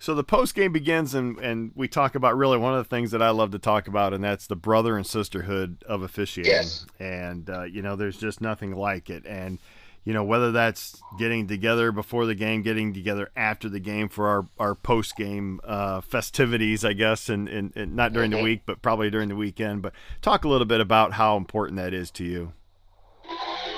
So 0.00 0.14
the 0.14 0.24
post 0.24 0.54
game 0.54 0.72
begins, 0.72 1.14
and, 1.14 1.38
and 1.38 1.70
we 1.74 1.86
talk 1.86 2.14
about 2.14 2.34
really 2.36 2.56
one 2.56 2.72
of 2.72 2.78
the 2.78 2.88
things 2.88 3.10
that 3.10 3.20
I 3.20 3.28
love 3.28 3.50
to 3.50 3.58
talk 3.58 3.88
about, 3.88 4.14
and 4.14 4.24
that's 4.24 4.46
the 4.46 4.56
brother 4.56 4.96
and 4.96 5.06
sisterhood 5.06 5.84
of 5.86 6.00
officiating. 6.02 6.50
Yes. 6.50 6.86
And 6.98 7.50
uh, 7.50 7.64
you 7.64 7.82
know, 7.82 7.94
there's 7.94 8.16
just 8.16 8.40
nothing 8.40 8.74
like 8.74 9.10
it. 9.10 9.26
And 9.26 9.58
you 10.04 10.12
know, 10.14 10.24
whether 10.24 10.52
that's 10.52 11.00
getting 11.18 11.46
together 11.46 11.92
before 11.92 12.24
the 12.26 12.34
game, 12.34 12.62
getting 12.62 12.94
together 12.94 13.30
after 13.36 13.68
the 13.68 13.80
game 13.80 14.08
for 14.08 14.26
our, 14.28 14.46
our 14.58 14.74
post 14.74 15.16
game 15.16 15.60
uh, 15.64 16.00
festivities, 16.00 16.84
I 16.84 16.94
guess, 16.94 17.28
and, 17.28 17.48
and, 17.48 17.72
and 17.76 17.94
not 17.94 18.12
during 18.12 18.30
Mm-hmm. 18.30 18.38
the 18.38 18.44
week, 18.44 18.62
but 18.66 18.80
probably 18.82 19.10
during 19.10 19.28
the 19.28 19.36
weekend. 19.36 19.82
But 19.82 19.92
talk 20.22 20.44
a 20.44 20.48
little 20.48 20.66
bit 20.66 20.80
about 20.80 21.12
how 21.14 21.36
important 21.36 21.76
that 21.76 21.92
is 21.92 22.10
to 22.12 22.24
you. 22.24 22.52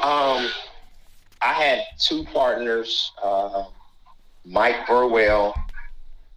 Um, 0.02 0.48
I 1.42 1.52
had 1.52 1.82
two 1.98 2.24
partners, 2.32 3.12
uh, 3.22 3.64
Mike 4.44 4.86
Burwell. 4.86 5.54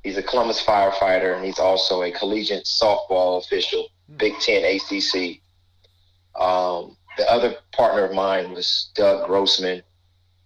He's 0.03 0.17
a 0.17 0.23
Columbus 0.23 0.63
firefighter, 0.65 1.35
and 1.35 1.45
he's 1.45 1.59
also 1.59 2.01
a 2.03 2.11
collegiate 2.11 2.65
softball 2.65 3.41
official, 3.43 3.87
Big 4.17 4.33
Ten 4.39 4.63
ACC. 4.65 5.39
Um, 6.39 6.97
the 7.17 7.29
other 7.31 7.55
partner 7.71 8.05
of 8.05 8.13
mine 8.13 8.51
was 8.51 8.91
Doug 8.95 9.27
Grossman. 9.27 9.83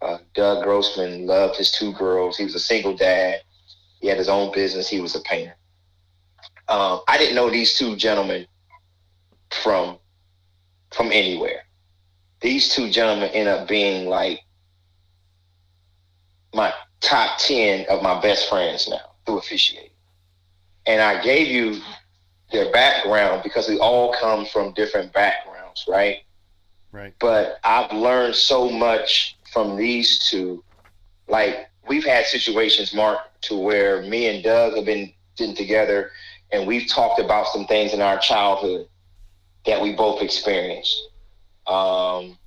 Uh, 0.01 0.17
Doug 0.35 0.63
Grossman 0.63 1.25
loved 1.25 1.57
his 1.57 1.71
two 1.71 1.93
girls. 1.93 2.37
He 2.37 2.43
was 2.43 2.55
a 2.55 2.59
single 2.59 2.95
dad. 2.95 3.41
He 3.99 4.07
had 4.07 4.17
his 4.17 4.29
own 4.29 4.53
business. 4.53 4.87
He 4.87 5.01
was 5.01 5.15
a 5.15 5.21
painter. 5.21 5.55
Um, 6.67 7.01
I 7.07 7.17
didn't 7.17 7.35
know 7.35 7.49
these 7.49 7.77
two 7.77 7.95
gentlemen 7.95 8.45
from 9.49 9.97
from 10.91 11.11
anywhere 11.11 11.67
these 12.41 12.73
two 12.73 12.89
gentlemen 12.89 13.29
end 13.29 13.49
up 13.49 13.67
being 13.67 14.07
like 14.07 14.41
my 16.53 16.73
top 17.01 17.37
10 17.39 17.85
of 17.89 18.01
my 18.01 18.19
best 18.21 18.49
friends 18.49 18.87
now 18.87 19.15
through 19.25 19.39
officiating. 19.39 19.89
And 20.85 21.01
I 21.01 21.21
gave 21.21 21.47
you 21.47 21.81
their 22.51 22.71
background 22.71 23.43
because 23.43 23.67
we 23.67 23.79
all 23.79 24.13
come 24.13 24.45
from 24.45 24.73
different 24.73 25.11
backgrounds, 25.13 25.85
right? 25.87 26.17
Right. 26.91 27.13
But 27.19 27.59
I've 27.63 27.91
learned 27.91 28.35
so 28.35 28.69
much 28.69 29.37
from 29.51 29.75
these 29.75 30.29
two. 30.29 30.63
Like 31.27 31.69
we've 31.87 32.05
had 32.05 32.25
situations, 32.25 32.93
Mark, 32.93 33.19
to 33.41 33.57
where 33.57 34.01
me 34.01 34.27
and 34.27 34.43
Doug 34.43 34.75
have 34.75 34.85
been, 34.85 35.11
been 35.37 35.55
together 35.55 36.11
and 36.51 36.67
we've 36.67 36.87
talked 36.87 37.19
about 37.19 37.47
some 37.47 37.65
things 37.65 37.93
in 37.93 38.01
our 38.01 38.17
childhood 38.19 38.87
that 39.65 39.81
we 39.81 39.93
both 39.93 40.21
experienced. 40.21 41.09
Um, 41.65 42.37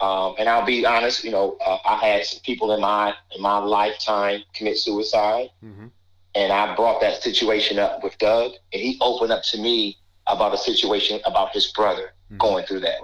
um, 0.00 0.34
and 0.38 0.48
I'll 0.48 0.66
be 0.66 0.84
honest, 0.84 1.22
you 1.22 1.30
know, 1.30 1.56
uh, 1.64 1.78
I 1.84 1.96
had 1.96 2.26
some 2.26 2.40
people 2.40 2.72
in 2.74 2.80
my 2.80 3.14
in 3.34 3.40
my 3.40 3.58
lifetime 3.58 4.42
commit 4.52 4.78
suicide, 4.78 5.50
Mm-hmm. 5.64 5.86
and 6.34 6.52
I 6.52 6.74
brought 6.74 7.00
that 7.02 7.22
situation 7.22 7.78
up 7.78 8.02
with 8.02 8.18
Doug, 8.18 8.52
and 8.72 8.82
he 8.82 8.98
opened 9.00 9.30
up 9.30 9.44
to 9.44 9.58
me 9.58 9.98
about 10.26 10.54
a 10.54 10.58
situation 10.58 11.20
about 11.24 11.52
his 11.52 11.66
brother 11.72 12.12
Mhm. 12.30 12.38
going 12.38 12.64
through 12.66 12.80
that. 12.80 13.00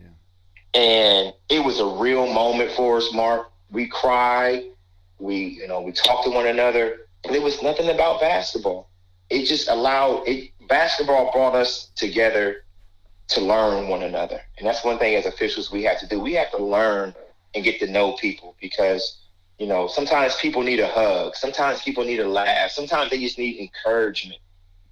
Yeah. 0.00 0.80
And 0.80 1.34
it 1.48 1.64
was 1.64 1.80
a 1.80 1.86
real 1.86 2.26
moment 2.26 2.70
for 2.72 2.98
us, 2.98 3.12
Mark. 3.12 3.50
We 3.70 3.86
cried, 3.86 4.64
we 5.18 5.36
you 5.36 5.68
know 5.68 5.80
we 5.80 5.92
talked 5.92 6.24
to 6.24 6.30
one 6.30 6.46
another, 6.46 7.08
but 7.22 7.34
it 7.34 7.42
was 7.42 7.62
nothing 7.62 7.88
about 7.88 8.20
basketball. 8.20 8.88
It 9.28 9.44
just 9.44 9.68
allowed 9.68 10.26
it. 10.26 10.50
Basketball 10.68 11.32
brought 11.32 11.54
us 11.54 11.90
together 11.96 12.64
to 13.28 13.40
learn 13.40 13.88
one 13.88 14.02
another. 14.02 14.40
And 14.58 14.66
that's 14.66 14.84
one 14.84 14.98
thing 14.98 15.14
as 15.14 15.26
officials 15.26 15.70
we 15.70 15.82
have 15.84 15.98
to 16.00 16.06
do. 16.06 16.20
We 16.20 16.34
have 16.34 16.50
to 16.52 16.58
learn 16.58 17.14
and 17.54 17.64
get 17.64 17.78
to 17.80 17.86
know 17.86 18.12
people 18.12 18.56
because, 18.60 19.18
you 19.58 19.66
know, 19.66 19.86
sometimes 19.86 20.36
people 20.36 20.62
need 20.62 20.80
a 20.80 20.88
hug. 20.88 21.36
Sometimes 21.36 21.80
people 21.82 22.04
need 22.04 22.20
a 22.20 22.28
laugh. 22.28 22.70
Sometimes 22.70 23.10
they 23.10 23.18
just 23.18 23.38
need 23.38 23.58
encouragement. 23.60 24.40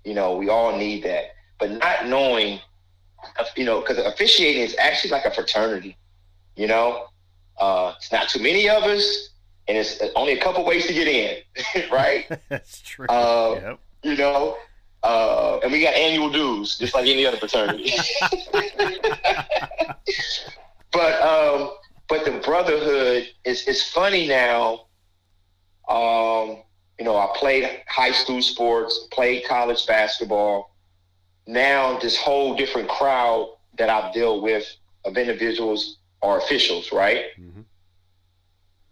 You 0.05 0.15
know, 0.15 0.37
we 0.37 0.49
all 0.49 0.77
need 0.77 1.03
that. 1.05 1.35
But 1.59 1.73
not 1.73 2.07
knowing, 2.07 2.61
you 3.57 3.65
know, 3.65 3.81
because 3.81 3.99
officiating 3.99 4.63
is 4.63 4.77
actually 4.79 5.11
like 5.11 5.25
a 5.25 5.31
fraternity, 5.31 5.97
you 6.57 6.67
know? 6.67 7.09
Uh, 7.59 7.95
it's 7.97 8.13
not 8.13 8.29
too 8.29 8.41
many 8.41 8.69
of 8.69 8.85
us, 8.85 9.31
and 9.67 9.77
it's 9.77 10.01
only 10.15 10.33
a 10.33 10.41
couple 10.41 10.65
ways 10.65 10.87
to 10.87 10.95
get 10.95 11.09
in, 11.09 11.91
right? 11.93 12.27
That's 12.49 12.81
true. 12.81 13.07
Uh, 13.07 13.59
yep. 13.63 13.81
you 14.03 14.17
know. 14.17 14.57
Uh, 15.03 15.61
and 15.63 15.71
we 15.71 15.81
got 15.81 15.95
annual 15.95 16.29
dues, 16.29 16.77
just 16.77 16.93
like 16.93 17.07
any 17.07 17.25
other 17.25 17.37
fraternity. 17.37 17.93
but 20.93 21.23
um, 21.23 21.71
but 22.09 22.25
the 22.25 22.41
brotherhood 22.45 23.29
is 23.45 23.69
is 23.69 23.83
funny 23.85 24.27
now. 24.27 24.87
Um, 25.89 26.65
you 26.99 27.05
know, 27.05 27.17
I 27.17 27.29
played 27.37 27.83
high 27.87 28.11
school 28.11 28.43
sports, 28.43 29.07
played 29.13 29.47
college 29.47 29.87
basketball. 29.87 30.75
Now 31.49 31.99
this 31.99 32.15
whole 32.19 32.55
different 32.55 32.89
crowd 32.91 33.55
that 33.79 33.89
I 33.89 34.13
deal 34.13 34.43
with 34.43 34.71
of 35.07 35.17
individuals 35.17 35.97
are 36.21 36.37
officials, 36.39 36.93
right? 36.93 37.25
Mhm. 37.39 37.65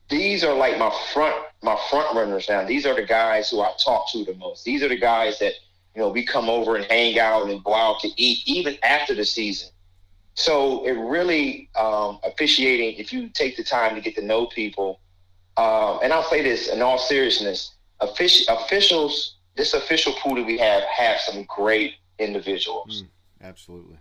these 0.08 0.44
are 0.44 0.54
like 0.54 0.78
my 0.78 0.90
front 1.12 1.34
my 1.62 1.76
front 1.90 2.14
runners 2.16 2.48
now. 2.48 2.64
These 2.64 2.86
are 2.86 2.94
the 2.94 3.04
guys 3.04 3.50
who 3.50 3.60
I 3.60 3.72
talk 3.84 4.10
to 4.12 4.24
the 4.24 4.34
most. 4.34 4.64
These 4.64 4.82
are 4.82 4.88
the 4.88 4.96
guys 4.96 5.38
that 5.40 5.52
you 5.94 6.00
know 6.00 6.08
we 6.08 6.24
come 6.24 6.48
over 6.48 6.76
and 6.76 6.84
hang 6.86 7.18
out 7.18 7.48
and 7.50 7.62
go 7.62 7.74
out 7.74 8.00
to 8.00 8.08
eat 8.16 8.38
even 8.46 8.78
after 8.82 9.14
the 9.14 9.24
season. 9.24 9.68
So 10.34 10.86
it 10.86 10.92
really 10.92 11.68
um, 11.76 12.20
officiating. 12.24 12.94
If 12.98 13.12
you 13.12 13.28
take 13.30 13.56
the 13.56 13.64
time 13.64 13.94
to 13.96 14.00
get 14.00 14.14
to 14.16 14.22
know 14.22 14.46
people, 14.46 15.00
um, 15.56 15.98
and 16.02 16.12
I'll 16.12 16.30
say 16.30 16.40
this 16.42 16.68
in 16.68 16.80
all 16.82 16.98
seriousness, 16.98 17.72
offici- 18.00 18.46
officials, 18.48 19.36
this 19.56 19.74
official 19.74 20.12
pool 20.14 20.36
that 20.36 20.46
we 20.46 20.56
have 20.58 20.84
have 20.84 21.20
some 21.20 21.44
great 21.44 21.94
individuals. 22.18 23.04
Absolutely. 23.42 23.98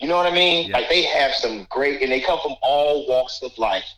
You 0.00 0.08
know 0.08 0.16
what 0.16 0.26
I 0.26 0.34
mean? 0.34 0.68
Yeah. 0.68 0.78
Like 0.78 0.88
they 0.88 1.02
have 1.02 1.32
some 1.34 1.66
great, 1.70 2.02
and 2.02 2.12
they 2.12 2.20
come 2.20 2.38
from 2.40 2.54
all 2.62 3.06
walks 3.08 3.40
of 3.42 3.56
life. 3.58 3.88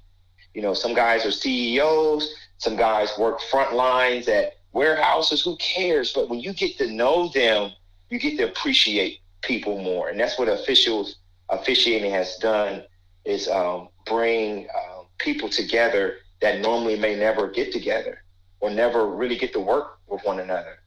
You 0.55 0.63
know, 0.63 0.75
some 0.75 0.95
guys 0.95 1.27
are 1.27 1.31
CEOs, 1.31 2.35
some 2.59 2.77
guys 2.77 3.13
work 3.19 3.41
front 3.43 3.75
lines 3.75 4.27
at 4.29 4.55
warehouses. 4.73 5.43
Who 5.43 5.57
cares? 5.57 6.13
But 6.13 6.29
when 6.29 6.41
you 6.41 6.53
get 6.53 6.79
to 6.79 6.91
know 6.91 7.29
them, 7.29 7.73
you 8.09 8.19
get 8.19 8.39
to 8.39 8.45
appreciate 8.45 9.21
people 9.43 9.81
more, 9.83 10.09
and 10.09 10.19
that's 10.19 10.39
what 10.39 10.49
officials 10.49 11.17
officiating 11.51 12.11
has 12.11 12.37
done 12.37 12.83
is 13.25 13.49
um, 13.49 13.89
bring 14.07 14.67
um, 14.75 15.07
people 15.19 15.49
together 15.49 16.17
that 16.41 16.61
normally 16.61 16.99
may 16.99 17.15
never 17.15 17.49
get 17.49 17.73
together 17.73 18.23
or 18.61 18.71
never 18.71 19.07
really 19.07 19.37
get 19.37 19.53
to 19.53 19.61
work 19.61 19.99
with 20.07 20.23
one 20.25 20.41
another 20.41 20.80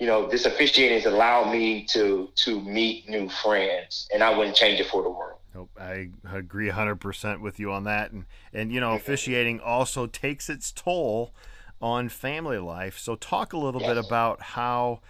you 0.00 0.06
know, 0.06 0.26
this 0.26 0.46
officiating 0.46 0.96
has 0.96 1.06
allowed 1.06 1.52
me 1.52 1.84
to 1.84 2.30
to 2.36 2.60
meet 2.62 3.08
new 3.08 3.28
friends, 3.28 4.08
and 4.12 4.22
I 4.22 4.36
wouldn't 4.36 4.56
change 4.56 4.80
it 4.80 4.86
for 4.86 5.02
the 5.02 5.10
world. 5.10 5.38
Nope, 5.54 5.70
I 5.78 6.08
agree 6.32 6.70
100% 6.70 7.40
with 7.40 7.58
you 7.58 7.72
on 7.72 7.84
that. 7.84 8.12
And, 8.12 8.24
and, 8.52 8.72
you 8.72 8.78
know, 8.78 8.94
officiating 8.94 9.58
also 9.58 10.06
takes 10.06 10.48
its 10.48 10.70
toll 10.70 11.34
on 11.82 12.08
family 12.08 12.58
life. 12.58 12.96
So, 12.98 13.16
talk 13.16 13.52
a 13.52 13.58
little 13.58 13.80
bit 13.80 13.98
about 13.98 14.40
how, 14.40 15.00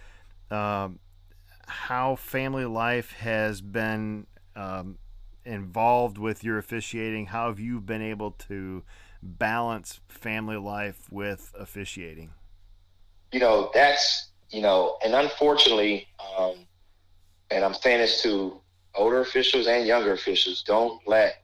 um, 0.49 0.97
how 1.67 2.15
family 2.15 2.65
life 2.65 3.11
has 3.13 3.61
been 3.61 4.25
um, 4.55 4.97
involved 5.45 6.17
with 6.17 6.43
your 6.43 6.57
officiating. 6.57 7.27
How 7.27 7.47
have 7.47 7.59
you 7.59 7.79
been 7.79 8.01
able 8.01 8.31
to 8.31 8.83
balance 9.21 9.99
family 10.09 10.57
life 10.57 11.07
with 11.11 11.53
officiating? 11.57 12.31
you 13.31 13.39
know, 13.39 13.71
that's 13.73 14.30
you 14.51 14.61
know, 14.61 14.97
and 15.03 15.15
unfortunately, 15.15 16.07
um, 16.37 16.67
and 17.49 17.63
I'm 17.63 17.73
saying 17.73 17.99
this 17.99 18.21
to 18.23 18.59
older 18.95 19.21
officials 19.21 19.67
and 19.67 19.87
younger 19.87 20.11
officials, 20.11 20.63
don't 20.63 21.01
let 21.07 21.43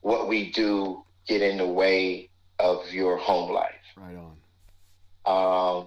what 0.00 0.28
we 0.28 0.52
do 0.52 1.02
get 1.26 1.40
in 1.40 1.56
the 1.56 1.66
way 1.66 2.28
of 2.58 2.92
your 2.92 3.16
home 3.16 3.50
life. 3.50 3.72
Right 3.96 4.16
on. 4.16 4.34
Um, 5.26 5.86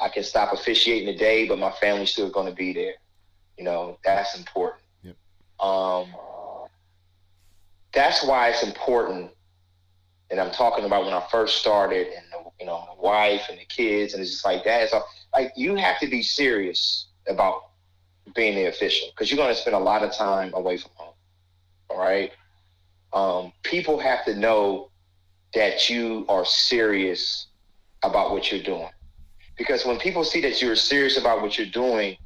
I 0.00 0.08
can 0.08 0.24
stop 0.24 0.52
officiating 0.52 1.06
today, 1.06 1.46
but 1.46 1.58
my 1.58 1.70
family's 1.70 2.10
still 2.10 2.30
going 2.30 2.48
to 2.48 2.54
be 2.54 2.72
there. 2.72 2.94
You 3.56 3.64
know, 3.64 3.98
that's 4.04 4.36
important. 4.36 4.82
Yep. 5.02 5.16
Um, 5.60 6.14
that's 7.92 8.24
why 8.24 8.50
it's 8.50 8.62
important. 8.62 9.30
And 10.30 10.40
I'm 10.40 10.50
talking 10.50 10.84
about 10.84 11.04
when 11.04 11.14
I 11.14 11.24
first 11.30 11.56
started, 11.56 12.08
and 12.08 12.37
you 12.60 12.66
know, 12.66 12.84
my 12.96 13.02
wife 13.02 13.46
and 13.48 13.58
the 13.58 13.64
kids, 13.64 14.14
and 14.14 14.22
it's 14.22 14.32
just 14.32 14.44
like 14.44 14.64
that. 14.64 14.90
So, 14.90 15.02
like 15.32 15.52
you 15.56 15.76
have 15.76 15.98
to 16.00 16.08
be 16.08 16.22
serious 16.22 17.06
about 17.28 17.62
being 18.34 18.54
the 18.54 18.66
official 18.66 19.08
because 19.10 19.30
you're 19.30 19.36
going 19.36 19.54
to 19.54 19.60
spend 19.60 19.76
a 19.76 19.78
lot 19.78 20.02
of 20.02 20.12
time 20.12 20.52
away 20.54 20.76
from 20.76 20.90
home. 20.94 21.14
All 21.90 21.98
right. 21.98 22.32
Um, 23.12 23.52
people 23.62 23.98
have 23.98 24.24
to 24.26 24.34
know 24.34 24.90
that 25.54 25.88
you 25.88 26.26
are 26.28 26.44
serious 26.44 27.46
about 28.02 28.32
what 28.32 28.52
you're 28.52 28.62
doing. 28.62 28.90
Because 29.56 29.84
when 29.84 29.98
people 29.98 30.24
see 30.24 30.40
that 30.42 30.60
you're 30.62 30.76
serious 30.76 31.18
about 31.18 31.42
what 31.42 31.58
you're 31.58 31.66
doing, 31.66 32.16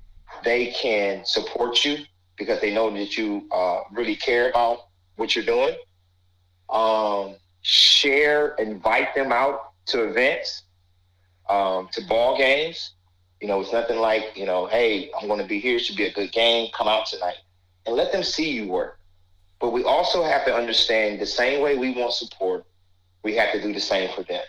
they 0.45 0.67
can 0.73 1.25
support 1.25 1.85
you 1.85 1.99
because 2.37 2.61
they 2.61 2.75
know 2.75 2.91
that 2.91 3.17
you 3.17 3.47
uh, 3.53 3.81
really 3.93 4.17
care 4.17 4.51
about 4.51 4.87
what 5.17 5.35
you're 5.35 5.45
doing. 5.45 5.75
Um, 6.69 7.37
share, 7.63 8.55
invite 8.59 9.15
them 9.15 9.33
out 9.33 9.72
to 9.93 10.05
events, 10.05 10.65
um, 11.49 11.89
to 11.93 12.03
ball 12.07 12.37
games. 12.37 12.95
You 13.41 13.49
know, 13.49 13.61
it's 13.61 13.73
nothing 13.73 13.99
like, 13.99 14.37
you 14.37 14.47
know, 14.47 14.67
hey, 14.67 15.11
I'm 15.19 15.27
going 15.27 15.41
to 15.41 15.47
be 15.47 15.59
here. 15.59 15.77
It 15.77 15.81
should 15.81 15.97
be 15.97 16.07
a 16.07 16.13
good 16.13 16.33
game. 16.33 16.71
Come 16.73 16.89
out 16.89 17.07
tonight. 17.07 17.39
And 17.87 17.97
let 17.97 18.13
them 18.13 18.23
see 18.23 18.51
you 18.51 18.69
work. 18.69 18.99
But 19.61 19.73
we 19.73 19.85
also 19.85 20.23
have 20.25 20.45
to 20.47 20.55
understand 20.55 21.21
the 21.21 21.27
same 21.27 21.63
way 21.63 21.77
we 21.77 21.93
want 21.93 22.13
support, 22.13 22.65
we 23.23 23.37
have 23.37 23.53
to 23.53 23.63
do 23.63 23.73
the 23.73 23.81
same 23.81 24.11
for 24.15 24.25
them. 24.25 24.43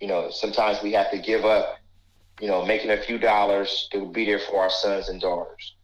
You 0.00 0.08
know, 0.08 0.30
sometimes 0.30 0.82
we 0.82 0.92
have 0.92 1.10
to 1.10 1.18
give 1.18 1.44
up, 1.44 1.78
you 2.40 2.48
know, 2.48 2.64
making 2.64 2.90
a 2.90 2.98
few 2.98 3.18
dollars 3.18 3.88
to 3.92 4.06
be 4.06 4.26
there 4.26 4.38
for 4.38 4.62
our 4.62 4.70
sons 4.70 5.08
and 5.08 5.20
daughters. 5.20 5.74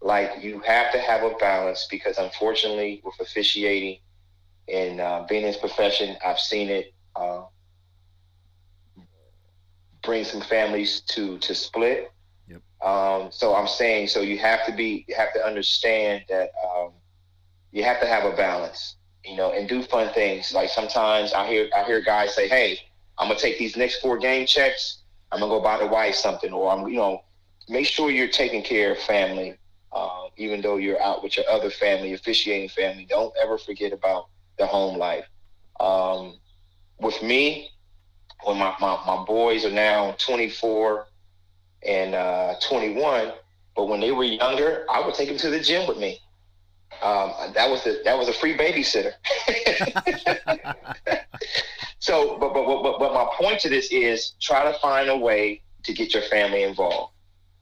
Like 0.00 0.42
you 0.42 0.60
have 0.60 0.92
to 0.92 1.00
have 1.00 1.24
a 1.24 1.34
balance 1.40 1.86
because 1.90 2.18
unfortunately, 2.18 3.02
with 3.04 3.20
officiating 3.20 3.98
and 4.68 5.00
uh, 5.00 5.26
being 5.28 5.42
in 5.42 5.48
this 5.48 5.60
profession, 5.60 6.16
I've 6.24 6.38
seen 6.38 6.68
it 6.68 6.94
uh, 7.16 7.42
bring 10.02 10.24
some 10.24 10.40
families 10.40 11.00
to 11.02 11.38
to 11.38 11.54
split. 11.54 12.12
Yep. 12.48 12.62
Um, 12.82 13.30
so 13.30 13.54
I'm 13.54 13.68
saying, 13.68 14.08
so 14.08 14.20
you 14.20 14.38
have 14.38 14.64
to 14.66 14.72
be, 14.72 15.04
you 15.08 15.14
have 15.14 15.32
to 15.34 15.44
understand 15.44 16.24
that 16.28 16.50
um, 16.64 16.92
you 17.72 17.84
have 17.84 18.00
to 18.00 18.06
have 18.06 18.24
a 18.24 18.36
balance, 18.36 18.96
you 19.24 19.36
know, 19.36 19.52
and 19.52 19.68
do 19.68 19.82
fun 19.82 20.12
things. 20.12 20.52
Like 20.52 20.70
sometimes 20.70 21.32
I 21.32 21.46
hear 21.46 21.68
I 21.76 21.84
hear 21.84 22.00
guys 22.00 22.34
say, 22.34 22.48
"Hey, 22.48 22.78
I'm 23.18 23.28
gonna 23.28 23.38
take 23.38 23.58
these 23.58 23.76
next 23.76 24.00
four 24.00 24.18
game 24.18 24.46
checks. 24.46 25.02
I'm 25.32 25.40
gonna 25.40 25.50
go 25.52 25.60
buy 25.60 25.78
the 25.78 25.86
wife 25.86 26.14
something," 26.14 26.52
or 26.52 26.70
I'm, 26.70 26.88
you 26.88 26.96
know, 26.96 27.22
make 27.68 27.86
sure 27.86 28.10
you're 28.10 28.28
taking 28.28 28.62
care 28.62 28.92
of 28.92 28.98
family, 28.98 29.56
uh, 29.92 30.26
even 30.36 30.60
though 30.60 30.76
you're 30.76 31.00
out 31.02 31.22
with 31.22 31.36
your 31.36 31.48
other 31.48 31.70
family, 31.70 32.14
officiating 32.14 32.68
family. 32.70 33.06
Don't 33.08 33.32
ever 33.40 33.58
forget 33.58 33.92
about 33.92 34.28
the 34.58 34.66
home 34.66 34.98
life. 34.98 35.26
Um, 35.78 36.38
with 37.00 37.22
me, 37.22 37.69
when 38.44 38.58
my, 38.58 38.74
my, 38.80 38.98
my 39.06 39.24
boys 39.24 39.64
are 39.64 39.70
now 39.70 40.12
24 40.18 41.06
and 41.86 42.14
uh, 42.14 42.54
21, 42.66 43.32
but 43.76 43.88
when 43.88 44.00
they 44.00 44.12
were 44.12 44.24
younger, 44.24 44.84
I 44.90 45.04
would 45.04 45.14
take 45.14 45.28
them 45.28 45.38
to 45.38 45.50
the 45.50 45.60
gym 45.60 45.86
with 45.86 45.98
me. 45.98 46.18
Um, 47.02 47.32
that 47.54 47.70
was 47.70 47.82
the, 47.84 48.00
that 48.04 48.18
was 48.18 48.28
a 48.28 48.32
free 48.32 48.56
babysitter. 48.56 49.12
so, 51.98 52.36
but, 52.38 52.52
but, 52.52 52.82
but, 52.82 52.98
but 52.98 53.14
my 53.14 53.26
point 53.38 53.60
to 53.60 53.68
this 53.68 53.90
is 53.90 54.32
try 54.40 54.70
to 54.70 54.78
find 54.80 55.08
a 55.08 55.16
way 55.16 55.62
to 55.84 55.94
get 55.94 56.12
your 56.12 56.22
family 56.24 56.62
involved. 56.62 57.14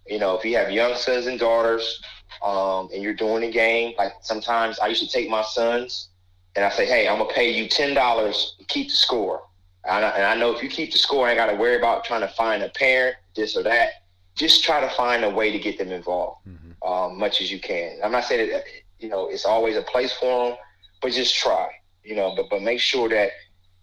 You 0.07 0.19
know, 0.19 0.37
if 0.37 0.45
you 0.45 0.57
have 0.57 0.71
young 0.73 0.97
sons 0.97 1.27
and 1.27 1.39
daughters, 1.39 2.03
um, 2.43 2.89
and 2.93 3.03
you're 3.03 3.15
doing 3.15 3.45
a 3.45 3.51
game, 3.51 3.95
like 3.99 4.13
sometimes 4.23 4.79
I 4.79 4.89
used 4.89 5.03
to 5.03 5.09
take 5.09 5.29
my 5.29 5.43
sons 5.43 6.09
and 6.57 6.65
I 6.65 6.71
say, 6.71 6.87
hey, 6.87 7.09
I'm 7.09 7.19
gonna 7.19 7.33
pay 7.33 7.51
you 7.51 7.69
ten 7.69 7.95
dollars 7.95 8.57
to 8.59 8.65
keep 8.65 8.89
the 8.89 8.95
score. 8.95 9.43
And 9.85 10.05
I, 10.05 10.09
and 10.11 10.25
I 10.25 10.35
know 10.35 10.55
if 10.55 10.63
you 10.63 10.69
keep 10.69 10.93
the 10.93 10.99
score, 10.99 11.27
I 11.27 11.31
ain't 11.31 11.39
got 11.39 11.47
to 11.47 11.57
worry 11.57 11.77
about 11.77 12.05
trying 12.05 12.21
to 12.21 12.29
find 12.29 12.63
a 12.63 12.69
parent, 12.71 13.17
this 13.35 13.57
or 13.57 13.63
that. 13.63 13.91
Just 14.35 14.63
try 14.63 14.81
to 14.81 14.89
find 14.91 15.25
a 15.25 15.31
way 15.31 15.51
to 15.51 15.59
get 15.59 15.79
them 15.79 15.91
involved, 15.91 16.47
mm-hmm. 16.47 16.89
um, 16.89 17.19
much 17.19 17.41
as 17.41 17.51
you 17.51 17.61
can. 17.61 17.99
I'm 18.05 18.13
not 18.13 18.25
saying 18.25 18.51
that 18.51 18.65
you 19.01 19.09
know 19.09 19.29
it's 19.29 19.45
always 19.45 19.77
a 19.77 19.83
place 19.83 20.13
for 20.13 20.51
them, 20.51 20.59
but 21.03 21.13
just 21.13 21.37
try. 21.37 21.69
You 22.05 22.15
know, 22.15 22.35
but 22.37 22.47
but 22.51 22.63
make 22.63 22.81
sure 22.81 23.09
that 23.09 23.31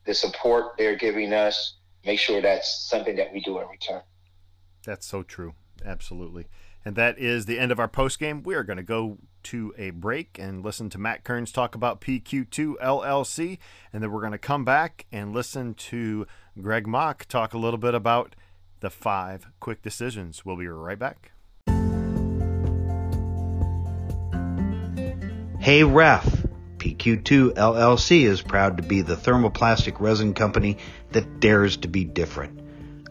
the 0.06 0.14
support 0.14 0.78
they're 0.78 0.96
giving 0.96 1.34
us, 1.34 1.76
make 2.06 2.20
sure 2.20 2.42
that's 2.42 2.88
something 2.90 3.16
that 3.18 3.34
we 3.34 3.42
do 3.42 3.60
in 3.60 3.68
return. 3.68 4.02
That's 4.86 5.06
so 5.06 5.24
true. 5.24 5.56
Absolutely. 5.84 6.48
And 6.86 6.96
that 6.96 7.18
is 7.18 7.48
the 7.48 7.58
end 7.58 7.72
of 7.72 7.80
our 7.80 7.88
post 7.88 8.20
game. 8.20 8.44
We 8.44 8.54
are 8.54 8.64
going 8.64 8.78
to 8.78 8.84
go 8.84 9.18
to 9.44 9.74
a 9.76 9.90
break 9.90 10.38
and 10.40 10.64
listen 10.64 10.90
to 10.92 11.00
Matt 11.00 11.24
Kearns 11.24 11.52
talk 11.52 11.74
about 11.74 12.00
PQ2 12.00 12.76
LLC. 12.76 13.58
And 13.92 14.04
then 14.04 14.12
we're 14.12 14.20
going 14.20 14.32
to 14.34 14.38
come 14.38 14.64
back 14.64 15.08
and 15.12 15.34
listen 15.34 15.74
to 15.74 16.28
Greg 16.62 16.86
Mock 16.86 17.26
talk 17.26 17.56
a 17.56 17.58
little 17.58 17.80
bit 17.80 17.96
about 17.96 18.36
the 18.82 18.92
five 18.92 19.48
quick 19.60 19.82
decisions. 19.82 20.46
We'll 20.46 20.58
be 20.58 20.68
right 20.68 21.00
back. 21.00 21.32
Hey, 25.60 25.84
ref. 25.84 26.44
PQ2 26.78 27.54
LLC 27.54 28.26
is 28.26 28.44
proud 28.44 28.78
to 28.78 28.84
be 28.84 29.02
the 29.02 29.16
thermoplastic 29.16 30.00
resin 30.00 30.36
company 30.36 30.78
that 31.14 31.40
dares 31.40 31.78
to 31.78 31.88
be 31.88 32.04
different. 32.04 32.60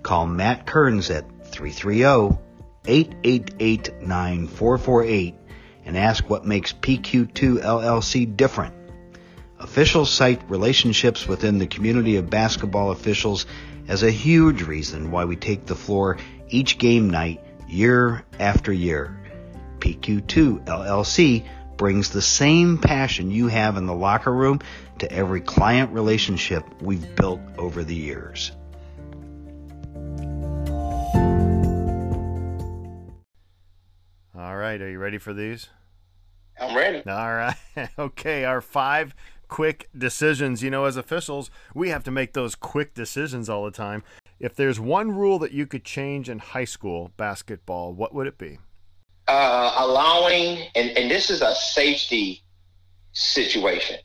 Call 0.04 0.26
Matt 0.26 0.64
Kearns 0.64 1.10
at 1.10 1.24
330 1.46 2.38
888 2.87 4.03
9448 4.03 5.35
and 5.87 5.97
ask 5.97 6.28
what 6.28 6.45
makes 6.45 6.72
PQ2 6.72 7.62
LLC 7.62 8.37
different. 8.37 8.74
Officials 9.59 10.11
cite 10.11 10.49
relationships 10.51 11.26
within 11.26 11.59
the 11.59 11.66
community 11.66 12.16
of 12.16 12.28
basketball 12.28 12.91
officials 12.91 13.47
as 13.89 14.03
a 14.03 14.11
huge 14.11 14.62
reason 14.62 15.11
why 15.11 15.24
we 15.24 15.37
take 15.37 15.66
the 15.66 15.74
floor 15.74 16.18
each 16.49 16.78
game 16.78 17.11
night 17.11 17.41
year 17.68 18.24
after 18.39 18.72
year. 18.72 19.18
PQ2 19.78 20.64
LLC 20.64 21.47
brings 21.76 22.11
the 22.11 22.22
same 22.22 22.78
passion 22.78 23.30
you 23.30 23.49
have 23.49 23.76
in 23.76 23.87
the 23.87 23.95
locker 23.95 24.32
room 24.32 24.61
to 24.99 25.11
every 25.11 25.41
client 25.41 25.93
relationship 25.93 26.64
we've 26.80 27.16
built 27.16 27.41
over 27.59 27.82
the 27.82 27.95
years. 27.95 28.53
Right, 34.74 34.82
are 34.82 34.90
you 34.90 34.98
ready 34.98 35.18
for 35.18 35.32
these? 35.32 35.68
I'm 36.60 36.76
ready. 36.76 37.02
All 37.06 37.34
right. 37.34 37.56
okay, 37.98 38.44
our 38.44 38.60
five 38.60 39.14
quick 39.48 39.88
decisions. 39.96 40.62
You 40.62 40.70
know, 40.70 40.84
as 40.84 40.96
officials, 40.96 41.50
we 41.74 41.90
have 41.90 42.02
to 42.04 42.10
make 42.10 42.32
those 42.32 42.54
quick 42.54 42.94
decisions 42.94 43.48
all 43.48 43.64
the 43.64 43.70
time. 43.70 44.02
If 44.40 44.56
there's 44.56 44.80
one 44.80 45.12
rule 45.12 45.38
that 45.38 45.52
you 45.52 45.66
could 45.66 45.84
change 45.84 46.28
in 46.28 46.40
high 46.40 46.64
school 46.64 47.12
basketball, 47.16 47.92
what 47.92 48.14
would 48.14 48.26
it 48.26 48.36
be? 48.36 48.58
Uh, 49.28 49.74
allowing, 49.78 50.66
and, 50.74 50.90
and 50.98 51.10
this 51.10 51.30
is 51.30 51.40
a 51.40 51.54
safety 51.54 52.42
situation. 53.12 53.98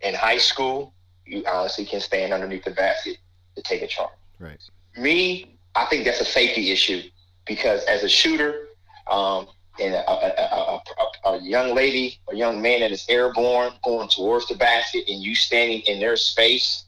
In 0.00 0.14
high 0.14 0.38
school, 0.38 0.94
you 1.26 1.44
honestly 1.46 1.84
can 1.84 2.00
stand 2.00 2.32
underneath 2.32 2.64
the 2.64 2.72
basket 2.72 3.18
to 3.56 3.62
take 3.62 3.82
a 3.82 3.86
charge. 3.86 4.10
Right. 4.40 4.60
Me, 4.96 5.58
I 5.74 5.86
think 5.86 6.04
that's 6.04 6.20
a 6.20 6.24
safety 6.24 6.70
issue 6.70 7.02
because 7.46 7.84
as 7.84 8.02
a 8.02 8.08
shooter, 8.08 8.66
um, 9.10 9.46
and 9.80 9.94
a, 9.94 10.10
a, 10.10 10.80
a, 11.24 11.30
a, 11.30 11.40
young 11.42 11.74
lady 11.74 12.18
or 12.26 12.34
young 12.34 12.60
man 12.60 12.80
that 12.80 12.92
is 12.92 13.06
airborne 13.08 13.72
going 13.84 14.08
towards 14.08 14.46
the 14.48 14.54
basket 14.54 15.04
and 15.08 15.22
you 15.22 15.34
standing 15.34 15.80
in 15.82 16.00
their 16.00 16.16
space, 16.16 16.84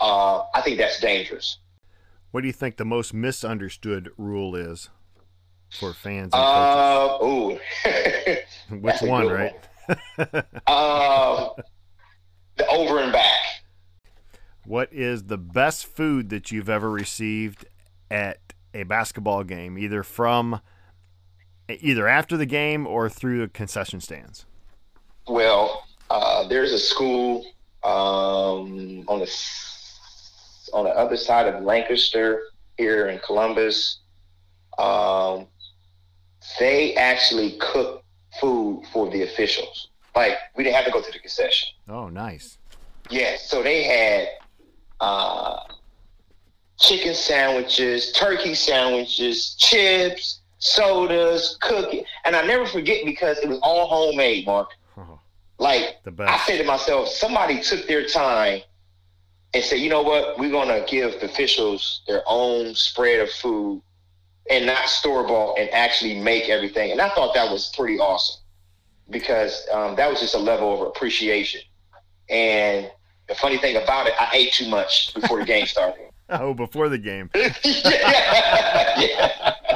uh, 0.00 0.42
I 0.54 0.60
think 0.62 0.78
that's 0.78 1.00
dangerous. 1.00 1.58
What 2.30 2.42
do 2.42 2.46
you 2.46 2.52
think 2.52 2.76
the 2.76 2.84
most 2.84 3.14
misunderstood 3.14 4.10
rule 4.16 4.54
is 4.56 4.90
for 5.78 5.92
fans? 5.92 6.32
uh, 6.34 7.18
ooh. 7.22 7.58
Which 8.70 9.02
one, 9.02 9.28
right? 9.28 9.54
uh, 10.66 11.48
the 12.56 12.66
over 12.68 13.00
and 13.00 13.12
back. 13.12 13.40
What 14.64 14.92
is 14.92 15.24
the 15.24 15.38
best 15.38 15.86
food 15.86 16.30
that 16.30 16.50
you've 16.50 16.68
ever 16.68 16.90
received 16.90 17.66
at 18.10 18.38
a 18.74 18.82
basketball 18.82 19.44
game, 19.44 19.78
either 19.78 20.02
from– 20.02 20.60
either 21.68 22.08
after 22.08 22.36
the 22.36 22.46
game 22.46 22.86
or 22.86 23.08
through 23.08 23.40
the 23.40 23.48
concession 23.48 24.00
stands? 24.00 24.46
Well, 25.28 25.84
uh, 26.10 26.46
there's 26.48 26.72
a 26.72 26.78
school 26.78 27.44
um, 27.82 29.04
on 29.08 29.20
the 29.20 29.30
on 30.72 30.84
the 30.84 30.90
other 30.90 31.16
side 31.16 31.46
of 31.52 31.62
Lancaster. 31.62 32.42
here 32.76 33.08
in 33.08 33.18
Columbus. 33.20 34.00
Um, 34.78 35.46
they 36.58 36.94
actually 36.94 37.56
cook 37.58 38.04
food 38.40 38.84
for 38.92 39.10
the 39.10 39.22
officials. 39.22 39.88
Like 40.14 40.34
we 40.56 40.64
didn't 40.64 40.76
have 40.76 40.84
to 40.84 40.90
go 40.90 41.02
to 41.02 41.12
the 41.12 41.18
concession. 41.18 41.70
Oh, 41.88 42.08
nice. 42.08 42.58
Yeah, 43.10 43.36
so 43.38 43.62
they 43.62 43.84
had 43.84 44.28
uh, 45.00 45.60
chicken 46.78 47.14
sandwiches, 47.14 48.12
turkey 48.12 48.54
sandwiches, 48.54 49.54
chips, 49.54 50.40
sodas, 50.58 51.58
cookie, 51.60 52.04
and 52.24 52.34
I 52.36 52.46
never 52.46 52.66
forget 52.66 53.04
because 53.04 53.38
it 53.38 53.48
was 53.48 53.58
all 53.62 53.86
homemade, 53.86 54.46
Mark. 54.46 54.70
Oh, 54.96 55.18
Like 55.58 56.02
the 56.04 56.14
I 56.20 56.38
said 56.46 56.58
to 56.58 56.64
myself, 56.64 57.08
somebody 57.08 57.60
took 57.60 57.86
their 57.86 58.06
time 58.06 58.62
and 59.54 59.64
said, 59.64 59.76
you 59.80 59.88
know 59.88 60.02
what, 60.02 60.38
we're 60.38 60.50
gonna 60.50 60.84
give 60.86 61.20
the 61.20 61.26
officials 61.26 62.02
their 62.06 62.22
own 62.26 62.74
spread 62.74 63.20
of 63.20 63.30
food 63.30 63.82
and 64.50 64.66
not 64.66 64.88
store 64.88 65.26
bought 65.26 65.58
and 65.58 65.68
actually 65.70 66.18
make 66.18 66.48
everything. 66.48 66.92
And 66.92 67.00
I 67.00 67.08
thought 67.10 67.34
that 67.34 67.50
was 67.50 67.72
pretty 67.76 67.98
awesome 67.98 68.42
because 69.10 69.66
um, 69.72 69.96
that 69.96 70.10
was 70.10 70.20
just 70.20 70.34
a 70.34 70.38
level 70.38 70.74
of 70.74 70.88
appreciation. 70.88 71.60
And 72.28 72.90
the 73.28 73.34
funny 73.34 73.58
thing 73.58 73.76
about 73.76 74.06
it, 74.06 74.14
I 74.18 74.30
ate 74.32 74.52
too 74.52 74.68
much 74.68 75.14
before 75.14 75.38
the 75.38 75.44
game 75.44 75.66
started. 75.66 76.06
Oh, 76.28 76.54
before 76.54 76.88
the 76.88 76.98
game. 76.98 77.30
yeah, 77.34 79.00
yeah. 79.00 79.75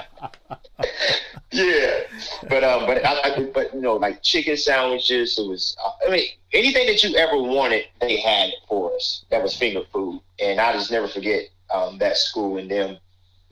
Yeah. 1.53 2.01
But 2.49 2.65
um, 2.65 2.87
but 2.87 3.05
I, 3.05 3.35
I, 3.35 3.51
but 3.53 3.75
you 3.75 3.81
know, 3.81 3.97
like 3.97 4.23
chicken 4.23 4.57
sandwiches. 4.57 5.39
It 5.39 5.49
was. 5.49 5.77
Uh, 5.85 6.09
I 6.09 6.11
mean, 6.11 6.29
anything 6.53 6.87
that 6.87 7.03
you 7.03 7.17
ever 7.17 7.37
wanted, 7.41 7.87
they 8.01 8.21
had 8.21 8.51
it 8.51 8.57
for 8.69 8.95
us. 8.95 9.25
That 9.31 9.43
was 9.43 9.57
finger 9.57 9.83
food, 9.93 10.21
and 10.39 10.61
I 10.61 10.73
just 10.73 10.91
never 10.91 11.09
forget 11.09 11.47
um, 11.73 11.99
that 11.99 12.17
school 12.17 12.59
and 12.59 12.71
them 12.71 12.99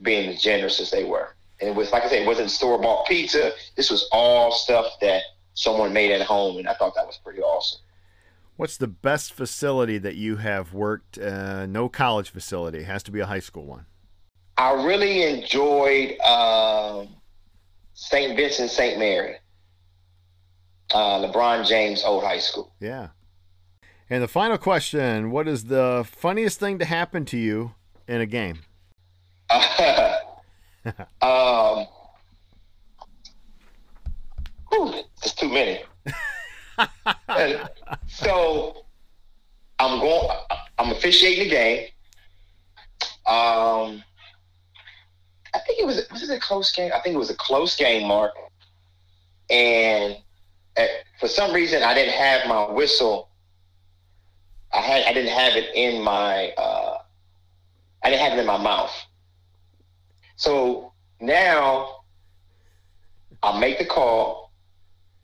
being 0.01 0.29
as 0.29 0.41
generous 0.41 0.79
as 0.79 0.91
they 0.91 1.03
were. 1.03 1.35
And 1.59 1.69
it 1.69 1.75
was 1.75 1.91
like 1.91 2.03
I 2.03 2.09
said, 2.09 2.21
it 2.21 2.27
wasn't 2.27 2.51
store 2.51 2.79
bought 2.81 3.05
pizza. 3.05 3.51
This 3.75 3.89
was 3.89 4.07
all 4.11 4.51
stuff 4.51 4.93
that 5.01 5.23
someone 5.53 5.91
made 5.91 6.11
at 6.11 6.21
home, 6.21 6.57
and 6.57 6.67
I 6.67 6.73
thought 6.75 6.95
that 6.95 7.05
was 7.05 7.19
pretty 7.23 7.41
awesome. 7.41 7.81
What's 8.55 8.77
the 8.77 8.87
best 8.87 9.33
facility 9.33 9.97
that 9.99 10.15
you 10.15 10.37
have 10.37 10.73
worked? 10.73 11.17
Uh, 11.17 11.65
no 11.65 11.87
college 11.87 12.29
facility. 12.29 12.79
It 12.79 12.85
has 12.85 13.03
to 13.03 13.11
be 13.11 13.19
a 13.21 13.25
high 13.25 13.39
school 13.39 13.65
one. 13.65 13.85
I 14.57 14.71
really 14.73 15.23
enjoyed 15.23 16.19
um, 16.19 17.07
St. 17.99 18.35
Vincent 18.37 18.71
St. 18.71 18.97
Mary, 18.97 19.35
uh, 20.93 21.19
LeBron 21.19 21.67
James 21.67 22.01
Old 22.05 22.23
High 22.23 22.39
School. 22.39 22.71
Yeah. 22.79 23.09
And 24.09 24.23
the 24.23 24.27
final 24.27 24.57
question 24.57 25.31
What 25.31 25.49
is 25.49 25.65
the 25.65 26.07
funniest 26.09 26.61
thing 26.61 26.79
to 26.79 26.85
happen 26.85 27.25
to 27.25 27.37
you 27.37 27.75
in 28.07 28.21
a 28.21 28.25
game? 28.25 28.61
um, 31.21 31.87
whew, 34.69 34.93
there's 35.21 35.33
too 35.35 35.49
many. 35.49 35.81
So 38.07 38.85
I'm 39.77 39.99
going. 39.99 40.37
I'm 40.77 40.91
officiating 40.91 41.43
the 41.43 41.49
game. 41.49 41.87
Um, 43.25 44.03
I 45.53 45.59
think 45.59 45.79
it 45.79 45.85
was 45.85 46.07
was 46.11 46.29
it 46.29 46.35
a 46.35 46.39
close 46.39 46.71
game? 46.71 46.91
I 46.93 46.99
think 46.99 47.15
it 47.15 47.19
was 47.19 47.29
a 47.29 47.35
close 47.35 47.75
game, 47.75 48.07
Mark. 48.07 48.33
And 49.49 50.17
at, 50.77 50.89
for 51.19 51.27
some 51.27 51.53
reason, 51.53 51.83
I 51.83 51.93
didn't 51.93 52.13
have 52.13 52.47
my 52.47 52.71
whistle. 52.71 53.29
I 54.73 54.81
had 54.81 55.05
I 55.05 55.13
didn't 55.13 55.31
have 55.31 55.55
it 55.55 55.73
in 55.75 56.03
my. 56.03 56.49
Uh, 56.57 56.97
I 58.03 58.09
didn't 58.09 58.21
have 58.21 58.37
it 58.37 58.41
in 58.41 58.47
my 58.47 58.57
mouth. 58.57 58.93
So 60.35 60.93
now 61.19 62.03
I 63.43 63.59
make 63.59 63.79
the 63.79 63.85
call. 63.85 64.51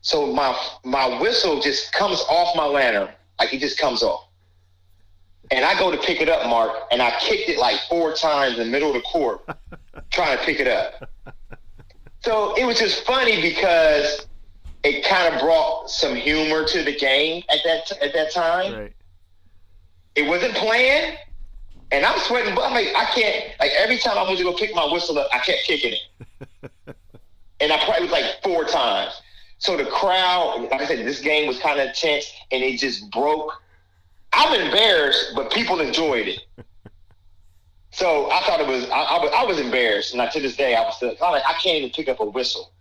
So 0.01 0.31
my 0.31 0.57
my 0.83 1.19
whistle 1.19 1.61
just 1.61 1.93
comes 1.93 2.19
off 2.29 2.55
my 2.55 2.65
lantern, 2.65 3.09
like 3.39 3.53
it 3.53 3.59
just 3.59 3.77
comes 3.77 4.03
off. 4.03 4.27
And 5.51 5.63
I 5.63 5.77
go 5.77 5.91
to 5.91 5.97
pick 5.97 6.21
it 6.21 6.29
up, 6.29 6.47
Mark, 6.49 6.71
and 6.91 7.01
I 7.01 7.17
kicked 7.19 7.49
it 7.49 7.59
like 7.59 7.79
four 7.87 8.13
times 8.13 8.57
in 8.57 8.65
the 8.65 8.71
middle 8.71 8.89
of 8.89 8.95
the 8.95 9.01
court, 9.01 9.47
trying 10.15 10.37
to 10.37 10.43
pick 10.43 10.59
it 10.59 10.67
up. 10.67 11.09
So 12.21 12.55
it 12.55 12.65
was 12.65 12.79
just 12.79 13.05
funny 13.05 13.39
because 13.41 14.25
it 14.83 15.03
kind 15.05 15.33
of 15.33 15.41
brought 15.41 15.89
some 15.89 16.15
humor 16.15 16.65
to 16.65 16.83
the 16.83 16.95
game 16.95 17.43
at 17.49 17.59
that 17.65 17.91
at 18.01 18.13
that 18.13 18.31
time 18.33 18.73
Right. 18.73 18.93
it 20.15 20.23
wasn't 20.23 20.55
planned, 20.55 21.17
and 21.91 22.05
I'm 22.05 22.17
sweating. 22.19 22.55
But 22.55 22.63
I'm 22.65 22.73
like, 22.73 22.87
I 22.95 23.05
can't. 23.13 23.45
Like 23.59 23.71
every 23.77 23.97
time 23.97 24.17
I 24.17 24.23
went 24.23 24.37
to 24.39 24.43
go 24.43 24.53
pick 24.53 24.73
my 24.73 24.91
whistle 24.91 25.19
up, 25.19 25.27
I 25.33 25.39
kept 25.39 25.63
kicking 25.65 25.93
it, 25.93 26.71
and 27.59 27.71
I 27.71 27.83
probably 27.83 28.03
was 28.03 28.11
like 28.11 28.41
four 28.43 28.63
times. 28.65 29.21
So 29.57 29.77
the 29.77 29.85
crowd, 29.85 30.67
like 30.71 30.81
I 30.81 30.85
said, 30.85 31.05
this 31.05 31.21
game 31.21 31.47
was 31.47 31.59
kind 31.59 31.79
of 31.79 31.93
tense, 31.95 32.31
and 32.51 32.63
it 32.63 32.77
just 32.79 33.09
broke. 33.11 33.51
I'm 34.33 34.59
embarrassed, 34.59 35.31
but 35.35 35.51
people 35.51 35.79
enjoyed 35.79 36.27
it. 36.27 36.39
So 37.95 38.29
I 38.29 38.41
thought 38.41 38.59
it 38.59 38.67
was. 38.67 38.89
I, 38.89 38.99
I 38.99 39.19
was. 39.23 39.31
I 39.33 39.43
was 39.45 39.57
embarrassed, 39.57 40.11
and 40.11 40.21
I, 40.21 40.27
to 40.27 40.41
this 40.41 40.57
day, 40.57 40.75
I 40.75 40.81
was 40.81 40.97
still. 40.97 41.15
Like, 41.21 41.43
I 41.47 41.53
can't 41.53 41.77
even 41.77 41.91
pick 41.91 42.09
up 42.09 42.19
a 42.19 42.25
whistle 42.25 42.73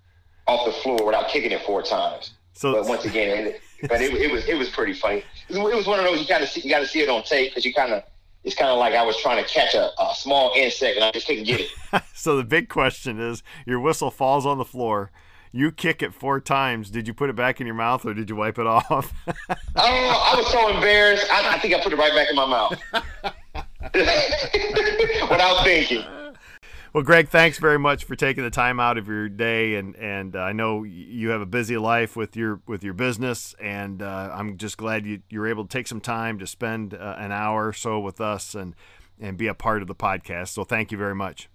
off 0.49 0.67
the 0.67 0.73
floor 0.73 1.07
without 1.07 1.29
kicking 1.29 1.53
it 1.53 1.63
four 1.63 1.83
times. 1.83 2.33
So, 2.55 2.73
But 2.73 2.87
once 2.87 3.05
again, 3.05 3.47
it, 3.47 3.61
but 3.83 4.03
it, 4.03 4.13
it 4.13 4.33
was 4.33 4.45
it 4.49 4.59
was 4.59 4.71
pretty 4.71 4.93
funny. 4.93 5.23
It 5.49 5.57
was, 5.57 5.87
one 5.87 6.01
of 6.01 6.05
those 6.05 6.21
you 6.21 6.27
got 6.27 6.39
to 6.39 6.49
see 6.49 6.63
you 6.63 6.71
got 6.71 6.81
to 6.81 6.87
see 6.89 7.01
it 7.01 7.09
on 7.09 7.23
tape 7.23 7.53
because 7.53 7.65
you 7.65 7.73
kind 7.73 7.93
of 7.93 8.03
it's 8.43 8.57
kind 8.57 8.73
of 8.73 8.79
like 8.79 8.95
I 8.95 9.05
was 9.05 9.17
trying 9.17 9.43
to 9.43 9.49
catch 9.49 9.75
a, 9.75 9.91
a 10.03 10.15
small 10.17 10.53
insect 10.57 10.97
and 10.97 11.05
I 11.05 11.13
just 11.13 11.29
couldn't 11.29 11.45
get 11.45 11.61
it. 11.61 11.71
so 12.15 12.37
the 12.37 12.45
big 12.45 12.69
question 12.69 13.21
is 13.21 13.45
your 13.67 13.79
whistle 13.79 14.11
falls 14.11 14.45
on 14.45 14.59
the 14.59 14.65
floor. 14.65 15.13
You 15.53 15.71
kick 15.71 16.03
it 16.03 16.13
four 16.13 16.41
times. 16.41 16.91
Did 16.91 17.07
you 17.07 17.15
put 17.15 17.31
it 17.31 17.37
back 17.37 17.61
in 17.61 17.69
your 17.69 17.77
mouth 17.77 18.05
or 18.05 18.15
did 18.15 18.29
you 18.29 18.35
wipe 18.35 18.59
it 18.59 18.67
off? 18.67 19.13
Oh, 19.29 19.35
I 19.77 20.35
was 20.37 20.49
so 20.49 20.75
embarrassed. 20.75 21.31
I, 21.31 21.55
I 21.55 21.59
think 21.61 21.73
I 21.73 21.81
put 21.81 21.93
it 21.93 21.99
right 22.01 22.13
back 22.13 22.29
in 22.31 22.35
my 22.35 22.47
mouth 22.47 22.81
without 25.31 25.65
thinking. 25.65 26.05
Well, 26.95 27.03
Greg, 27.03 27.29
thanks 27.29 27.59
very 27.59 27.79
much 27.79 28.05
for 28.05 28.15
taking 28.15 28.45
the 28.45 28.51
time 28.51 28.79
out 28.79 28.99
of 28.99 29.09
your 29.09 29.29
day, 29.29 29.75
and 29.75 29.97
and 29.97 30.37
uh, 30.37 30.41
I 30.41 30.53
know 30.53 30.85
you 30.85 31.31
have 31.31 31.41
a 31.41 31.47
busy 31.47 31.77
life 31.77 32.15
with 32.15 32.37
your 32.37 32.61
with 32.69 32.85
your 32.85 32.95
business, 32.95 33.53
and 33.61 34.01
uh, 34.01 34.31
I'm 34.33 34.57
just 34.59 34.77
glad 34.77 35.05
you 35.05 35.21
you're 35.29 35.49
able 35.49 35.65
to 35.65 35.69
take 35.69 35.89
some 35.89 36.01
time 36.01 36.39
to 36.39 36.47
spend 36.47 36.95
uh, 36.95 37.17
an 37.19 37.33
hour 37.33 37.67
or 37.67 37.73
so 37.73 37.99
with 37.99 38.21
us 38.21 38.55
and 38.55 38.77
and 39.21 39.37
be 39.37 39.49
a 39.49 39.55
part 39.55 39.83
of 39.83 39.89
the 39.89 39.95
podcast. 39.95 40.49
So 40.49 40.63
thank 40.63 40.93
you 40.93 40.99
very 40.99 41.17
much. 41.17 41.49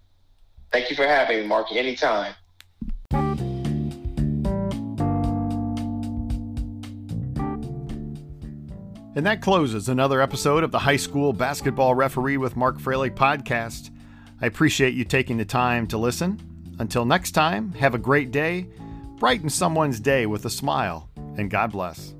Thank 0.72 0.90
you 0.90 0.96
for 0.96 1.06
having 1.06 1.38
me, 1.38 1.46
Marky. 1.46 1.78
Anytime. 1.78 2.34
And 9.16 9.26
that 9.26 9.42
closes 9.42 9.88
another 9.88 10.22
episode 10.22 10.62
of 10.62 10.70
the 10.70 10.78
High 10.78 10.96
School 10.96 11.32
Basketball 11.32 11.94
Referee 11.94 12.36
with 12.36 12.56
Mark 12.56 12.78
Froelich 12.78 13.16
podcast. 13.16 13.90
I 14.40 14.46
appreciate 14.46 14.94
you 14.94 15.04
taking 15.04 15.36
the 15.36 15.44
time 15.44 15.88
to 15.88 15.98
listen. 15.98 16.40
Until 16.78 17.04
next 17.04 17.32
time, 17.32 17.72
have 17.72 17.94
a 17.94 17.98
great 17.98 18.30
day, 18.30 18.68
brighten 19.18 19.50
someone's 19.50 19.98
day 19.98 20.26
with 20.26 20.44
a 20.44 20.50
smile, 20.50 21.10
and 21.36 21.50
God 21.50 21.72
bless. 21.72 22.14